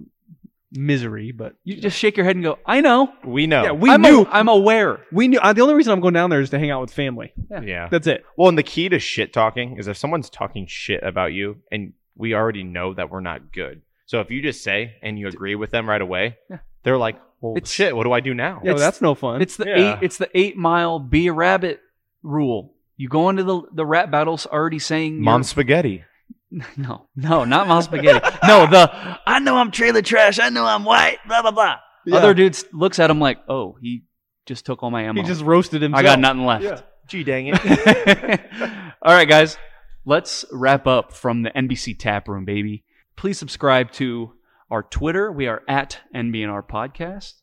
misery. 0.73 1.33
But 1.33 1.55
You 1.65 1.77
just 1.77 1.99
shake 1.99 2.17
your 2.17 2.25
head 2.25 2.37
and 2.37 2.45
go, 2.45 2.59
I 2.67 2.81
know. 2.81 3.13
We 3.25 3.47
know. 3.47 3.63
yeah, 3.63 3.73
we 3.73 3.91
I'm 3.91 4.03
knew. 4.03 4.23
A, 4.23 4.29
I'm 4.31 4.49
aware. 4.49 5.01
we 5.13 5.29
knew. 5.29 5.39
Uh, 5.39 5.53
the 5.53 5.63
only 5.63 5.75
reason 5.75 5.93
I'm 5.93 6.01
going 6.01 6.15
down 6.15 6.31
there 6.31 6.41
is 6.41 6.51
to 6.51 6.59
hang 6.59 6.71
out 6.71 6.81
with 6.81 6.93
family. 6.93 7.33
yeah. 7.63 7.89
That's 7.91 8.07
it. 8.07 8.25
Well, 8.37 8.49
and 8.49 8.57
the 8.59 8.63
key 8.63 8.89
to 8.89 8.99
shit 8.99 9.33
talking 9.33 9.77
is 9.79 9.89
if 9.89 9.97
someone's 9.97 10.31
talking 10.31 10.67
shit 10.69 11.03
about 11.03 11.33
you 11.33 11.57
and 11.71 11.93
we 12.17 12.35
already 12.35 12.63
know 12.65 12.95
that 12.95 13.11
we're 13.11 13.21
not 13.21 13.53
good. 13.53 13.83
So 14.07 14.21
if 14.21 14.31
you 14.31 14.43
just 14.43 14.63
say 14.65 14.97
and 15.03 15.19
you 15.19 15.29
agree 15.29 15.55
with 15.55 15.71
them 15.71 15.89
right 15.89 16.01
away, 16.03 16.37
Yeah. 16.51 16.59
they're 16.83 16.99
like, 16.99 17.17
well, 17.41 17.57
It's- 17.57 17.73
shit, 17.73 17.97
what 17.97 18.05
do 18.05 18.13
I 18.13 18.21
do 18.21 18.35
now? 18.35 18.61
Yeah, 18.65 18.73
It's- 18.73 18.81
that's 18.81 19.01
no 19.01 19.15
fun. 19.15 19.41
It's 19.41 19.57
the 19.57 19.67
Yeah. 19.67 19.95
eight. 19.95 19.99
It's 20.03 20.19
the 20.19 20.29
eight 20.37 20.57
mile 20.57 20.99
be 20.99 21.29
a 21.29 21.33
rabbit 21.33 21.81
rule. 22.23 22.75
You 22.97 23.09
go 23.09 23.31
into 23.31 23.45
the 23.45 23.63
the 23.73 23.87
rap 23.87 24.11
battles 24.11 24.47
already 24.47 24.79
saying 24.79 25.23
Mom 25.23 25.43
spaghetti. 25.43 26.05
No, 26.77 27.07
no, 27.15 27.45
not 27.45 27.69
mom 27.69 27.83
spaghetti. 27.83 28.19
no, 28.47 28.67
the 28.67 28.91
I 29.27 29.39
know 29.39 29.57
I'm 29.57 29.71
trailer 29.71 30.03
trash. 30.03 30.39
I 30.41 30.49
know 30.49 30.65
I'm 30.67 30.85
white. 30.85 31.19
Blah 31.27 31.43
blah 31.43 31.51
blah. 31.53 31.77
Yeah. 32.07 32.17
Other 32.17 32.35
dudes 32.35 32.65
looks 32.73 32.99
at 32.99 33.11
him 33.11 33.21
like, 33.21 33.39
oh, 33.49 33.77
he 33.81 34.03
just 34.47 34.67
took 34.67 34.83
all 34.83 34.91
my 34.91 35.03
ammo. 35.05 35.21
he 35.23 35.29
just 35.29 35.43
roasted 35.43 35.83
himself. 35.83 36.01
I 36.01 36.03
got 36.03 36.19
nothing 36.19 36.45
left. 36.45 36.65
Yeah. 36.65 36.81
Gee 37.07 37.25
dang 37.25 37.49
it. 37.53 37.61
All 39.03 39.13
right, 39.15 39.29
guys, 39.29 39.59
let's 40.05 40.45
wrap 40.53 40.87
up 40.87 41.13
from 41.13 41.43
the 41.43 41.51
NBC 41.51 41.99
Tap 41.99 42.29
Room, 42.29 42.45
baby. 42.45 42.85
Please 43.17 43.37
subscribe 43.39 43.91
to 43.93 44.33
our 44.71 44.83
Twitter. 44.85 45.33
We 45.33 45.47
are 45.49 45.63
at 45.69 45.99
NBNR 46.15 46.69
Podcast. 46.69 47.35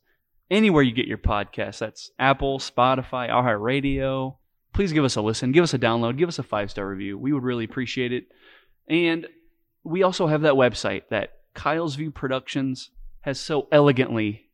Anywhere 0.50 0.82
you 0.82 0.92
get 0.92 1.06
your 1.06 1.18
podcast, 1.18 1.78
that's 1.78 2.10
Apple, 2.18 2.58
Spotify, 2.58 3.28
iHeartRadio. 3.28 4.36
Please 4.72 4.92
give 4.92 5.04
us 5.04 5.16
a 5.16 5.20
listen, 5.22 5.52
give 5.52 5.64
us 5.64 5.74
a 5.74 5.78
download, 5.78 6.16
give 6.16 6.28
us 6.28 6.38
a 6.38 6.42
five 6.42 6.70
star 6.70 6.88
review. 6.88 7.18
We 7.18 7.32
would 7.32 7.42
really 7.42 7.64
appreciate 7.64 8.12
it. 8.12 8.24
And 8.88 9.26
we 9.84 10.02
also 10.02 10.26
have 10.26 10.42
that 10.42 10.54
website 10.54 11.02
that 11.10 11.32
Kyle's 11.54 11.94
View 11.96 12.10
Productions 12.10 12.90
has 13.20 13.38
so 13.40 13.68
elegantly 13.72 14.46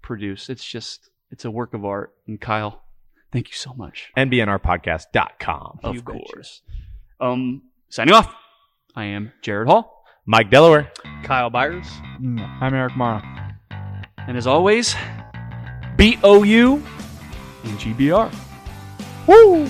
produced. 0.00 0.48
It's 0.50 0.64
just, 0.64 1.10
it's 1.30 1.44
a 1.44 1.50
work 1.50 1.74
of 1.74 1.84
art. 1.84 2.12
And 2.26 2.40
Kyle, 2.40 2.82
thank 3.32 3.48
you 3.48 3.54
so 3.54 3.74
much. 3.74 4.10
NBNRpodcast.com. 4.16 5.80
Of 5.82 5.94
You 5.94 6.02
betcha. 6.02 6.18
course. 6.32 6.62
Um, 7.20 7.62
signing 7.88 8.14
off. 8.14 8.32
I 8.94 9.04
am 9.04 9.32
Jared 9.42 9.68
Hall, 9.68 10.04
Mike 10.26 10.50
Delaware. 10.50 10.90
Kyle 11.24 11.48
Byers. 11.50 11.86
Mm, 12.20 12.40
I'm 12.60 12.74
Eric 12.74 12.96
Morrow. 12.96 13.22
and 14.26 14.36
as 14.36 14.46
always, 14.46 14.94
B 15.96 16.18
O 16.22 16.42
U 16.42 16.82
and 17.64 17.78
GBR. 17.78 18.30
Woo! 19.26 19.66